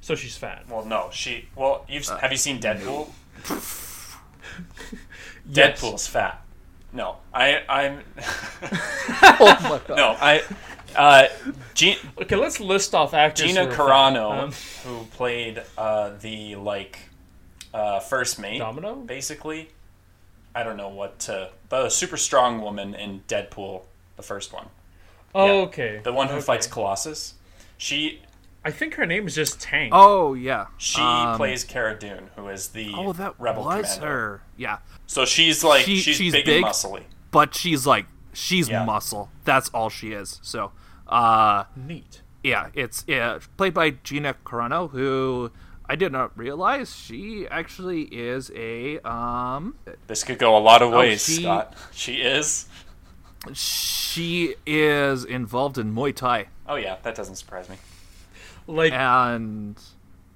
So 0.00 0.14
she's 0.14 0.36
fat. 0.36 0.64
Well, 0.68 0.84
no, 0.84 1.08
she. 1.12 1.48
Well, 1.56 1.84
you've 1.88 2.08
Uh, 2.08 2.18
have 2.18 2.30
you 2.30 2.38
seen 2.38 2.60
Deadpool? 2.60 3.10
Yes. 5.48 5.80
Deadpool's 5.80 6.06
fat. 6.06 6.42
No, 6.92 7.16
I 7.34 7.62
I'm 7.68 8.00
oh 9.22 9.58
my 9.62 9.80
god. 9.86 9.96
no 9.96 10.16
I. 10.20 10.42
Uh, 10.96 11.28
G- 11.74 11.98
Okay, 12.22 12.36
let's 12.36 12.58
list 12.58 12.94
off 12.94 13.12
actors. 13.12 13.46
Gina 13.48 13.66
who 13.66 13.70
are 13.70 13.74
Carano. 13.88 14.42
Um, 14.44 14.52
who 14.84 15.04
played 15.06 15.62
uh, 15.76 16.12
the 16.20 16.56
like 16.56 16.98
uh, 17.76 18.00
first 18.00 18.38
mate, 18.38 18.58
Domino? 18.58 18.94
basically. 18.96 19.70
I 20.54 20.62
don't 20.62 20.76
know 20.78 20.88
what 20.88 21.18
to, 21.20 21.50
but 21.68 21.84
a 21.86 21.90
super 21.90 22.16
strong 22.16 22.62
woman 22.62 22.94
in 22.94 23.20
Deadpool, 23.28 23.82
the 24.16 24.22
first 24.22 24.52
one, 24.54 24.68
oh, 25.34 25.46
yeah. 25.46 25.52
okay. 25.64 26.00
the 26.02 26.12
one 26.14 26.28
who 26.28 26.34
Okay. 26.36 26.44
fights 26.44 26.66
Colossus. 26.66 27.34
She 27.76 28.22
I 28.64 28.70
think 28.72 28.94
her 28.94 29.06
name 29.06 29.26
is 29.28 29.34
just 29.34 29.60
Tank. 29.60 29.92
Oh 29.94 30.32
yeah. 30.34 30.66
she 30.78 31.00
Um, 31.02 31.36
plays 31.36 31.62
Cara 31.62 31.96
Dune, 31.98 32.30
who 32.36 32.48
is 32.48 32.68
the 32.68 32.92
Oh, 32.96 33.12
that 33.12 33.34
rebel 33.38 33.64
was 33.64 33.94
commando. 33.94 34.06
her. 34.06 34.42
Yeah, 34.56 34.78
So 35.06 35.24
she's 35.26 35.62
like 35.62 35.84
She- 35.84 35.98
she's, 35.98 36.16
she's 36.16 36.32
big, 36.32 36.46
big. 36.46 36.56
and 36.64 36.72
muscly. 36.72 37.02
but 37.30 37.54
she's 37.54 37.86
like 37.86 38.06
she's 38.32 38.68
Yeah. 38.68 38.84
muscle. 38.84 39.30
That's 39.44 39.68
all 39.70 39.88
she 39.90 40.12
is. 40.12 40.40
So, 40.42 40.72
uh, 41.06 41.64
Neat. 41.76 42.22
yeah, 42.42 42.70
it's 42.74 43.04
yeah, 43.06 43.38
played 43.56 43.74
by 43.74 43.90
Gina 44.02 44.34
Carano, 44.44 44.90
who 44.90 45.52
I 45.88 45.94
did 45.96 46.10
not 46.12 46.36
realize 46.36 46.94
she 46.96 47.46
actually 47.48 48.02
is 48.02 48.50
a 48.54 48.98
um 49.00 49.74
This 50.06 50.24
could 50.24 50.38
go 50.38 50.56
a 50.56 50.58
lot 50.60 50.82
of 50.82 50.90
ways, 50.92 51.24
she- 51.24 51.42
Scott. 51.42 51.74
She 51.92 52.22
is. 52.22 52.66
she 53.52 54.56
is 54.66 55.24
involved 55.24 55.78
in 55.78 55.94
Muay 55.94 56.14
Thai 56.14 56.46
Oh 56.68 56.74
yeah, 56.76 56.96
that 57.02 57.14
doesn't 57.14 57.36
surprise 57.36 57.68
me. 57.68 57.76
Like, 58.66 58.92
and 58.92 59.80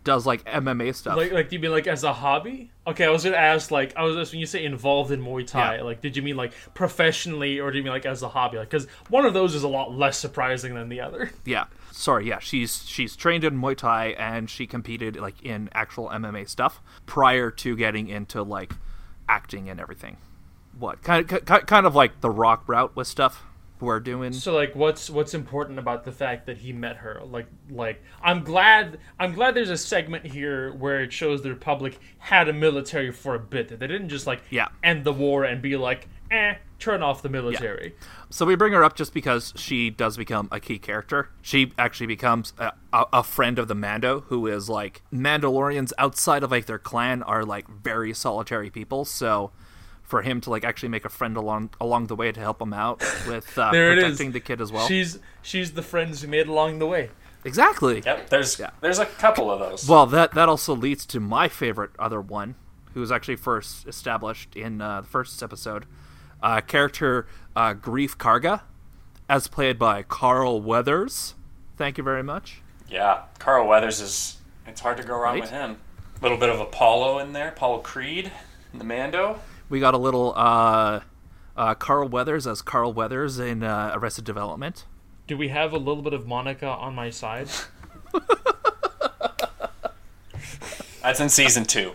does 0.04 0.26
like 0.26 0.44
MMA 0.44 0.94
stuff. 0.94 1.16
like, 1.16 1.30
like, 1.32 1.48
do 1.50 1.56
you 1.56 1.60
mean 1.60 1.70
like 1.70 1.86
as 1.86 2.04
a 2.04 2.12
hobby? 2.12 2.70
Okay, 2.86 3.04
I 3.04 3.10
was 3.10 3.24
gonna 3.24 3.36
ask, 3.36 3.70
like, 3.70 3.94
I 3.96 4.02
was 4.02 4.16
just 4.16 4.32
when 4.32 4.40
you 4.40 4.46
say 4.46 4.64
involved 4.64 5.10
in 5.12 5.22
Muay 5.22 5.46
Thai, 5.46 5.76
Yeah. 5.76 5.82
like, 5.82 6.00
did 6.00 6.16
you 6.16 6.22
mean 6.22 6.36
like 6.36 6.52
professionally, 6.74 7.60
or 7.60 7.70
do 7.70 7.78
you 7.78 7.84
mean 7.84 7.92
like 7.92 8.06
as 8.06 8.22
a 8.22 8.28
hobby? 8.28 8.58
Like, 8.58 8.70
because 8.70 8.86
one 9.08 9.24
of 9.26 9.34
those 9.34 9.54
is 9.54 9.62
a 9.62 9.68
lot 9.68 9.92
less 9.92 10.18
surprising 10.18 10.74
than 10.74 10.88
the 10.88 11.00
other. 11.00 11.30
Yeah. 11.44 11.64
Sorry, 11.92 12.28
yeah, 12.28 12.38
she's 12.38 12.84
she's 12.86 13.14
trained 13.16 13.44
in 13.44 13.60
Muay 13.60 13.76
Thai 13.76 14.08
and 14.18 14.48
she 14.48 14.66
competed 14.66 15.16
like 15.16 15.42
in 15.42 15.68
actual 15.72 16.08
MMA 16.08 16.48
stuff 16.48 16.80
prior 17.04 17.50
to 17.50 17.76
getting 17.76 18.08
into 18.08 18.42
like 18.42 18.72
acting 19.28 19.68
and 19.68 19.78
everything. 19.80 20.16
What 20.78 21.02
kind 21.02 21.30
of 21.30 21.44
kind 21.66 21.84
of 21.86 21.94
like 21.94 22.20
the 22.22 22.30
rock 22.30 22.64
route 22.68 22.96
with 22.96 23.06
stuff 23.06 23.44
we're 23.80 24.00
doing? 24.00 24.32
So, 24.32 24.54
like, 24.54 24.74
what's 24.74 25.10
what's 25.10 25.34
important 25.34 25.78
about 25.78 26.04
the 26.04 26.12
fact 26.12 26.46
that 26.46 26.58
he 26.58 26.72
met 26.72 26.96
her? 26.96 27.20
Like, 27.24 27.46
like, 27.70 28.02
I'm 28.22 28.42
glad 28.44 28.98
I'm 29.18 29.32
glad 29.34 29.54
there's 29.54 29.70
a 29.70 29.76
segment 29.76 30.26
here 30.26 30.72
where 30.72 31.00
it 31.02 31.12
shows 31.12 31.42
the 31.42 31.50
Republic 31.50 31.98
had 32.18 32.48
a 32.48 32.52
military 32.52 33.12
for 33.12 33.34
a 33.34 33.38
bit. 33.40 33.68
That 33.68 33.78
they 33.80 33.86
didn't 33.86 34.08
just 34.08 34.26
like 34.26 34.42
Yeah. 34.50 34.68
end 34.82 35.04
the 35.04 35.12
war 35.12 35.44
and 35.44 35.60
be 35.62 35.76
like, 35.76 36.08
eh, 36.30 36.54
turn 36.78 37.02
off 37.02 37.22
the 37.22 37.28
military. 37.28 37.94
So 38.30 38.46
we 38.46 38.54
bring 38.54 38.72
her 38.72 38.82
up 38.84 38.96
just 38.96 39.12
because 39.12 39.52
she 39.56 39.90
does 39.90 40.16
become 40.16 40.48
a 40.50 40.60
key 40.60 40.78
character. 40.78 41.28
She 41.42 41.72
actually 41.78 42.06
becomes 42.06 42.52
a, 42.58 42.72
a, 42.92 43.04
a 43.14 43.22
friend 43.22 43.58
of 43.58 43.68
the 43.68 43.74
Mando, 43.74 44.20
who 44.28 44.46
is 44.46 44.68
like 44.68 45.02
Mandalorians 45.12 45.92
outside 45.98 46.42
of 46.42 46.50
like 46.50 46.66
their 46.66 46.78
clan 46.78 47.22
are 47.22 47.44
like 47.44 47.68
very 47.68 48.14
solitary 48.14 48.70
people. 48.70 49.04
So 49.04 49.50
for 50.10 50.22
him 50.22 50.40
to 50.42 50.50
like 50.50 50.64
actually 50.64 50.88
make 50.90 51.04
a 51.04 51.08
friend 51.08 51.36
along 51.36 51.70
along 51.80 52.08
the 52.08 52.16
way 52.16 52.30
to 52.32 52.40
help 52.40 52.60
him 52.60 52.72
out 52.74 53.00
with 53.28 53.56
uh, 53.58 53.70
There 53.70 53.92
it 53.92 53.98
is. 53.98 54.04
protecting 54.04 54.32
the 54.32 54.40
kid 54.40 54.60
as 54.60 54.70
well. 54.72 54.86
She's 54.86 55.18
she's 55.42 55.72
the 55.72 55.82
friends 55.82 56.22
we 56.22 56.28
made 56.28 56.48
along 56.48 56.80
the 56.80 56.86
way. 56.86 57.10
exactly. 57.44 58.02
Yep, 58.04 58.28
there's 58.28 58.58
Yeah. 58.58 58.70
there's 58.80 58.98
a 58.98 59.06
couple 59.06 59.50
of 59.50 59.60
those. 59.60 59.88
Well, 59.88 60.06
that 60.06 60.32
that 60.34 60.48
also 60.48 60.74
leads 60.74 61.06
to 61.06 61.20
my 61.20 61.48
favorite 61.48 61.90
other 61.98 62.20
one, 62.20 62.56
who 62.94 63.00
was 63.00 63.10
actually 63.12 63.36
first 63.36 63.86
established 63.88 64.56
in 64.56 64.80
uh, 64.82 65.00
the 65.02 65.06
first 65.06 65.42
episode. 65.42 65.86
Uh, 66.42 66.60
character 66.60 67.26
uh, 67.54 67.74
Greef 67.74 68.16
Karga, 68.16 68.62
as 69.28 69.46
played 69.46 69.78
by 69.78 70.02
Carl 70.02 70.60
Weathers. 70.60 71.34
Thank 71.76 71.98
you 71.98 72.04
very 72.04 72.22
much. 72.22 72.62
yeah, 72.88 73.22
Carl 73.38 73.66
Weathers 73.68 74.00
is. 74.00 74.36
It's 74.66 74.80
hard 74.80 74.96
to 74.98 75.02
go 75.02 75.14
wrong 75.14 75.34
Right? 75.34 75.40
with 75.42 75.50
him. 75.50 75.76
A 76.18 76.22
little 76.22 76.36
bit 76.38 76.48
of 76.50 76.60
Apollo 76.60 77.18
in 77.20 77.32
there, 77.32 77.48
Apollo 77.48 77.78
Creed, 77.80 78.30
the 78.74 78.84
Mando. 78.84 79.40
We 79.70 79.80
got 79.80 79.94
a 79.94 79.98
little 79.98 80.34
uh, 80.36 81.00
uh, 81.56 81.74
Carl 81.76 82.08
Weathers 82.08 82.46
as 82.46 82.60
Carl 82.60 82.92
Weathers 82.92 83.38
in 83.38 83.62
uh, 83.62 83.92
Arrested 83.94 84.24
Development. 84.24 84.84
Do 85.26 85.36
we 85.38 85.48
have 85.48 85.72
a 85.72 85.78
little 85.78 86.02
bit 86.02 86.12
of 86.12 86.26
Monica 86.26 86.66
on 86.66 86.94
my 86.94 87.08
side? 87.10 87.48
That's 91.02 91.20
in 91.20 91.28
season 91.28 91.64
two. 91.64 91.92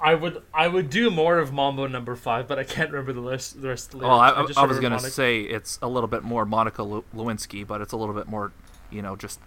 I 0.00 0.14
would 0.14 0.42
I 0.52 0.66
would 0.68 0.90
do 0.90 1.10
more 1.10 1.38
of 1.38 1.52
Mambo 1.52 1.86
number 1.86 2.16
five, 2.16 2.48
but 2.48 2.58
I 2.58 2.64
can't 2.64 2.90
remember 2.90 3.12
the 3.12 3.20
list 3.20 3.60
the 3.60 3.68
rest 3.68 3.92
of 3.94 4.00
the 4.00 4.06
lyrics. 4.06 4.36
I, 4.36 4.46
just 4.46 4.58
I 4.58 4.64
was 4.64 4.78
gonna 4.80 4.96
Monica. 4.96 5.10
say 5.10 5.42
it's 5.42 5.78
a 5.82 5.88
little 5.88 6.08
bit 6.08 6.22
more 6.24 6.44
Monica 6.44 6.82
Lewinsky, 6.82 7.66
but 7.66 7.80
it's 7.80 7.92
a 7.92 7.96
little 7.96 8.14
bit 8.14 8.26
more, 8.26 8.52
you 8.90 9.02
know, 9.02 9.14
just 9.16 9.38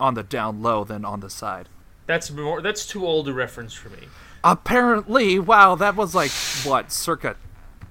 on 0.00 0.14
the 0.14 0.22
down 0.22 0.62
low 0.62 0.82
than 0.82 1.04
on 1.04 1.20
the 1.20 1.30
side. 1.30 1.68
that's 2.06 2.30
more 2.30 2.62
that's 2.62 2.86
too 2.86 3.06
old 3.06 3.28
a 3.28 3.32
reference 3.34 3.74
for 3.74 3.90
me. 3.90 4.08
Apparently, 4.50 5.38
wow, 5.38 5.74
that 5.74 5.94
was 5.96 6.14
like 6.14 6.30
what, 6.64 6.90
circa 6.90 7.36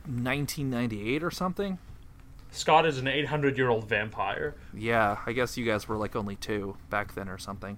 1998 0.05 1.24
or 1.24 1.32
something. 1.32 1.78
Scott 2.51 2.86
is 2.86 2.97
an 2.97 3.08
800 3.08 3.58
year 3.58 3.70
old 3.70 3.88
vampire. 3.88 4.55
Yeah, 4.74 5.18
I 5.26 5.34
guess 5.34 5.58
you 5.58 5.66
guys 5.66 5.88
were 5.88 5.97
like 5.97 6.16
only 6.16 6.36
two 6.36 6.78
back 6.89 7.14
then 7.14 7.30
or 7.30 7.38
something. 7.38 7.78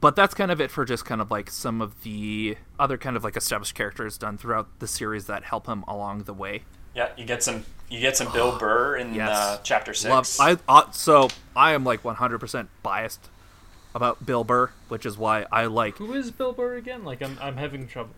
But 0.00 0.16
that's 0.16 0.34
kind 0.34 0.50
of 0.50 0.60
it 0.60 0.70
for 0.70 0.84
just 0.84 1.04
kind 1.04 1.20
of 1.20 1.30
like 1.30 1.50
some 1.50 1.80
of 1.82 2.02
the 2.02 2.56
other 2.78 2.96
kind 2.96 3.16
of 3.16 3.24
like 3.24 3.36
established 3.36 3.74
characters 3.74 4.16
done 4.16 4.38
throughout 4.38 4.78
the 4.78 4.86
series 4.86 5.26
that 5.26 5.44
help 5.44 5.66
him 5.66 5.84
along 5.88 6.24
the 6.24 6.32
way. 6.34 6.62
Yeah, 6.94 7.08
you 7.16 7.24
get 7.24 7.42
some. 7.42 7.64
You 7.90 8.00
get 8.00 8.16
some 8.16 8.32
Bill 8.32 8.56
Burr 8.58 8.96
in 8.96 9.14
Yes. 9.14 9.36
uh, 9.36 9.58
chapter 9.62 9.92
six. 9.92 10.38
Love, 10.38 10.60
I 10.68 10.72
uh, 10.72 10.90
so 10.92 11.28
I 11.56 11.72
am 11.72 11.84
like 11.84 12.02
100% 12.02 12.68
biased 12.82 13.28
about 13.94 14.24
Bill 14.26 14.44
Burr, 14.44 14.70
which 14.88 15.06
is 15.06 15.16
why 15.16 15.46
I 15.52 15.66
like. 15.66 15.96
Who 15.98 16.12
is 16.14 16.30
Bill 16.30 16.52
Burr 16.52 16.74
again? 16.76 17.04
Like 17.04 17.22
I'm 17.22 17.38
I'm 17.40 17.56
having 17.56 17.86
trouble. 17.86 18.14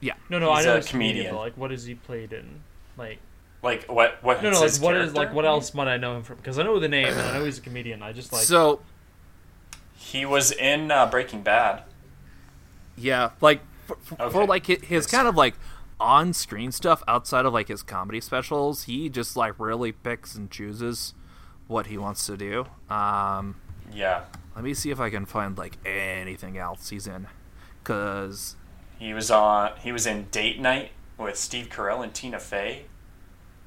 Yeah, 0.00 0.14
No, 0.28 0.38
no, 0.38 0.54
He's 0.54 0.66
I 0.66 0.68
know 0.68 0.74
a 0.74 0.76
he's 0.80 0.88
comedian. 0.88 1.14
comedian. 1.16 1.34
but, 1.34 1.40
like 1.40 1.56
what 1.56 1.70
has 1.70 1.84
he 1.84 1.94
played 1.94 2.32
in? 2.32 2.60
Like 2.98 3.18
like 3.62 3.86
what? 3.90 4.18
What? 4.22 4.42
no, 4.42 4.50
no, 4.50 4.60
like 4.60 4.74
what 4.76 4.96
is 4.96 5.14
like 5.14 5.32
what 5.32 5.44
else 5.46 5.72
might 5.72 5.88
I 5.88 5.96
know 5.96 6.16
him 6.16 6.22
from? 6.22 6.36
Because 6.36 6.58
I 6.58 6.62
know 6.62 6.78
the 6.78 6.88
name 6.88 7.06
and 7.08 7.18
I 7.20 7.38
know 7.38 7.44
he's 7.44 7.56
a 7.58 7.62
comedian. 7.62 8.02
I 8.02 8.12
just 8.12 8.32
like 8.32 8.42
so 8.44 8.80
He 9.96 10.26
was 10.26 10.52
in 10.52 10.90
uh, 10.90 11.06
Breaking 11.06 11.42
Bad. 11.42 11.84
yeah, 12.96 13.30
like 13.40 13.60
for, 13.86 13.96
for, 14.02 14.16
for 14.16 14.24
Okay. 14.42 14.46
like 14.46 14.66
hi- 14.66 14.78
his 14.86 15.06
kind 15.06 15.26
of 15.26 15.34
like 15.36 15.54
on-screen 16.00 16.72
stuff 16.72 17.02
outside 17.08 17.46
of 17.46 17.52
like 17.54 17.68
his 17.68 17.82
comedy 17.82 18.20
specials, 18.20 18.82
he 18.84 19.08
just 19.08 19.36
like 19.36 19.54
really 19.58 19.92
picks 19.92 20.34
and 20.34 20.50
chooses 20.50 21.14
what 21.66 21.86
he 21.86 21.96
wants 21.96 22.26
to 22.26 22.36
do. 22.36 22.66
Um, 22.90 23.56
Yeah, 23.94 24.24
let 24.56 24.64
me 24.64 24.74
see 24.74 24.90
if 24.90 24.98
I 25.00 25.10
can 25.10 25.24
find 25.26 25.56
like 25.56 25.78
anything 25.86 26.58
else 26.58 26.88
he's 26.90 27.06
in, 27.06 27.26
cause 27.84 28.56
he 28.98 29.14
was 29.14 29.30
on. 29.30 29.72
He 29.80 29.92
was 29.92 30.06
in 30.06 30.24
Date 30.30 30.60
Night 30.60 30.90
with 31.18 31.36
Steve 31.36 31.68
Carell 31.68 32.02
and 32.02 32.12
Tina 32.12 32.40
Fey. 32.40 32.84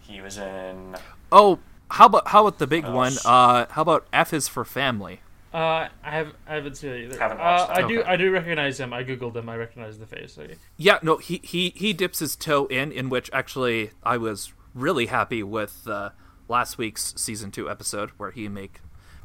He 0.01 0.21
was 0.21 0.37
in. 0.37 0.95
oh, 1.31 1.59
how 1.91 2.05
about 2.07 2.27
how 2.29 2.45
about 2.45 2.59
the 2.59 2.67
big 2.67 2.85
Oh, 2.85 2.93
one? 2.95 3.13
s- 3.13 3.25
Uh, 3.25 3.65
how 3.69 3.81
about 3.81 4.07
F 4.11 4.33
is 4.33 4.47
for 4.47 4.65
family? 4.65 5.21
Uh, 5.53 5.87
I 6.03 6.11
have 6.11 6.33
I 6.47 6.55
haven't 6.55 6.75
seen 6.75 6.91
it 6.91 7.03
either. 7.05 7.19
Haven't 7.19 7.39
uh, 7.39 7.43
watched 7.43 7.75
that. 7.75 7.83
I 7.83 7.87
do 7.87 8.03
I 8.05 8.15
do 8.17 8.31
recognize 8.31 8.79
him. 8.79 8.93
I 8.93 9.03
googled 9.03 9.35
him. 9.35 9.47
I 9.49 9.55
recognize 9.55 9.97
the 9.97 10.05
face. 10.05 10.37
Okay. 10.37 10.55
Yeah, 10.75 10.99
no, 11.01 11.17
he 11.17 11.39
he 11.43 11.69
he 11.75 11.93
dips 11.93 12.19
his 12.19 12.35
toe 12.35 12.65
in, 12.67 12.91
in 12.91 13.09
which 13.09 13.29
actually 13.33 13.91
I 14.03 14.17
was 14.17 14.53
really 14.75 15.05
happy 15.07 15.41
with 15.43 15.87
uh, 15.87 16.09
last 16.47 16.77
week's 16.77 17.13
season 17.17 17.49
two 17.51 17.69
episode 17.69 18.11
where 18.17 18.31
he 18.31 18.47
make 18.49 18.79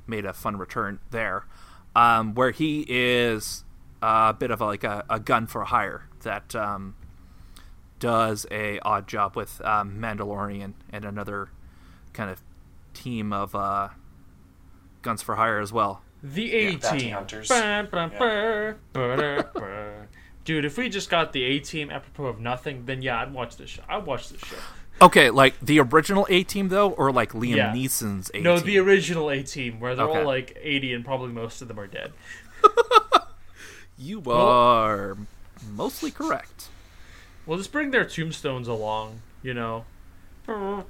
made 0.07 0.25
a 0.25 0.33
fun 0.33 0.57
return 0.57 0.99
there, 1.11 1.45
um, 1.95 2.35
where 2.35 2.51
he 2.51 2.85
is 2.89 3.65
a 4.01 4.35
bit 4.35 4.51
of 4.51 4.61
a, 4.61 4.65
like 4.65 4.85
a, 4.85 5.05
a 5.09 5.21
gun 5.21 5.47
for 5.47 5.65
hire 5.65 6.09
that 6.23 6.55
um, 6.55 6.95
does 7.99 8.47
a 8.51 8.79
odd 8.81 9.07
job 9.07 9.37
with 9.37 9.61
um, 9.65 9.99
Mandalorian 9.99 10.75
and 10.91 11.05
another 11.05 11.51
kind 12.13 12.31
of 12.31 12.43
team 12.95 13.33
of 13.33 13.55
uh, 13.55 13.89
guns 15.03 15.23
for 15.23 15.37
hire 15.37 15.61
as 15.61 15.73
well. 15.73 16.03
The 16.23 16.53
A 16.53 16.77
Bounty 16.77 16.99
team. 16.99 17.15
Hunters. 17.15 17.49
Dude, 20.45 20.65
if 20.65 20.77
we 20.77 20.89
just 20.89 21.09
got 21.09 21.33
the 21.33 21.45
A 21.45 21.59
team 21.61 21.91
apropos 21.91 22.27
of 22.27 22.41
nothing, 22.41 22.85
then 22.87 23.03
yeah, 23.03 23.21
I'd 23.21 23.33
watch 23.33 23.57
this 23.57 23.71
show. 23.71 23.83
I'd 23.89 24.05
watch 24.05 24.29
this 24.29 24.41
show. 24.41 24.57
Okay, 25.03 25.31
like 25.31 25.59
the 25.61 25.81
original 25.81 26.27
A 26.31 26.45
team 26.45 26.69
though, 26.69 26.91
or 26.93 27.13
like 27.13 27.33
Liam 27.33 27.57
Yeah. 27.57 27.73
Neeson's 27.73 28.31
A 28.31 28.35
team. 28.35 28.43
No, 28.45 28.59
the 28.59 28.79
original 28.79 29.31
A 29.31 29.43
team, 29.43 29.81
where 29.81 29.95
they're 29.95 30.07
Okay. 30.07 30.21
all 30.21 30.27
like 30.27 30.57
80 30.61 30.95
and 30.95 31.05
probably 31.05 31.33
most 31.33 31.61
of 31.61 31.69
them 31.69 31.79
are 31.79 31.87
dead. 31.87 32.13
You 33.99 34.23
are 34.33 35.17
mostly 35.71 36.11
correct. 36.11 36.69
Well, 37.47 37.57
just 37.57 37.71
bring 37.71 37.93
their 37.93 38.05
tombstones 38.05 38.67
along, 38.67 39.21
you 39.45 39.55
know. 39.55 39.85
You 40.49 40.85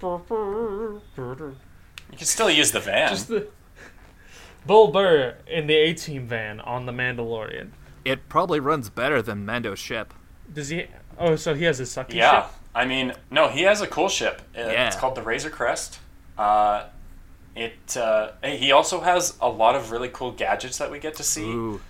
can 2.17 2.27
still 2.27 2.49
use 2.51 2.71
the 2.71 2.81
van. 2.81 3.11
Just 3.11 3.29
the 3.29 3.49
Bull 4.67 4.93
Burr 4.93 5.37
in 5.47 5.67
the 5.67 5.75
A 5.75 5.93
team 5.93 6.27
van 6.27 6.61
on 6.61 6.87
the 6.87 6.93
Mandalorian. 6.93 7.71
It 8.05 8.29
probably 8.31 8.61
runs 8.61 8.89
better 8.89 9.21
than 9.21 9.45
Mando's 9.45 9.79
ship. 9.79 10.15
Does 10.51 10.69
he? 10.71 10.87
Oh, 11.19 11.37
so 11.37 11.55
he 11.55 11.65
has 11.65 11.81
a 11.81 11.85
sucky 11.85 12.15
yeah, 12.15 12.43
ship. 12.43 12.51
I 12.75 12.85
mean, 12.87 13.13
no, 13.31 13.49
he 13.49 13.63
has 13.63 13.81
a 13.81 13.87
cool 13.87 14.09
ship. 14.09 14.43
Uh, 14.57 14.61
Yeah. 14.61 14.87
It's 14.87 14.97
called 14.97 15.15
the 15.15 15.23
Razor 15.23 15.51
Crest. 15.51 15.99
Uh, 16.39 16.85
it. 17.55 17.97
Uh, 17.97 18.33
he 18.43 18.73
also 18.73 19.01
has 19.01 19.37
a 19.41 19.49
lot 19.49 19.75
of 19.75 19.91
really 19.91 20.09
cool 20.09 20.33
gadgets 20.33 20.79
that 20.79 20.91
we 20.91 20.99
get 20.99 21.15
to 21.17 21.23
see, 21.23 21.45
Ooh. 21.51 21.81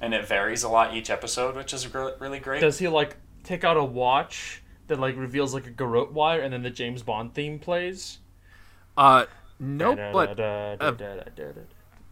and 0.00 0.14
it 0.14 0.26
varies 0.26 0.62
a 0.62 0.68
lot 0.70 0.94
each 0.94 1.10
episode, 1.10 1.54
which 1.54 1.74
is 1.74 1.86
gr- 1.86 2.10
really 2.18 2.38
great. 2.38 2.60
Does 2.60 2.78
he 2.78 2.88
like 2.88 3.16
take 3.44 3.62
out 3.62 3.76
a 3.76 3.84
watch 3.84 4.62
that 4.86 4.98
like 4.98 5.16
reveals 5.16 5.52
like 5.52 5.66
a 5.66 5.70
garrote 5.70 6.12
wire, 6.12 6.40
and 6.40 6.52
then 6.52 6.62
the 6.62 6.70
James 6.70 7.02
Bond 7.02 7.34
theme 7.34 7.58
plays? 7.58 8.18
Uh, 8.96 9.26
nope, 9.60 9.98
but 10.12 10.40
uh, 10.40 10.94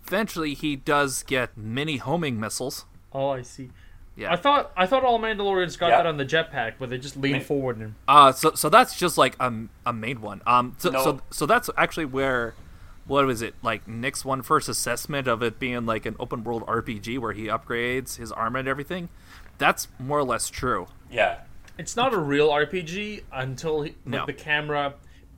eventually 0.06 0.54
he 0.54 0.76
does 0.76 1.22
get 1.22 1.56
mini 1.56 1.96
homing 1.96 2.38
missiles. 2.38 2.84
oh, 3.12 3.30
I 3.30 3.42
see. 3.42 3.70
Yeah. 4.20 4.32
I 4.32 4.36
thought 4.36 4.70
I 4.76 4.86
thought 4.86 5.02
all 5.04 5.18
Mandalorians 5.18 5.78
got 5.78 5.88
Yeah. 5.88 5.96
that 5.98 6.06
on 6.06 6.16
the 6.18 6.24
jetpack, 6.26 6.74
but 6.78 6.90
they 6.90 6.98
just 6.98 7.16
lean 7.16 7.32
mean- 7.32 7.42
forward 7.42 7.78
and 7.78 7.94
Uh, 8.06 8.32
so 8.32 8.52
so 8.54 8.68
that's 8.68 8.96
just 8.98 9.16
like 9.16 9.34
a, 9.40 9.52
a 9.86 9.92
main 9.92 10.20
one. 10.20 10.42
Um, 10.46 10.74
so, 10.78 10.90
No. 10.90 11.02
so 11.02 11.20
so 11.30 11.46
that's 11.46 11.70
actually 11.76 12.04
where, 12.04 12.54
what 13.06 13.24
was 13.24 13.40
it 13.42 13.54
like 13.62 13.88
Nick's 13.88 14.24
one 14.24 14.42
first 14.42 14.68
assessment 14.68 15.26
of 15.26 15.42
it 15.42 15.58
being 15.58 15.86
like 15.86 16.04
an 16.06 16.16
open 16.20 16.44
world 16.44 16.64
RPG 16.66 17.18
where 17.18 17.32
he 17.32 17.46
upgrades 17.46 18.16
his 18.18 18.30
armor 18.30 18.58
and 18.58 18.68
everything. 18.68 19.08
That's 19.58 19.88
more 19.98 20.18
or 20.18 20.24
less 20.24 20.48
true. 20.50 20.86
yeah. 21.10 21.38
it's 21.78 21.96
not 21.96 22.12
a 22.12 22.18
real 22.18 22.50
RPG 22.50 23.22
until 23.32 23.82
he, 23.82 23.94
No. 24.04 24.18
like, 24.18 24.26
the 24.26 24.32
camera 24.34 24.94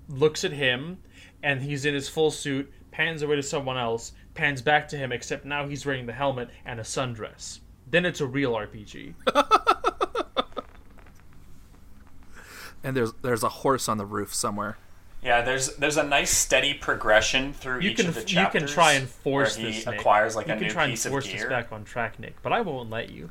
looks 0.08 0.44
at 0.44 0.52
him 0.52 0.98
and 1.42 1.62
he's 1.62 1.84
in 1.84 1.94
his 1.94 2.08
full 2.08 2.30
suit, 2.32 2.72
pans 2.90 3.22
away 3.22 3.36
to 3.36 3.42
someone 3.44 3.76
else, 3.78 4.12
pans 4.34 4.60
back 4.62 4.88
to 4.88 4.96
him, 4.96 5.12
except 5.12 5.44
now 5.44 5.66
he's 5.68 5.86
wearing 5.86 6.06
the 6.06 6.12
helmet 6.12 6.50
and 6.64 6.78
a 6.80 6.82
sundress. 6.82 7.60
Then 7.92 8.04
it's 8.04 8.20
a 8.20 8.26
real 8.26 8.52
RPG. 8.54 9.14
And 12.84 12.96
there's 12.96 13.12
there's 13.22 13.44
a 13.44 13.48
horse 13.48 13.88
on 13.88 13.98
the 13.98 14.04
roof 14.04 14.34
somewhere. 14.34 14.76
Yeah, 15.22 15.42
there's 15.42 15.76
there's 15.76 15.96
a 15.96 16.02
nice 16.02 16.36
steady 16.36 16.74
progression 16.74 17.52
through 17.52 17.80
You 17.80 17.90
each 17.90 17.98
can 17.98 18.08
of 18.08 18.16
the 18.16 18.24
chapters. 18.24 18.60
you 18.60 18.66
can 18.66 18.74
try 18.74 18.92
and 18.94 19.08
force 19.08 19.56
where 19.56 19.66
he 19.66 19.72
this. 19.72 19.86
Nick. 19.86 20.00
acquires 20.00 20.34
like 20.34 20.48
you 20.48 20.54
a 20.54 20.56
can 20.56 20.66
new 20.66 20.72
try 20.72 20.84
and 20.84 20.92
piece 20.92 21.06
of 21.06 21.12
force 21.12 21.30
this 21.30 21.44
back 21.44 21.70
on 21.70 21.84
track, 21.84 22.18
Nick, 22.18 22.42
but 22.42 22.52
I 22.52 22.60
won't 22.60 22.90
let 22.90 23.10
you. 23.10 23.30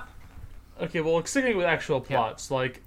okay, 0.80 1.00
well, 1.00 1.24
sticking 1.24 1.56
with 1.56 1.66
actual 1.66 2.00
plots, 2.00 2.50
like, 2.50 2.82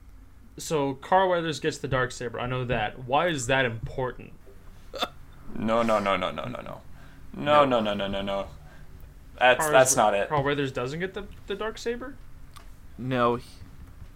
so 0.57 0.95
Carl 0.95 1.29
Weathers 1.29 1.61
gets 1.61 1.77
the 1.77 1.87
dark 1.87 2.11
saber. 2.11 2.37
I 2.37 2.47
know 2.47 2.65
that. 2.65 3.05
Why 3.05 3.29
is 3.29 3.47
that 3.47 3.63
important? 3.63 4.33
No, 5.55 5.81
no, 5.81 5.99
no, 5.99 6.17
no, 6.17 6.31
no, 6.31 6.45
no, 6.45 6.59
no, 6.61 6.81
no, 7.33 7.65
no, 7.65 7.79
no, 7.79 7.93
no, 7.93 8.07
no, 8.07 8.21
no. 8.21 8.47
That's 9.41 9.59
Carl- 9.59 9.71
that's 9.71 9.95
not 9.95 10.13
it. 10.13 10.29
Carl 10.29 10.43
Weathers 10.43 10.71
doesn't 10.71 10.99
get 10.99 11.13
the 11.13 11.25
the 11.47 11.55
dark 11.55 11.77
saber. 11.77 12.15
No, 12.97 13.39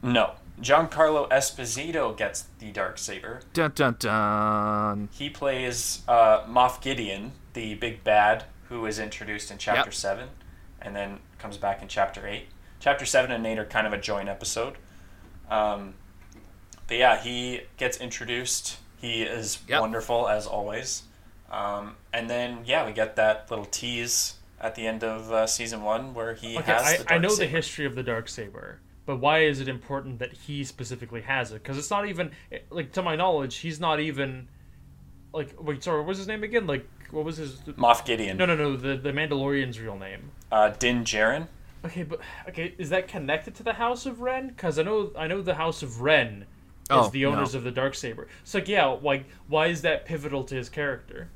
No, 0.03 0.33
Giancarlo 0.61 1.27
Esposito 1.29 2.15
gets 2.15 2.45
the 2.59 2.71
dark 2.71 2.97
saber. 2.99 3.41
dun 3.53 3.71
dun 3.73 3.95
dun. 3.99 5.09
He 5.11 5.29
plays 5.29 6.03
uh, 6.07 6.43
Moff 6.45 6.81
Gideon, 6.81 7.31
the 7.53 7.73
big 7.75 8.03
bad 8.03 8.43
who 8.69 8.85
is 8.85 8.99
introduced 8.99 9.49
in 9.51 9.57
chapter 9.57 9.85
Yep. 9.89 9.93
seven, 9.93 10.29
and 10.81 10.95
then 10.95 11.19
comes 11.39 11.57
back 11.57 11.81
in 11.81 11.87
chapter 11.87 12.27
eight. 12.27 12.47
Chapter 12.79 13.05
seven 13.05 13.31
and 13.31 13.45
eight 13.47 13.57
are 13.57 13.65
kind 13.65 13.87
of 13.87 13.93
a 13.93 13.97
joint 13.97 14.29
episode. 14.29 14.75
Um, 15.49 15.95
but 16.87 16.97
yeah, 16.97 17.19
he 17.19 17.61
gets 17.77 17.97
introduced. 17.97 18.77
He 19.01 19.23
is 19.23 19.59
Yep. 19.67 19.81
wonderful 19.81 20.27
as 20.27 20.45
always. 20.45 21.03
Um, 21.51 21.95
and 22.13 22.29
then 22.29 22.59
yeah, 22.65 22.85
we 22.85 22.91
get 22.93 23.15
that 23.15 23.49
little 23.49 23.65
tease 23.65 24.35
at 24.65 24.73
the 24.75 24.87
end 24.87 25.03
of 25.03 25.31
uh, 25.31 25.45
season 25.45 25.83
one 25.83 26.13
where 26.15 26.33
he 26.33 26.57
Okay, 26.57 26.71
has 26.71 26.81
I, 26.83 26.91
the 26.97 27.03
dark 27.03 27.11
I 27.11 27.17
know 27.19 27.35
the 27.35 27.45
history 27.45 27.85
of 27.85 27.93
the 27.93 28.01
dark 28.03 28.27
saber, 28.27 28.79
but 29.05 29.17
why 29.17 29.39
is 29.43 29.59
it 29.61 29.67
important 29.67 30.17
that 30.19 30.33
he 30.33 30.63
specifically 30.63 31.21
has 31.21 31.51
it? 31.51 31.61
Because 31.61 31.77
it's 31.77 31.91
not 31.91 32.07
even 32.07 32.31
like 32.71 32.91
to 32.93 33.03
my 33.03 33.15
knowledge, 33.15 33.57
he's 33.57 33.79
not 33.79 33.99
even 33.99 34.47
like 35.33 35.53
wait, 35.59 35.83
sorry, 35.83 35.99
what 35.99 36.07
was 36.07 36.17
his 36.17 36.27
name 36.27 36.43
again? 36.43 36.65
Like 36.65 36.87
what 37.11 37.23
was 37.23 37.37
his? 37.37 37.57
Moff 37.77 38.05
Gideon, 38.05 38.37
No, 38.37 38.45
no, 38.47 38.55
no, 38.55 38.75
the 38.75 38.97
the 38.97 39.11
Mandalorian's 39.11 39.79
real 39.79 39.97
name. 39.97 40.31
uh, 40.51 40.69
Din 40.69 41.03
Djarin. 41.03 41.47
Okay, 41.85 42.01
but 42.01 42.19
okay, 42.49 42.73
is 42.79 42.89
that 42.89 43.07
connected 43.07 43.53
to 43.55 43.63
the 43.63 43.73
House 43.73 44.07
of 44.07 44.19
Wren? 44.21 44.47
Because 44.47 44.79
I 44.79 44.83
know 44.83 45.11
I 45.15 45.27
know 45.27 45.43
the 45.43 45.53
House 45.53 45.83
of 45.83 46.01
Wren 46.01 46.41
is 46.41 46.47
Oh, 46.89 47.09
the 47.09 47.27
owners 47.27 47.53
no. 47.53 47.59
of 47.59 47.63
the 47.63 47.71
dark 47.71 47.93
saber. 47.93 48.27
So 48.43 48.57
like, 48.57 48.67
yeah, 48.67 48.85
like 48.85 49.25
why 49.47 49.67
is 49.67 49.83
that 49.83 50.05
pivotal 50.05 50.43
to 50.45 50.55
his 50.55 50.69
character? 50.69 51.29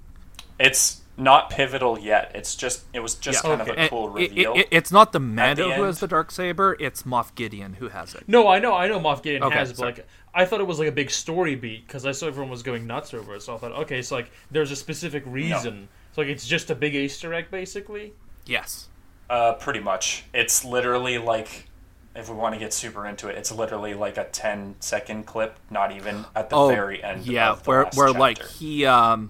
It's 0.60 1.02
not 1.20 1.50
pivotal 1.50 2.00
yet. 2.00 2.32
It's 2.34 2.56
just 2.56 2.84
it 2.94 3.00
was 3.02 3.16
just 3.16 3.44
Yeah. 3.44 3.50
kind 3.58 3.62
Okay. 3.62 3.72
of 3.72 3.78
a 3.78 3.80
And 3.82 3.90
cool 3.90 4.18
it- 4.18 4.22
it- 4.24 4.30
reveal. 4.32 4.54
it- 4.56 4.68
it's 4.72 4.92
not 4.92 5.12
the 5.12 5.20
Mando 5.20 5.70
the 5.70 5.76
who 5.76 5.84
has 5.84 6.00
the 6.00 6.08
dark 6.08 6.32
saber. 6.32 6.78
It's 6.80 7.04
Moff 7.04 7.36
Gideon 7.36 7.74
who 7.76 7.90
has 7.90 8.16
it. 8.16 8.24
No, 8.28 8.48
I 8.48 8.60
know, 8.60 8.74
I 8.74 8.88
know, 8.88 9.00
Moff 9.00 9.22
Gideon 9.22 9.44
Okay, 9.44 9.56
has, 9.58 9.70
it, 9.70 9.74
but 9.74 9.78
sorry. 9.80 9.92
like, 9.94 10.08
I 10.34 10.46
thought 10.46 10.60
it 10.62 10.68
was 10.68 10.80
like 10.80 10.88
a 10.88 10.92
big 10.94 11.12
story 11.12 11.56
beat 11.56 11.86
because 11.88 12.06
I 12.06 12.12
saw 12.14 12.28
everyone 12.28 12.50
was 12.50 12.64
going 12.64 12.88
nuts 12.88 13.14
over 13.14 13.36
it. 13.36 13.42
So 13.42 13.54
I 13.56 13.58
thought, 13.58 13.72
okay, 13.74 14.02
so 14.02 14.16
like, 14.16 14.32
there's 14.52 14.72
a 14.72 14.76
specific 14.76 15.24
reason. 15.26 15.90
So 16.14 16.22
like, 16.22 16.30
it's 16.30 16.48
just 16.48 16.70
a 16.72 16.76
big 16.76 16.96
Easter 16.96 17.34
egg, 17.34 17.52
basically. 17.52 18.14
Yes. 18.46 18.88
Uh, 19.30 19.54
pretty 19.54 19.80
much. 19.80 20.24
It's 20.34 20.64
literally 20.66 21.18
like, 21.18 21.68
if 22.16 22.30
we 22.30 22.36
want 22.36 22.54
to 22.56 22.60
get 22.60 22.74
super 22.74 23.06
into 23.06 23.28
it, 23.28 23.38
it's 23.38 23.52
literally 23.52 23.94
like 23.94 24.18
a 24.18 24.24
10 24.26 24.76
second 24.80 25.26
clip, 25.26 25.58
not 25.70 25.92
even 25.92 26.26
at 26.36 26.50
the 26.50 26.56
oh, 26.56 26.68
very 26.70 27.04
end. 27.04 27.26
yeah, 27.26 27.52
of 27.52 27.64
the 27.64 27.70
where 27.70 27.84
last 27.84 27.98
where 27.98 28.08
chapter. 28.08 28.20
like 28.20 28.44
he 28.48 28.86
um 28.86 29.30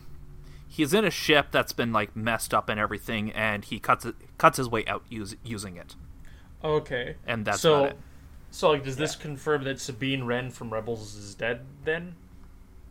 he's 0.70 0.93
in 0.93 1.03
a 1.03 1.09
ship 1.11 1.47
that's 1.51 1.74
been 1.74 1.91
like 1.91 2.15
messed 2.15 2.53
up 2.53 2.70
and 2.70 2.80
everything, 2.80 3.32
and 3.32 3.65
he 3.65 3.80
cuts 3.80 4.05
it, 4.05 4.15
cuts 4.38 4.57
his 4.57 4.70
way 4.70 4.86
out 4.86 5.03
use, 5.09 5.36
using 5.43 5.76
it, 5.76 5.95
Okay. 6.63 7.15
and 7.28 7.43
that's 7.43 7.59
so, 7.61 7.86
it. 7.86 7.97
so 8.51 8.70
like, 8.70 8.84
does 8.84 8.95
this 8.95 9.15
confirm 9.15 9.63
that 9.65 9.82
Sabine 9.82 10.24
Wren 10.24 10.51
from 10.51 10.72
Rebels 10.72 11.15
is 11.15 11.36
dead 11.36 11.61
then, 11.84 12.15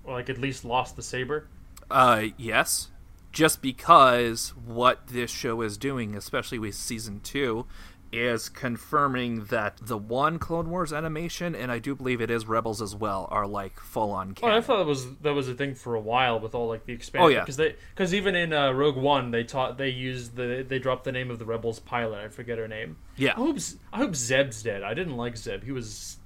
or 0.05 0.15
like 0.15 0.29
at 0.29 0.39
least 0.39 0.65
lost 0.65 0.97
the 0.97 1.03
saber? 1.03 1.47
Uh, 1.91 2.27
yes. 2.37 2.91
Just 3.31 3.63
because 3.63 4.55
what 4.65 5.07
this 5.09 5.31
show 5.31 5.61
is 5.61 5.77
doing, 5.77 6.15
especially 6.17 6.59
with 6.59 6.75
season 6.75 7.21
two, 7.21 7.67
is 8.11 8.49
confirming 8.49 9.45
that 9.47 9.77
the 9.83 9.99
one 9.99 10.39
Clone 10.39 10.71
Wars 10.71 10.93
animation, 10.93 11.55
and 11.55 11.71
I 11.71 11.79
do 11.79 11.95
believe 11.95 12.21
it 12.21 12.31
is 12.31 12.47
Rebels 12.47 12.81
as 12.81 12.95
well, 12.95 13.29
are 13.31 13.47
like 13.47 13.79
full 13.81 14.11
on 14.13 14.35
Oh, 14.43 14.49
I 14.49 14.61
thought 14.61 14.79
that 14.79 14.87
was 14.87 15.17
that 15.19 15.35
was 15.35 15.49
a 15.49 15.55
thing 15.55 15.75
for 15.75 15.95
a 15.95 16.01
while 16.01 16.41
with 16.41 16.55
all 16.55 16.69
like 16.69 16.87
the 16.87 16.93
expansion. 16.93 17.27
Oh, 17.27 17.29
yeah. 17.29 17.41
because 17.41 17.57
they 17.57 17.77
because 17.95 18.15
even 18.15 18.35
in 18.35 18.53
uh, 18.53 18.73
Rogue 18.73 18.97
One 18.97 19.31
they 19.31 19.45
taught 19.45 19.77
they 19.79 19.91
used 19.91 20.37
the 20.37 20.65
they 20.67 20.79
dropped 20.79 21.05
the 21.05 21.13
name 21.13 21.31
of 21.31 21.39
the 21.39 21.45
Rebels 21.45 21.79
pilot. 21.81 22.25
I 22.25 22.29
forget 22.29 22.59
her 22.59 22.69
name. 22.69 22.97
yeah. 23.17 23.33
I 23.33 23.41
hope 23.41 23.59
I 23.93 23.99
hope 23.99 24.15
Zeb's 24.15 24.63
dead. 24.63 24.83
I 24.83 24.95
didn't 24.95 25.17
like 25.17 25.37
Zeb. 25.37 25.65
He 25.65 25.73
was 25.73 26.17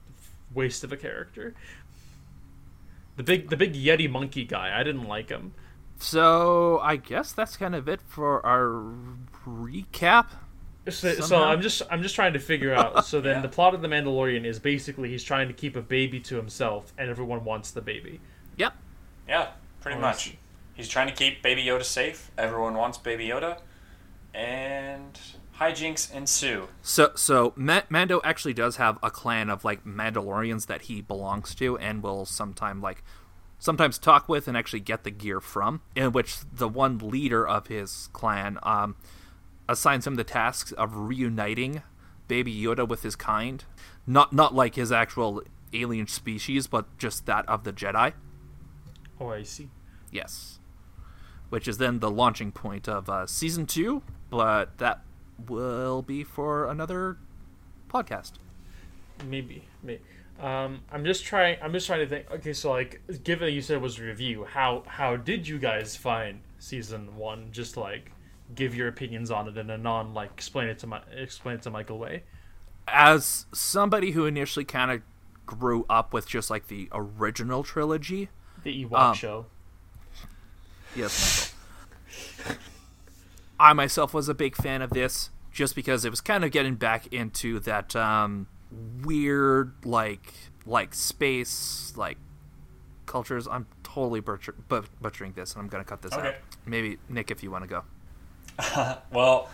waste 0.54 0.84
of 0.84 0.92
a 0.92 0.96
character. 0.96 1.54
The 3.16 3.22
big 3.22 3.50
the 3.50 3.56
big 3.56 3.74
Yeti 3.74 4.08
monkey 4.10 4.44
guy. 4.44 4.78
I 4.78 4.82
didn't 4.82 5.08
like 5.08 5.28
him. 5.28 5.52
So 5.98 6.78
I 6.80 6.96
guess 6.96 7.32
that's 7.32 7.56
kind 7.56 7.74
of 7.74 7.88
it 7.88 8.00
for 8.02 8.44
our 8.44 8.92
recap. 9.46 10.26
So, 10.88 11.12
so 11.14 11.42
I'm 11.42 11.62
just 11.62 11.82
I'm 11.90 12.02
just 12.02 12.14
trying 12.14 12.32
to 12.32 12.38
figure 12.40 12.74
out. 12.74 13.04
So 13.06 13.20
then 13.20 13.36
Yeah. 13.36 13.42
the 13.42 13.48
plot 13.48 13.74
of 13.74 13.82
the 13.82 13.88
Mandalorian 13.88 14.44
is 14.44 14.58
basically 14.58 15.08
he's 15.10 15.22
trying 15.22 15.46
to 15.48 15.54
keep 15.54 15.76
a 15.76 15.80
baby 15.82 16.18
to 16.20 16.36
himself, 16.36 16.92
and 16.98 17.08
everyone 17.08 17.44
wants 17.44 17.70
the 17.70 17.80
baby. 17.80 18.20
Yep. 18.56 18.74
Yeah, 19.28 19.48
pretty 19.80 19.98
I 19.98 20.00
much. 20.00 20.36
He's 20.74 20.88
trying 20.88 21.06
to 21.08 21.14
keep 21.14 21.42
Baby 21.42 21.64
Yoda 21.64 21.84
safe. 21.84 22.30
Everyone 22.36 22.74
wants 22.74 22.98
Baby 22.98 23.28
Yoda. 23.28 23.58
And 24.34 25.18
hijinks 25.60 26.12
ensue. 26.12 26.68
So, 26.80 27.12
so 27.14 27.52
Ma- 27.56 27.82
Mando 27.90 28.20
actually 28.24 28.54
does 28.54 28.76
have 28.76 28.98
a 29.02 29.10
clan 29.10 29.50
of 29.50 29.64
like 29.64 29.84
Mandalorians 29.84 30.66
that 30.66 30.82
he 30.82 31.00
belongs 31.02 31.54
to, 31.56 31.76
and 31.78 32.02
will 32.02 32.24
sometime 32.24 32.80
like 32.80 33.04
sometimes 33.58 33.98
talk 33.98 34.28
with 34.28 34.48
and 34.48 34.56
actually 34.56 34.80
get 34.80 35.04
the 35.04 35.10
gear 35.10 35.40
from. 35.40 35.82
In 35.94 36.12
which 36.12 36.38
the 36.50 36.68
one 36.68 36.98
leader 36.98 37.46
of 37.46 37.66
his 37.66 38.08
clan 38.12 38.58
um, 38.62 38.96
assigns 39.68 40.06
him 40.06 40.16
the 40.16 40.24
tasks 40.24 40.72
of 40.72 40.96
reuniting 40.96 41.82
Baby 42.28 42.54
Yoda 42.54 42.86
with 42.88 43.02
his 43.02 43.16
kind, 43.16 43.64
not 44.06 44.32
not 44.32 44.54
like 44.54 44.74
his 44.74 44.92
actual 44.92 45.42
alien 45.72 46.06
species, 46.06 46.66
but 46.66 46.96
just 46.98 47.26
that 47.26 47.48
of 47.48 47.64
the 47.64 47.72
Jedi. 47.72 48.12
Oh, 49.20 49.28
I 49.28 49.42
see. 49.42 49.68
Yes, 50.10 50.58
which 51.48 51.68
is 51.68 51.78
then 51.78 52.00
the 52.00 52.10
launching 52.10 52.52
point 52.52 52.88
of 52.88 53.08
uh, 53.08 53.26
season 53.26 53.66
two, 53.66 54.02
but 54.30 54.78
that 54.78 55.02
will 55.48 56.02
be 56.02 56.24
for 56.24 56.68
another 56.68 57.18
podcast. 57.88 58.32
Maybe, 59.26 59.64
maybe. 59.82 60.02
Um, 60.40 60.80
I'm 60.90 61.04
just 61.04 61.24
trying. 61.24 61.58
I'm 61.62 61.72
just 61.72 61.86
trying 61.86 62.00
to 62.00 62.06
think. 62.06 62.30
Okay, 62.30 62.52
so 62.52 62.70
like, 62.70 63.00
given 63.22 63.46
that 63.46 63.52
you 63.52 63.62
said 63.62 63.76
it 63.76 63.82
was 63.82 63.98
a 63.98 64.02
review, 64.02 64.44
how 64.44 64.82
how 64.86 65.16
did 65.16 65.46
you 65.46 65.58
guys 65.58 65.96
find 65.96 66.40
season 66.58 67.16
one? 67.16 67.48
Just 67.52 67.76
like, 67.76 68.10
give 68.54 68.74
your 68.74 68.88
opinions 68.88 69.30
on 69.30 69.48
it 69.48 69.56
in 69.56 69.70
a 69.70 69.78
non 69.78 70.14
like 70.14 70.30
explain 70.32 70.68
it 70.68 70.78
to 70.80 70.86
my 70.86 71.00
explain 71.16 71.56
it 71.56 71.62
to 71.62 71.70
Michael 71.70 71.98
way. 71.98 72.22
As 72.88 73.46
somebody 73.52 74.10
who 74.12 74.26
initially 74.26 74.64
kind 74.64 74.90
of 74.90 75.02
grew 75.46 75.84
up 75.88 76.12
with 76.12 76.26
just 76.28 76.50
like 76.50 76.68
the 76.68 76.88
original 76.92 77.62
trilogy, 77.62 78.28
The 78.64 78.84
Ewok 78.84 78.98
Um, 78.98 79.14
show. 79.14 79.46
yes, 80.96 81.52
Michael. 82.44 82.56
I 83.60 83.72
myself 83.72 84.12
was 84.12 84.28
a 84.28 84.34
big 84.34 84.56
fan 84.56 84.82
of 84.82 84.90
this 84.90 85.30
just 85.52 85.74
because 85.76 86.04
it 86.04 86.10
was 86.10 86.20
kind 86.20 86.44
of 86.44 86.50
getting 86.50 86.74
back 86.74 87.12
into 87.12 87.60
that 87.60 87.94
um, 87.94 88.48
weird, 89.02 89.72
like 89.84 90.32
like 90.66 90.94
space, 90.94 91.92
like 91.96 92.18
cultures. 93.06 93.46
I'm 93.48 93.66
totally 93.82 94.20
butcher- 94.20 94.54
but- 94.68 94.88
butchering 95.00 95.32
this, 95.34 95.52
and 95.54 95.60
I'm 95.62 95.68
gonna 95.68 95.84
cut 95.84 96.02
this 96.02 96.12
Okay. 96.12 96.28
out. 96.28 96.34
Maybe 96.66 96.98
Nick, 97.08 97.30
if 97.30 97.42
you 97.42 97.50
want 97.50 97.64
to 97.64 97.68
go. 97.68 97.84
Well, 99.12 99.48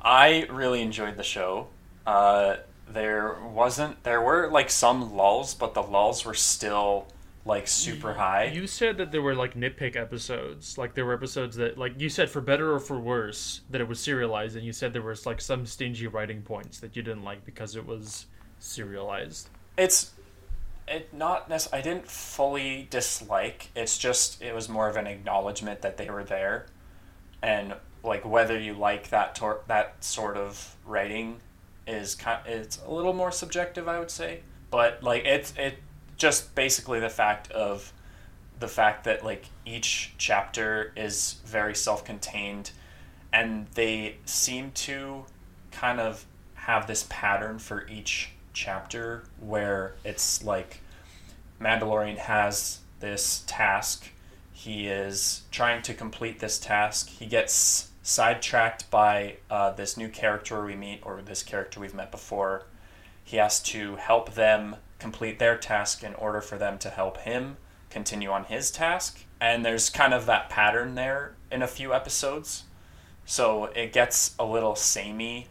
I 0.00 0.46
really 0.50 0.82
enjoyed 0.82 1.16
the 1.16 1.22
show. 1.22 1.68
Uh, 2.06 2.56
there 2.88 3.36
wasn't 3.52 4.02
there 4.04 4.20
were 4.20 4.48
like 4.50 4.70
some 4.70 5.16
lulls, 5.16 5.54
but 5.54 5.74
the 5.74 5.82
lulls 5.82 6.24
were 6.24 6.34
still 6.34 7.08
like 7.44 7.68
super 7.68 8.14
high. 8.14 8.44
You 8.44 8.66
said 8.66 8.98
that 8.98 9.12
there 9.12 9.22
were 9.22 9.34
like 9.34 9.54
nitpick 9.54 9.96
episodes, 9.96 10.76
like 10.78 10.94
there 10.94 11.04
were 11.04 11.14
episodes 11.14 11.56
that, 11.56 11.78
like 11.78 12.00
you 12.00 12.08
said, 12.08 12.28
for 12.28 12.40
better 12.40 12.72
or 12.72 12.80
for 12.80 12.98
worse, 12.98 13.60
that 13.70 13.80
it 13.80 13.88
was 13.88 14.00
serialized, 14.00 14.56
and 14.56 14.64
you 14.64 14.72
said 14.72 14.92
there 14.92 15.02
was 15.02 15.26
like 15.26 15.40
some 15.40 15.64
stingy 15.66 16.06
writing 16.06 16.42
points 16.42 16.80
that 16.80 16.96
you 16.96 17.02
didn't 17.02 17.24
like 17.24 17.44
because 17.44 17.76
it 17.76 17.86
was 17.86 18.26
serialized. 18.58 19.48
it's 19.76 20.12
it 20.88 21.12
not 21.12 21.48
nec- 21.48 21.72
I 21.72 21.80
didn't 21.80 22.08
fully 22.08 22.86
dislike. 22.90 23.70
It's 23.74 23.98
just 23.98 24.40
it 24.42 24.54
was 24.54 24.68
more 24.68 24.88
of 24.88 24.96
an 24.96 25.06
acknowledgement 25.06 25.82
that 25.82 25.96
they 25.96 26.08
were 26.10 26.24
there, 26.24 26.66
and 27.42 27.74
like 28.06 28.24
whether 28.24 28.58
you 28.58 28.72
like 28.74 29.10
that 29.10 29.34
tor- 29.34 29.62
that 29.66 30.02
sort 30.02 30.36
of 30.36 30.76
writing 30.86 31.40
is 31.86 32.14
kind 32.14 32.40
it's 32.46 32.80
a 32.86 32.90
little 32.90 33.12
more 33.12 33.30
subjective, 33.30 33.88
I 33.88 33.98
would 33.98 34.10
say. 34.10 34.40
But 34.70 35.02
like 35.02 35.24
it's 35.24 35.52
it 35.56 35.78
just 36.16 36.54
basically 36.54 37.00
the 37.00 37.10
fact 37.10 37.50
of 37.50 37.92
the 38.58 38.68
fact 38.68 39.04
that 39.04 39.24
like 39.24 39.46
each 39.66 40.14
chapter 40.16 40.92
is 40.96 41.36
very 41.44 41.74
self-contained 41.74 42.70
and 43.32 43.66
they 43.74 44.16
seem 44.24 44.70
to 44.72 45.24
kind 45.70 46.00
of 46.00 46.24
have 46.54 46.86
this 46.86 47.06
pattern 47.10 47.58
for 47.58 47.86
each 47.88 48.30
chapter 48.54 49.24
where 49.40 49.94
it's 50.04 50.42
like 50.42 50.80
Mandalorian 51.60 52.16
has 52.16 52.80
this 53.00 53.44
task. 53.46 54.08
He 54.52 54.88
is 54.88 55.42
trying 55.50 55.82
to 55.82 55.92
complete 55.92 56.40
this 56.40 56.58
task. 56.58 57.10
He 57.10 57.26
gets 57.26 57.90
sidetracked 58.06 58.88
by 58.88 59.36
uh, 59.50 59.72
this 59.72 59.96
new 59.96 60.08
character 60.08 60.64
we 60.64 60.76
meet, 60.76 61.00
or 61.02 61.20
this 61.22 61.42
character 61.42 61.80
we've 61.80 61.92
met 61.92 62.12
before. 62.12 62.62
He 63.24 63.36
has 63.38 63.60
to 63.64 63.96
help 63.96 64.34
them 64.34 64.76
complete 65.00 65.40
their 65.40 65.58
task 65.58 66.04
in 66.04 66.14
order 66.14 66.40
for 66.40 66.56
them 66.56 66.78
to 66.78 66.88
help 66.88 67.18
him 67.18 67.56
continue 67.90 68.30
on 68.30 68.44
his 68.44 68.70
task. 68.70 69.24
And 69.40 69.64
there's 69.64 69.90
kind 69.90 70.14
of 70.14 70.24
that 70.26 70.48
pattern 70.48 70.94
there 70.94 71.34
in 71.50 71.62
a 71.62 71.66
few 71.66 71.92
episodes. 71.92 72.62
So 73.24 73.64
it 73.64 73.92
gets 73.92 74.36
a 74.38 74.44
little 74.44 74.76
samey, 74.76 75.48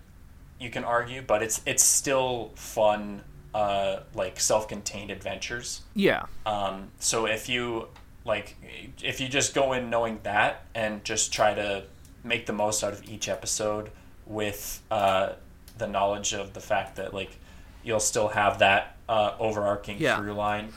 you 0.57 0.69
can 0.69 0.85
argue, 0.85 1.21
but 1.21 1.43
it's 1.43 1.61
it's 1.65 1.83
still 1.83 2.51
fun, 2.55 3.21
uh, 3.53 3.99
like 4.13 4.39
self-contained 4.39 5.11
adventures. 5.11 5.81
Yeah, 5.93 6.27
Um, 6.45 6.91
so 6.99 7.25
if 7.25 7.49
you 7.49 7.89
like, 8.23 8.55
if 9.03 9.19
you 9.19 9.27
just 9.27 9.53
go 9.53 9.73
in 9.73 9.89
knowing 9.89 10.19
that 10.23 10.63
and 10.73 11.03
just 11.03 11.33
try 11.33 11.53
to 11.53 11.83
make 12.25 12.45
the 12.45 12.53
most 12.53 12.83
out 12.83 12.91
of 12.91 13.07
each 13.07 13.29
episode 13.29 13.91
with 14.25 14.81
uh, 14.91 15.33
the 15.77 15.87
knowledge 15.87 16.33
of 16.33 16.53
the 16.53 16.59
fact 16.59 16.95
that 16.97 17.13
like 17.13 17.37
you'll 17.83 17.99
still 17.99 18.29
have 18.29 18.59
that 18.59 18.97
uh, 19.07 19.35
overarching 19.39 19.97
Yeah. 19.99 20.17
through 20.17 20.33
line, 20.33 20.73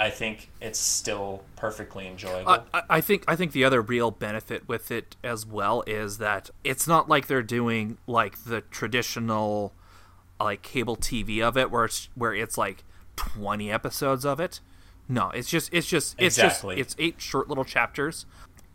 I 0.00 0.10
think 0.10 0.50
it's 0.60 0.78
still 0.78 1.42
perfectly 1.56 2.06
enjoyable. 2.06 2.64
I, 2.72 2.82
I- 2.88 3.00
think 3.00 3.24
I 3.28 3.36
think 3.36 3.52
the 3.52 3.64
other 3.64 3.80
real 3.82 4.10
benefit 4.10 4.66
with 4.68 4.90
it 4.90 5.16
as 5.22 5.44
well 5.46 5.84
is 5.86 6.18
that 6.18 6.50
it's 6.64 6.86
not 6.88 7.08
like 7.08 7.26
they're 7.28 7.42
doing 7.42 7.98
like 8.06 8.44
the 8.44 8.62
traditional 8.62 9.72
like 10.40 10.62
cable 10.62 10.96
TV 10.96 11.40
of 11.42 11.56
it, 11.56 11.70
where 11.70 11.84
it's 11.86 12.08
where 12.14 12.34
it's 12.34 12.58
like 12.58 12.84
twenty 13.16 13.70
episodes 13.70 14.24
of 14.26 14.38
it. 14.40 14.60
No, 15.08 15.30
it's 15.30 15.48
just 15.48 15.72
it's 15.72 15.86
just 15.86 16.14
it's 16.18 16.36
Exactly. 16.38 16.76
just 16.76 16.94
it's 16.94 16.96
eight 16.98 17.20
short 17.20 17.48
little 17.48 17.64
chapters. 17.64 18.26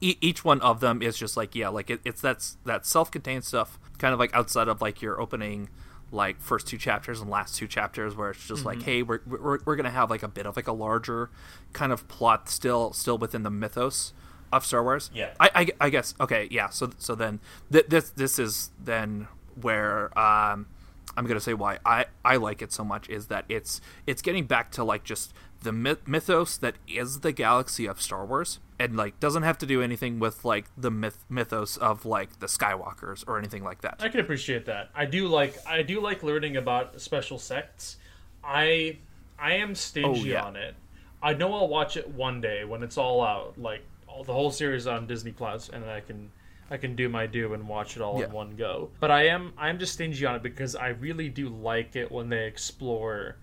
E- 0.02 0.18
each 0.20 0.44
one 0.44 0.60
of 0.62 0.80
them 0.80 1.02
is 1.02 1.18
just 1.18 1.38
like 1.38 1.56
yeah, 1.56 1.70
like 1.70 1.90
it, 1.90 2.02
it's 2.04 2.22
that's 2.22 2.58
that 2.66 2.86
self-contained 2.86 3.44
stuff, 3.44 3.80
kind 3.98 4.14
of 4.14 4.20
like 4.20 4.34
outside 4.36 4.68
of 4.68 4.82
like 4.82 5.02
your 5.02 5.22
opening 5.22 5.70
like 6.12 6.42
first 6.42 6.68
two 6.68 6.78
chapters 6.78 7.22
and 7.22 7.30
last 7.30 7.56
two 7.56 7.68
chapters 7.68 8.16
where 8.18 8.32
it's 8.32 8.46
just 8.46 8.66
like 8.66 8.82
hey 8.82 9.02
we're, 9.02 9.22
we're, 9.26 9.60
we're 9.64 9.76
gonna 9.78 9.90
have 9.90 10.10
like 10.10 10.24
a 10.24 10.28
bit 10.28 10.46
of 10.46 10.58
like 10.58 10.68
a 10.68 10.74
larger 10.74 11.30
kind 11.72 11.94
of 11.94 12.06
plot 12.10 12.50
still 12.50 12.92
still 12.92 13.18
within 13.18 13.44
the 13.44 13.50
mythos 13.50 14.12
of 14.52 14.66
Star 14.66 14.84
Wars. 14.84 15.10
Yeah. 15.14 15.30
I, 15.40 15.50
I, 15.56 15.68
I 15.86 15.90
guess 15.90 16.14
okay, 16.20 16.48
yeah. 16.52 16.68
So 16.70 16.92
so 16.98 17.16
then 17.16 17.40
th- 17.72 17.86
this 17.88 18.10
this 18.10 18.40
is 18.40 18.72
then 18.78 19.28
where 19.62 20.08
um, 20.20 20.68
I'm 21.16 21.26
gonna 21.26 21.40
say 21.40 21.54
why 21.54 21.80
I 21.86 22.06
I 22.26 22.36
like 22.36 22.62
it 22.62 22.74
so 22.74 22.84
much 22.84 23.08
is 23.10 23.28
that 23.28 23.46
it's 23.48 23.80
it's 24.06 24.22
getting 24.22 24.46
back 24.46 24.72
to 24.72 24.84
like 24.84 25.04
just 25.06 25.34
the 25.62 25.72
myth- 25.72 26.08
mythos 26.08 26.58
that 26.58 26.76
is 26.88 27.22
the 27.22 27.32
galaxy 27.32 27.86
of 27.86 28.02
Star 28.02 28.26
Wars 28.26 28.60
and 28.82 28.98
like 28.98 29.20
doesn't 29.20 29.44
have 29.44 29.58
to 29.60 29.66
do 29.66 29.82
anything 29.82 30.20
with 30.20 30.44
like 30.44 30.66
the 30.76 30.90
myth 30.92 31.24
mythos 31.30 31.78
of 31.78 32.06
like 32.06 32.40
the 32.40 32.48
Skywalkers 32.48 33.24
or 33.28 33.38
anything 33.38 33.64
like 33.64 33.82
that. 33.82 33.98
I 34.00 34.10
can 34.10 34.20
appreciate 34.20 34.66
that. 34.66 34.90
I 34.96 35.06
do 35.06 35.28
like 35.28 35.56
I 35.68 35.84
do 35.84 36.02
like 36.02 36.24
learning 36.24 36.58
about 36.58 37.00
special 37.00 37.38
sects. 37.38 37.98
I 38.44 38.98
I 39.40 39.54
am 39.56 39.72
oh, 39.72 39.74
stingy 39.76 40.22
Oh, 40.32 40.34
yeah. 40.34 40.44
on 40.44 40.56
it. 40.56 40.76
I 41.24 41.34
know 41.34 41.54
I'll 41.54 41.68
watch 41.68 41.98
it 41.98 42.08
one 42.10 42.42
day 42.42 42.66
when 42.66 42.82
it's 42.82 42.98
all 42.98 43.22
out, 43.22 43.54
like 43.58 43.84
all 44.08 44.24
the 44.24 44.34
whole 44.34 44.52
series 44.52 44.88
on 44.88 45.06
Disney 45.08 45.32
Plus, 45.32 45.70
and 45.70 45.86
I 45.86 46.00
can 46.02 46.32
I 46.70 46.78
can 46.78 46.96
do 46.96 47.10
my 47.10 47.28
due 47.28 47.54
and 47.54 47.68
watch 47.68 47.96
it 47.98 48.02
all 48.02 48.20
Yeah. 48.20 48.26
in 48.26 48.32
one 48.32 48.56
go. 48.56 48.90
But 49.00 49.12
I 49.12 49.28
am 49.28 49.54
I'm 49.58 49.78
just 49.78 49.94
stingy 49.94 50.26
on 50.26 50.36
it 50.36 50.42
because 50.44 50.76
I 50.76 50.90
really 50.90 51.30
do 51.30 51.50
like 51.50 51.96
it 51.96 52.12
when 52.12 52.30
they 52.30 52.46
explore 52.48 53.36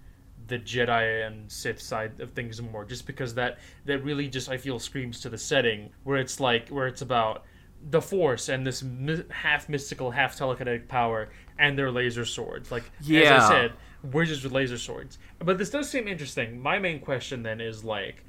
the 0.48 0.58
Jedi 0.58 1.26
and 1.26 1.50
Sith 1.50 1.80
side 1.80 2.20
of 2.20 2.32
things 2.32 2.60
more, 2.60 2.84
just 2.84 3.06
because 3.06 3.34
that 3.34 3.58
that 3.84 4.02
really 4.02 4.28
just 4.28 4.48
I 4.48 4.56
feel 4.56 4.78
screams 4.78 5.20
to 5.20 5.28
the 5.28 5.38
setting 5.38 5.90
where 6.04 6.18
it's 6.18 6.40
like 6.40 6.68
where 6.68 6.86
it's 6.86 7.02
about 7.02 7.44
the 7.90 8.02
Force 8.02 8.48
and 8.48 8.66
this 8.66 8.82
mi- 8.82 9.24
half 9.30 9.68
mystical, 9.68 10.10
half 10.10 10.36
telekinetic 10.36 10.88
power 10.88 11.28
and 11.58 11.78
their 11.78 11.90
laser 11.90 12.24
swords. 12.24 12.72
Like 12.72 12.84
as 13.34 13.44
I 13.44 13.48
said, 13.48 13.72
wizards 14.02 14.42
with 14.42 14.52
laser 14.52 14.78
swords. 14.78 15.18
But 15.38 15.58
this 15.58 15.70
does 15.70 15.88
seem 15.88 16.08
interesting. 16.08 16.60
My 16.60 16.78
main 16.78 17.00
question 17.00 17.42
then 17.42 17.60
is 17.60 17.84
like, 17.84 18.24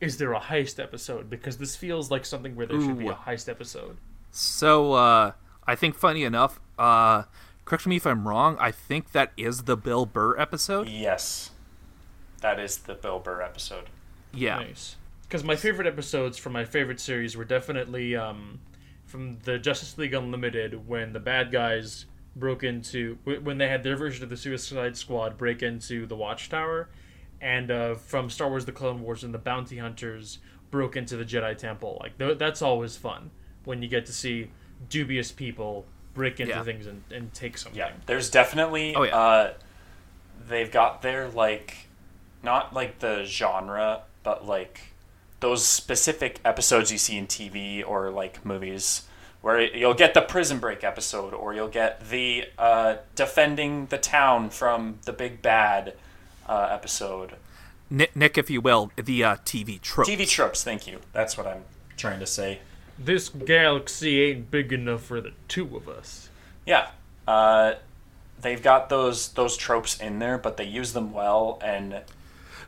is 0.00 0.18
there 0.18 0.32
a 0.32 0.40
heist 0.40 0.82
episode? 0.82 1.30
Because 1.30 1.56
this 1.56 1.76
feels 1.76 2.10
like 2.10 2.24
something 2.24 2.54
where 2.54 2.66
there 2.66 2.80
should 2.80 2.98
be 2.98 3.08
a 3.08 3.14
heist 3.14 3.48
episode. 3.48 3.96
So 4.30 4.92
uh, 4.92 5.32
I 5.66 5.74
think 5.74 5.94
funny 5.94 6.24
enough, 6.24 6.60
uh, 6.78 7.24
correct 7.64 7.86
me 7.86 7.96
if 7.96 8.06
I'm 8.06 8.26
wrong. 8.26 8.56
I 8.60 8.70
think 8.70 9.12
that 9.12 9.32
is 9.36 9.62
the 9.64 9.76
Bill 9.76 10.06
Burr 10.06 10.38
episode. 10.38 10.88
yes, 10.88 11.50
that 12.40 12.58
is 12.60 12.78
the 12.78 12.94
Bill 12.94 13.18
Burr 13.18 13.42
episode. 13.42 13.90
Yeah. 14.32 14.56
Nice. 14.56 14.96
Because 15.22 15.44
my 15.44 15.56
favorite 15.56 15.86
episodes 15.86 16.36
from 16.36 16.52
my 16.52 16.64
favorite 16.64 17.00
series 17.00 17.36
were 17.36 17.44
definitely 17.44 18.14
um, 18.14 18.60
from 19.06 19.38
the 19.44 19.58
Justice 19.58 19.96
League 19.98 20.14
Unlimited 20.14 20.86
when 20.86 21.12
the 21.12 21.20
bad 21.20 21.50
guys 21.50 22.06
broke 22.36 22.62
into 22.64 23.16
when 23.24 23.58
they 23.58 23.68
had 23.68 23.82
their 23.82 23.96
version 23.96 24.22
of 24.24 24.30
the 24.30 24.36
Suicide 24.36 24.96
Squad 24.96 25.38
break 25.38 25.62
into 25.62 26.04
the 26.06 26.16
Watchtower, 26.16 26.88
and 27.40 27.70
uh, 27.70 27.94
from 27.94 28.28
Star 28.28 28.48
Wars: 28.48 28.64
The 28.64 28.72
Clone 28.72 29.00
Wars 29.02 29.22
when 29.22 29.32
the 29.32 29.38
bounty 29.38 29.78
hunters 29.78 30.38
broke 30.70 30.96
into 30.96 31.16
the 31.16 31.24
Jedi 31.24 31.56
Temple. 31.56 31.98
Like 32.00 32.18
th- 32.18 32.38
that's 32.38 32.60
always 32.60 32.96
fun 32.96 33.30
when 33.64 33.82
you 33.82 33.88
get 33.88 34.06
to 34.06 34.12
see 34.12 34.50
dubious 34.88 35.32
people 35.32 35.86
break 36.14 36.40
into 36.40 36.52
Yeah. 36.52 36.62
things 36.62 36.86
and, 36.86 37.02
and 37.10 37.32
take 37.34 37.58
something. 37.58 37.78
Yeah, 37.78 37.90
there's 38.06 38.30
definitely. 38.30 38.94
Oh, 38.94 39.02
yeah. 39.02 39.16
Uh, 39.16 39.52
they've 40.48 40.70
got 40.70 41.02
their 41.02 41.28
like, 41.28 41.88
not 42.42 42.72
like 42.72 43.00
the 43.00 43.24
genre, 43.24 44.02
but 44.22 44.46
like 44.46 44.80
those 45.40 45.64
specific 45.66 46.40
episodes 46.44 46.90
you 46.90 46.98
see 46.98 47.16
in 47.18 47.26
TV 47.26 47.86
or 47.86 48.10
like 48.10 48.44
movies, 48.46 49.02
where 49.42 49.60
you'll 49.60 49.92
get 49.94 50.14
the 50.14 50.22
prison 50.22 50.58
break 50.58 50.82
episode, 50.84 51.34
or 51.34 51.52
you'll 51.54 51.68
get 51.68 52.08
the 52.08 52.44
uh, 52.58 52.96
defending 53.14 53.86
the 53.86 53.98
town 53.98 54.48
from 54.50 54.98
the 55.04 55.12
big 55.12 55.42
bad 55.42 55.94
uh, 56.48 56.68
episode. 56.70 57.34
Nick, 57.90 58.16
Nick, 58.16 58.38
if 58.38 58.48
you 58.48 58.60
will, 58.62 58.90
the 58.96 59.22
uh, 59.22 59.36
TV 59.44 59.78
trope. 59.80 60.06
TV 60.08 60.26
tropes. 60.28 60.64
Thank 60.64 60.86
you. 60.86 61.00
That's 61.12 61.36
what 61.36 61.46
I'm 61.46 61.64
trying 61.98 62.20
to 62.20 62.26
say. 62.26 62.60
This 62.98 63.28
galaxy 63.28 64.22
ain't 64.22 64.50
big 64.50 64.72
enough 64.72 65.04
for 65.04 65.20
the 65.20 65.32
two 65.48 65.76
of 65.76 65.88
us. 65.88 66.28
Yeah. 66.66 66.90
Uh, 67.26 67.74
they've 68.40 68.62
got 68.62 68.88
those 68.88 69.28
those 69.28 69.56
tropes 69.56 70.00
in 70.00 70.18
there, 70.18 70.38
but 70.38 70.56
they 70.56 70.64
use 70.64 70.92
them 70.92 71.12
well, 71.12 71.58
and 71.62 72.02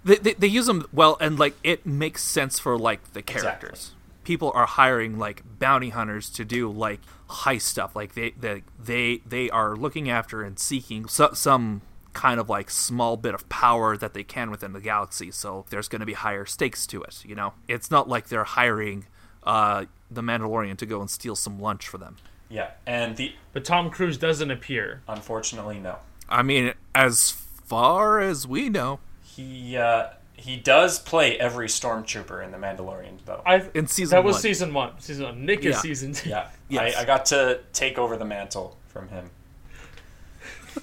they, 0.06 0.16
they, 0.16 0.32
they 0.34 0.46
use 0.46 0.66
them 0.66 0.86
well 0.92 1.16
and 1.20 1.38
like 1.38 1.54
it 1.62 1.84
makes 1.84 2.22
sense 2.22 2.58
for 2.58 2.78
like 2.78 3.12
the 3.12 3.22
characters 3.22 3.92
people 4.24 4.52
are 4.54 4.66
hiring 4.66 5.18
like 5.18 5.42
bounty 5.58 5.90
hunters 5.90 6.30
to 6.30 6.44
do 6.44 6.70
like 6.70 7.00
heist 7.28 7.62
stuff 7.62 7.94
like 7.94 8.14
they 8.14 8.30
they 8.30 8.62
they, 8.82 9.20
they 9.26 9.50
are 9.50 9.76
looking 9.76 10.08
after 10.08 10.42
and 10.42 10.58
seeking 10.58 11.08
so, 11.08 11.32
some 11.32 11.82
kind 12.12 12.40
of 12.40 12.48
like 12.48 12.70
small 12.70 13.16
bit 13.16 13.34
of 13.34 13.46
power 13.48 13.96
that 13.96 14.14
they 14.14 14.24
can 14.24 14.50
within 14.50 14.72
the 14.72 14.80
galaxy 14.80 15.30
so 15.30 15.66
there's 15.70 15.88
going 15.88 16.00
to 16.00 16.06
be 16.06 16.14
higher 16.14 16.46
stakes 16.46 16.86
to 16.86 17.02
it 17.02 17.22
you 17.26 17.34
know 17.34 17.52
it's 17.68 17.90
not 17.90 18.08
like 18.08 18.28
they're 18.28 18.44
hiring 18.44 19.06
uh 19.42 19.84
the 20.10 20.22
mandalorian 20.22 20.76
to 20.76 20.86
go 20.86 21.00
and 21.00 21.10
steal 21.10 21.34
some 21.36 21.58
lunch 21.60 21.88
for 21.88 21.98
them 21.98 22.16
yeah, 22.48 22.70
and 22.86 23.16
the 23.16 23.34
But 23.52 23.64
Tom 23.64 23.90
Cruise 23.90 24.16
doesn't 24.18 24.50
appear. 24.52 25.02
unfortunately 25.08 25.78
no. 25.80 25.96
i 26.28 26.42
mean 26.42 26.74
as 26.94 27.32
far 27.32 28.20
as 28.20 28.46
we 28.46 28.68
know 28.68 29.00
He 29.22 29.76
uh, 29.76 30.08
he 30.34 30.56
does 30.56 30.98
play 31.00 31.36
every 31.38 31.66
stormtrooper 31.66 32.44
in 32.44 32.50
the 32.52 32.58
Mandalorian, 32.58 33.18
though. 33.24 33.42
I 33.46 33.64
In 33.74 33.86
season 33.86 34.14
that 34.16 34.22
was 34.22 34.34
one. 34.34 34.42
season 34.42 34.74
one. 34.74 34.90
Season 35.00 35.24
one. 35.24 35.46
Nick 35.46 35.60
is 35.64 35.74
Yeah. 35.76 35.80
season 35.80 36.12
two. 36.12 36.28
yeah, 36.28 36.48
Yes. 36.68 36.94
I, 36.94 37.00
I 37.00 37.04
got 37.06 37.24
to 37.26 37.60
take 37.72 37.96
over 37.98 38.16
the 38.18 38.26
mantle 38.26 38.76
from 38.88 39.08
him. 39.08 39.30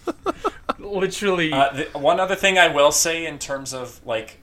Literally, 0.80 1.54
Uh, 1.54 1.72
the, 1.72 2.00
one 2.00 2.20
other 2.20 2.36
thing 2.36 2.58
I 2.58 2.68
will 2.68 2.92
say 2.92 3.26
in 3.26 3.38
terms 3.40 3.74
of 3.74 4.04
like 4.06 4.40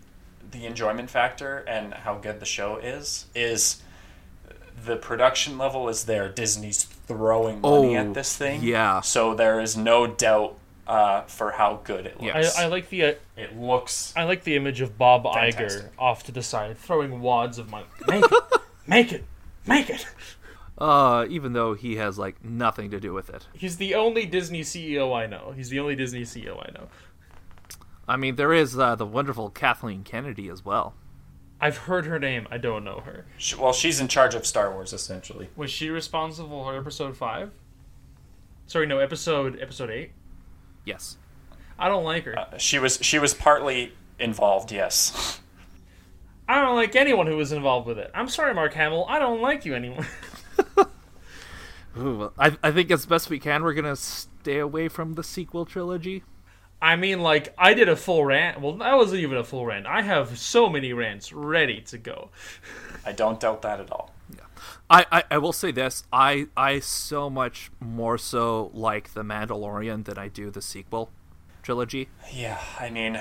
the 0.52 0.64
enjoyment 0.66 1.10
factor 1.10 1.58
and 1.68 1.92
how 1.92 2.14
good 2.16 2.40
the 2.40 2.46
show 2.46 2.76
is 2.78 3.26
is 3.34 3.82
the 4.84 4.96
production 4.96 5.58
level 5.58 5.88
is 5.88 6.04
there. 6.04 6.28
Disney's 6.28 6.84
throwing 6.84 7.60
money 7.60 7.96
Oh, 7.96 8.00
at 8.00 8.14
this 8.14 8.36
thing, 8.36 8.62
yeah. 8.62 9.00
So 9.00 9.34
there 9.34 9.60
is 9.60 9.76
no 9.76 10.06
doubt 10.06 10.56
uh, 10.86 11.22
for 11.22 11.52
how 11.52 11.80
good 11.84 12.06
it 12.06 12.20
looks. 12.20 12.34
Yes. 12.34 12.58
I, 12.58 12.64
I 12.64 12.66
like 12.66 12.88
the 12.88 13.04
uh, 13.04 13.12
It 13.36 13.56
looks 13.56 14.12
I 14.16 14.24
like 14.24 14.44
the 14.44 14.56
image 14.56 14.80
of 14.80 14.98
Bob 14.98 15.24
Iger 15.24 15.88
off 15.98 16.24
to 16.24 16.32
the 16.32 16.42
side, 16.42 16.76
throwing 16.78 17.20
wads 17.20 17.58
of 17.58 17.70
money. 17.70 17.86
Make 18.06 18.24
it, 18.24 18.42
make 18.86 19.12
it, 19.12 19.24
make 19.66 19.90
it. 19.90 20.06
Uh, 20.78 21.26
even 21.28 21.52
though 21.52 21.74
he 21.74 21.96
has 21.96 22.18
like 22.18 22.42
nothing 22.42 22.90
to 22.90 22.98
do 22.98 23.12
with 23.12 23.28
it. 23.28 23.46
He's 23.52 23.76
the 23.76 23.94
only 23.94 24.24
Disney 24.24 24.62
CEO 24.62 25.14
I 25.14 25.26
know. 25.26 25.52
He's 25.54 25.68
the 25.68 25.78
only 25.78 25.94
Disney 25.94 26.22
CEO 26.22 26.56
I 26.56 26.72
know. 26.72 26.88
I 28.08 28.16
mean, 28.16 28.36
there 28.36 28.52
is 28.52 28.78
uh, 28.78 28.96
the 28.96 29.06
wonderful 29.06 29.50
Kathleen 29.50 30.02
Kennedy 30.02 30.48
as 30.48 30.64
well. 30.64 30.94
I've 31.60 31.76
heard 31.76 32.06
her 32.06 32.18
name. 32.18 32.48
I 32.50 32.58
don't 32.58 32.84
know 32.84 33.00
her. 33.00 33.26
Sh- 33.36 33.56
well, 33.56 33.72
she's 33.72 34.00
in 34.00 34.08
charge 34.08 34.34
of 34.34 34.46
Star 34.46 34.72
Wars 34.72 34.92
essentially. 34.92 35.50
Was 35.56 35.70
she 35.70 35.90
responsible 35.90 36.64
for 36.64 36.76
episode 36.76 37.16
five? 37.16 37.50
Sorry, 38.66 38.86
no, 38.86 38.98
episode 38.98 39.60
episode 39.60 39.90
eight. 39.90 40.12
Yes. 40.84 41.18
I 41.78 41.88
don't 41.88 42.04
like 42.04 42.24
her. 42.24 42.38
Uh, 42.38 42.58
she 42.58 42.78
was 42.78 42.98
she 43.02 43.18
was 43.18 43.34
partly 43.34 43.92
involved. 44.18 44.72
Yes. 44.72 45.40
I 46.48 46.60
don't 46.60 46.76
like 46.76 46.96
anyone 46.96 47.26
who 47.26 47.36
was 47.36 47.52
involved 47.52 47.86
with 47.86 47.98
it. 47.98 48.10
I'm 48.14 48.28
sorry, 48.28 48.54
Mark 48.54 48.74
Hamill. 48.74 49.06
I 49.08 49.18
don't 49.18 49.40
like 49.40 49.64
you 49.64 49.74
anymore. 49.74 50.06
Ooh, 51.98 52.16
well, 52.18 52.32
I, 52.38 52.56
I 52.62 52.70
think 52.70 52.90
as 52.90 53.06
best 53.06 53.30
we 53.30 53.38
can, 53.38 53.62
we're 53.62 53.74
gonna 53.74 53.96
stay 53.96 54.58
away 54.58 54.88
from 54.88 55.14
the 55.14 55.22
sequel 55.22 55.64
trilogy. 55.64 56.22
I 56.82 56.96
mean, 56.96 57.20
like, 57.20 57.52
I 57.58 57.74
did 57.74 57.88
a 57.88 57.96
full 57.96 58.24
rant. 58.24 58.60
Well, 58.60 58.74
that 58.76 58.96
wasn't 58.96 59.20
even 59.20 59.36
a 59.36 59.44
full 59.44 59.66
rant. 59.66 59.86
I 59.86 60.02
have 60.02 60.38
so 60.38 60.68
many 60.68 60.92
rants 60.92 61.32
ready 61.32 61.80
to 61.82 61.98
go. 61.98 62.30
I 63.04 63.12
don't 63.12 63.38
doubt 63.40 63.62
that 63.62 63.80
at 63.80 63.90
all. 63.90 64.12
I, 64.88 65.06
I, 65.10 65.24
I 65.30 65.38
will 65.38 65.52
say 65.52 65.70
this: 65.70 66.02
I 66.12 66.48
I 66.56 66.80
so 66.80 67.30
much 67.30 67.70
more 67.80 68.18
so 68.18 68.70
like 68.74 69.14
the 69.14 69.22
Mandalorian 69.22 70.04
than 70.04 70.18
I 70.18 70.28
do 70.28 70.50
the 70.50 70.60
sequel 70.60 71.10
trilogy. 71.62 72.08
Yeah, 72.32 72.60
I 72.78 72.90
mean, 72.90 73.20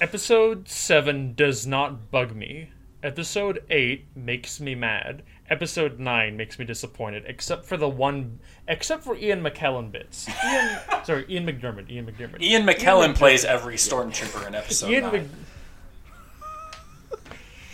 Episode 0.00 0.68
7 0.68 1.34
does 1.34 1.66
not 1.66 2.12
bug 2.12 2.32
me. 2.32 2.70
Episode 3.02 3.64
8 3.68 4.06
makes 4.14 4.60
me 4.60 4.76
mad. 4.76 5.24
Episode 5.50 5.98
9 5.98 6.36
makes 6.36 6.58
me 6.58 6.64
disappointed, 6.64 7.24
except 7.26 7.64
for 7.64 7.76
the 7.76 7.88
one. 7.88 8.40
Except 8.66 9.02
for 9.02 9.16
Ian 9.16 9.42
McKellen 9.42 9.90
bits. 9.90 10.28
Ian. 10.44 10.78
sorry, 11.04 11.24
Ian 11.28 11.46
McDiarmid. 11.46 11.90
Ian 11.90 12.06
McDiarmid. 12.06 12.42
Ian 12.42 12.66
McKellen 12.66 13.14
plays 13.14 13.44
every 13.44 13.76
stormtrooper 13.76 14.46
in 14.46 14.54
episode 14.54 14.90
Ian 14.90 15.04
nine. 15.04 15.30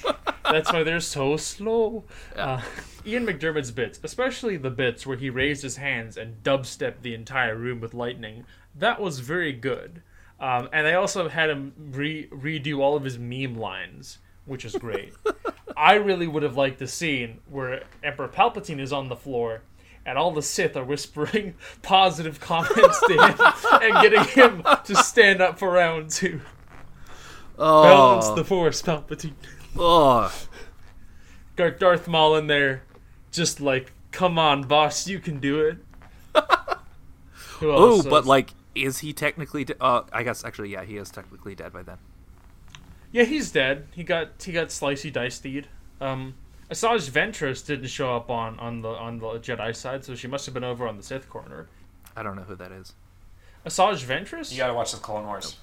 Mc... 0.05 0.17
That's 0.45 0.73
why 0.73 0.85
they're 0.85 1.01
so 1.01 1.37
slow. 1.37 2.05
Uh, 2.37 2.63
Ian 3.05 3.27
McDiarmid's 3.27 3.73
bits, 3.73 3.99
especially 4.03 4.57
the 4.57 4.71
bits 4.71 5.07
where 5.07 5.17
he 5.17 5.29
raised 5.29 5.63
his 5.63 5.77
hands 5.77 6.17
and 6.17 6.43
dubstepped 6.43 7.03
the 7.03 7.15
entire 7.15 7.57
room 7.57 7.81
with 7.81 7.93
lightning, 7.93 8.45
that 8.75 9.01
was 9.01 9.19
very 9.19 9.53
good. 9.53 10.03
Um, 10.39 10.69
and 10.73 10.87
they 10.87 10.95
also 10.95 11.29
had 11.29 11.51
him 11.51 11.73
re- 11.77 12.29
redo 12.29 12.79
all 12.79 12.97
of 12.97 13.05
his 13.05 13.19
meme 13.19 13.57
lines, 13.57 14.19
which 14.47 14.65
is 14.65 14.75
great. 14.77 15.15
I 15.77 15.95
really 15.95 16.27
would 16.27 16.43
have 16.43 16.57
liked 16.57 16.79
the 16.79 16.87
scene 16.87 17.41
where 17.51 17.83
Emperor 18.03 18.29
Palpatine 18.29 18.81
is 18.81 18.93
on 18.93 19.09
the 19.09 19.17
floor 19.17 19.63
and 20.07 20.19
all 20.19 20.31
the 20.33 20.43
Sith 20.43 20.77
are 20.77 20.85
whispering 20.85 21.55
positive 21.83 22.39
comments 22.41 23.01
to 23.07 23.13
him 23.15 23.37
and 23.83 23.95
getting 24.03 24.25
him 24.25 24.63
to 24.85 24.95
stand 24.97 25.41
up 25.41 25.59
for 25.59 25.71
round 25.73 26.11
two. 26.11 26.41
Balance 27.57 28.27
Oh, 28.27 28.35
the 28.35 28.45
Force, 28.45 28.83
Palpatine. 28.83 29.35
oh, 29.79 30.33
Got 31.57 31.79
Darth 31.79 32.09
Maul 32.09 32.37
in 32.37 32.49
there, 32.49 32.83
just 33.31 33.61
like, 33.61 33.93
come 34.11 34.39
on, 34.39 34.65
boss, 34.65 35.07
you 35.09 35.19
can 35.21 35.41
do 35.41 35.61
it. 35.61 35.79
Oh, 37.63 38.03
but 38.03 38.27
like, 38.27 38.51
is 38.75 38.99
he 38.99 39.13
technically? 39.15 39.65
De- 39.65 39.83
uh, 39.83 40.03
I 40.13 40.23
guess 40.25 40.45
actually, 40.45 40.71
yeah, 40.71 40.85
he 40.85 40.97
is 40.97 41.09
technically 41.09 41.55
dead 41.55 41.73
by 41.73 41.83
then. 41.83 41.97
Yeah, 43.15 43.23
he's 43.23 43.53
dead. 43.53 43.87
He 43.93 44.03
got 44.03 44.43
he 44.45 44.51
got 44.51 44.69
slicey 44.69 45.13
diced. 45.13 45.47
Um, 46.01 46.35
Asajj 46.69 47.09
Ventress 47.09 47.65
didn't 47.65 47.87
show 47.87 48.17
up 48.17 48.29
on 48.29 48.59
on 48.59 48.83
the 48.83 48.89
on 48.89 49.21
the 49.21 49.39
Jedi 49.39 49.75
side, 49.75 50.05
so 50.05 50.17
she 50.17 50.27
must 50.27 50.45
have 50.47 50.53
been 50.53 50.65
over 50.65 50.89
on 50.89 50.97
the 50.97 51.03
Sith 51.05 51.31
corner. 51.31 51.69
I 52.17 52.25
don't 52.25 52.35
know 52.35 52.43
who 52.43 52.57
that 52.57 52.73
is. 52.73 52.95
Asajj 53.65 54.05
Ventress? 54.05 54.51
You 54.51 54.59
gotta 54.59 54.75
watch 54.75 54.91
the 54.91 54.99
Clone 54.99 55.27
Wars. 55.27 55.57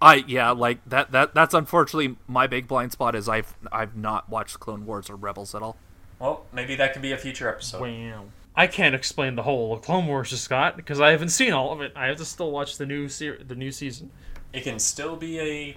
I 0.00 0.22
yeah, 0.28 0.52
like 0.52 0.78
that 0.86 1.10
that 1.10 1.34
that's 1.34 1.52
unfortunately 1.52 2.16
my 2.28 2.46
big 2.46 2.68
blind 2.68 2.92
spot 2.92 3.16
is 3.16 3.28
I've 3.28 3.56
I've 3.72 3.96
not 3.96 4.28
watched 4.28 4.60
Clone 4.60 4.86
Wars 4.86 5.10
or 5.10 5.16
Rebels 5.16 5.56
at 5.56 5.62
all. 5.62 5.76
Well, 6.20 6.46
maybe 6.52 6.76
that 6.76 6.92
could 6.92 7.02
be 7.02 7.10
a 7.10 7.18
future 7.18 7.48
episode. 7.48 7.80
Wow. 7.80 8.26
I 8.54 8.68
can't 8.68 8.94
explain 8.94 9.34
the 9.34 9.42
whole 9.42 9.72
of 9.72 9.82
Clone 9.82 10.06
Wars 10.06 10.30
to 10.30 10.36
Scott 10.36 10.76
because 10.76 11.00
I 11.00 11.10
haven't 11.10 11.30
seen 11.30 11.52
all 11.52 11.72
of 11.72 11.80
it. 11.80 11.92
I 11.96 12.06
have 12.06 12.18
to 12.18 12.24
still 12.24 12.52
watch 12.52 12.78
the 12.78 12.86
new 12.86 13.08
ser- 13.08 13.42
the 13.42 13.56
new 13.56 13.72
season. 13.72 14.12
It 14.52 14.62
can 14.62 14.78
still 14.78 15.16
be 15.16 15.40
a 15.40 15.76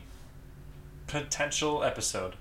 potential 1.12 1.84
episode 1.84 2.36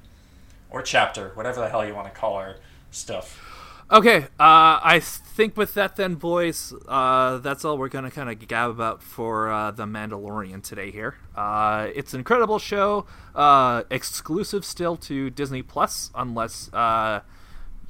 or 0.71 0.83
chapter, 0.83 1.33
whatever 1.35 1.61
the 1.61 1.69
hell 1.69 1.85
you 1.87 1.95
want 1.95 2.13
to 2.13 2.19
call 2.19 2.35
our 2.35 2.57
stuff. 2.91 3.47
Okay, 3.93 4.19
uh, 4.39 4.79
I 4.85 5.01
think 5.01 5.57
with 5.57 5.75
that 5.75 5.97
then, 5.97 6.15
boys, 6.15 6.73
uh, 6.87 7.39
that's 7.39 7.65
all 7.65 7.77
we're 7.77 7.89
gonna 7.89 8.13
kind 8.13 8.31
of 8.31 8.47
gab 8.47 8.71
about 8.71 9.03
for 9.03 9.51
uh, 9.51 9.73
the 9.73 9.85
Mandalorian 9.85 10.63
today. 10.63 10.93
Here, 10.93 11.17
uh, 11.35 11.89
it's 11.93 12.15
an 12.15 12.21
incredible 12.21 12.61
show, 12.61 13.07
uh, 13.35 13.83
exclusive 13.91 14.65
still 14.65 14.97
to 14.99 15.29
Disney 15.31 15.63
Plus, 15.63 16.13
unless 16.15 16.73
uh, 16.73 17.23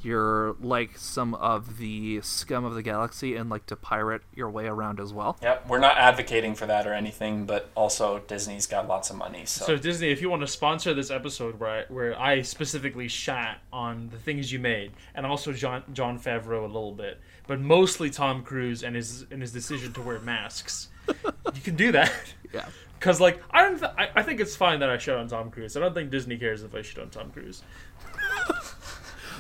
you're 0.03 0.57
like 0.61 0.97
some 0.97 1.35
of 1.35 1.79
the 1.79 2.21
scum 2.23 2.65
of 2.65 2.75
the 2.75 2.83
galaxy 2.83 3.37
and 3.37 3.51
like 3.51 3.67
to 3.67 3.77
pirate 3.77 4.23
your 4.35 4.51
way 4.51 4.67
around 4.67 5.01
as 5.01 5.13
well. 5.13 5.39
Yep, 5.43 5.69
we're 5.69 5.79
not 5.79 5.97
advocating 5.99 6.55
for 6.55 6.67
that 6.67 6.87
or 6.87 6.93
anything, 6.95 7.45
but 7.47 7.71
also 7.75 8.21
Disney's 8.21 8.67
got 8.67 8.89
lots 8.89 9.11
of 9.11 9.17
money, 9.17 9.45
so, 9.47 9.65
So 9.65 9.77
Disney, 9.77 10.11
if 10.11 10.21
you 10.21 10.31
want 10.31 10.43
to 10.43 10.47
sponsor 10.47 10.95
this 10.95 11.11
episode 11.11 11.59
where 11.61 11.71
I, 11.71 11.85
where 11.93 12.21
I 12.21 12.43
specifically 12.43 13.09
shat 13.09 13.59
on 13.73 14.09
the 14.11 14.19
things 14.19 14.53
you 14.53 14.59
made, 14.59 14.93
and 15.15 15.27
also 15.27 15.53
Jon 15.53 15.83
Jon 15.93 16.19
Favreau 16.19 16.63
a 16.63 16.67
little 16.67 16.93
bit, 16.93 17.21
but 17.47 17.61
mostly 17.61 18.11
Tom 18.11 18.43
Cruise 18.43 18.83
and 18.83 18.97
his 18.97 19.27
and 19.31 19.41
his 19.41 19.53
decision 19.53 19.93
to 19.95 20.03
wear 20.03 20.19
masks, 20.21 20.89
you 21.09 21.61
can 21.63 21.77
do 21.77 21.93
that. 21.93 22.13
Yeah. 22.53 22.67
Cause 23.01 23.19
like 23.19 23.43
I 23.51 23.63
don't, 23.63 23.79
th- 23.79 23.93
I, 23.97 24.11
I 24.17 24.23
think 24.23 24.41
it's 24.41 24.55
fine 24.55 24.81
that 24.81 24.91
I 24.91 24.99
shit 24.99 25.15
on 25.15 25.27
Tom 25.27 25.51
Cruise. 25.51 25.75
I 25.77 25.81
don't 25.81 25.95
think 25.95 26.11
Disney 26.11 26.37
cares 26.37 26.63
if 26.63 26.75
I 26.75 26.83
shit 26.83 26.99
on 26.99 27.09
Tom 27.09 27.31
Cruise. 27.31 27.63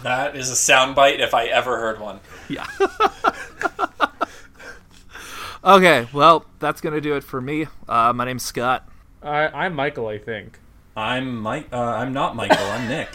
that 0.03 0.37
is 0.37 0.51
a 0.51 0.55
soundbite 0.55 1.19
if 1.19 1.35
I 1.35 1.47
ever 1.47 1.79
heard 1.79 2.01
one. 2.01 2.21
Yeah. 2.49 2.67
okay, 5.65 6.09
well, 6.13 6.47
that's 6.59 6.81
gonna 6.81 7.01
do 7.01 7.17
it 7.17 7.25
for 7.25 7.41
me. 7.41 7.67
Uh, 7.89 8.13
my 8.13 8.25
name's 8.25 8.43
Scott. 8.43 8.89
I, 9.23 9.49
I'm 9.49 9.75
Michael, 9.75 10.09
I 10.09 10.19
think. 10.19 10.59
I'm 10.97 11.41
Mike. 11.41 11.69
Uh, 11.73 11.81
I'm 11.81 12.13
not 12.13 12.35
Michael. 12.37 12.67
I'm 12.67 12.89
Nick. 12.89 13.09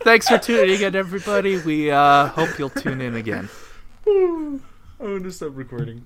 Thanks 0.00 0.28
for 0.28 0.38
tuning 0.38 0.80
in, 0.80 0.94
everybody. 0.94 1.58
We 1.58 1.90
uh, 1.90 2.28
hope 2.28 2.58
you'll 2.58 2.70
tune 2.70 3.00
in 3.00 3.16
again. 3.16 3.48
I'm 4.06 4.62
gonna 5.00 5.30
stop 5.30 5.52
recording. 5.54 6.04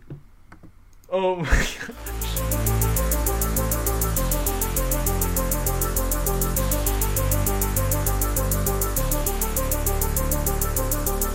Oh 1.10 1.36
my 1.36 1.44
god. 1.86 2.41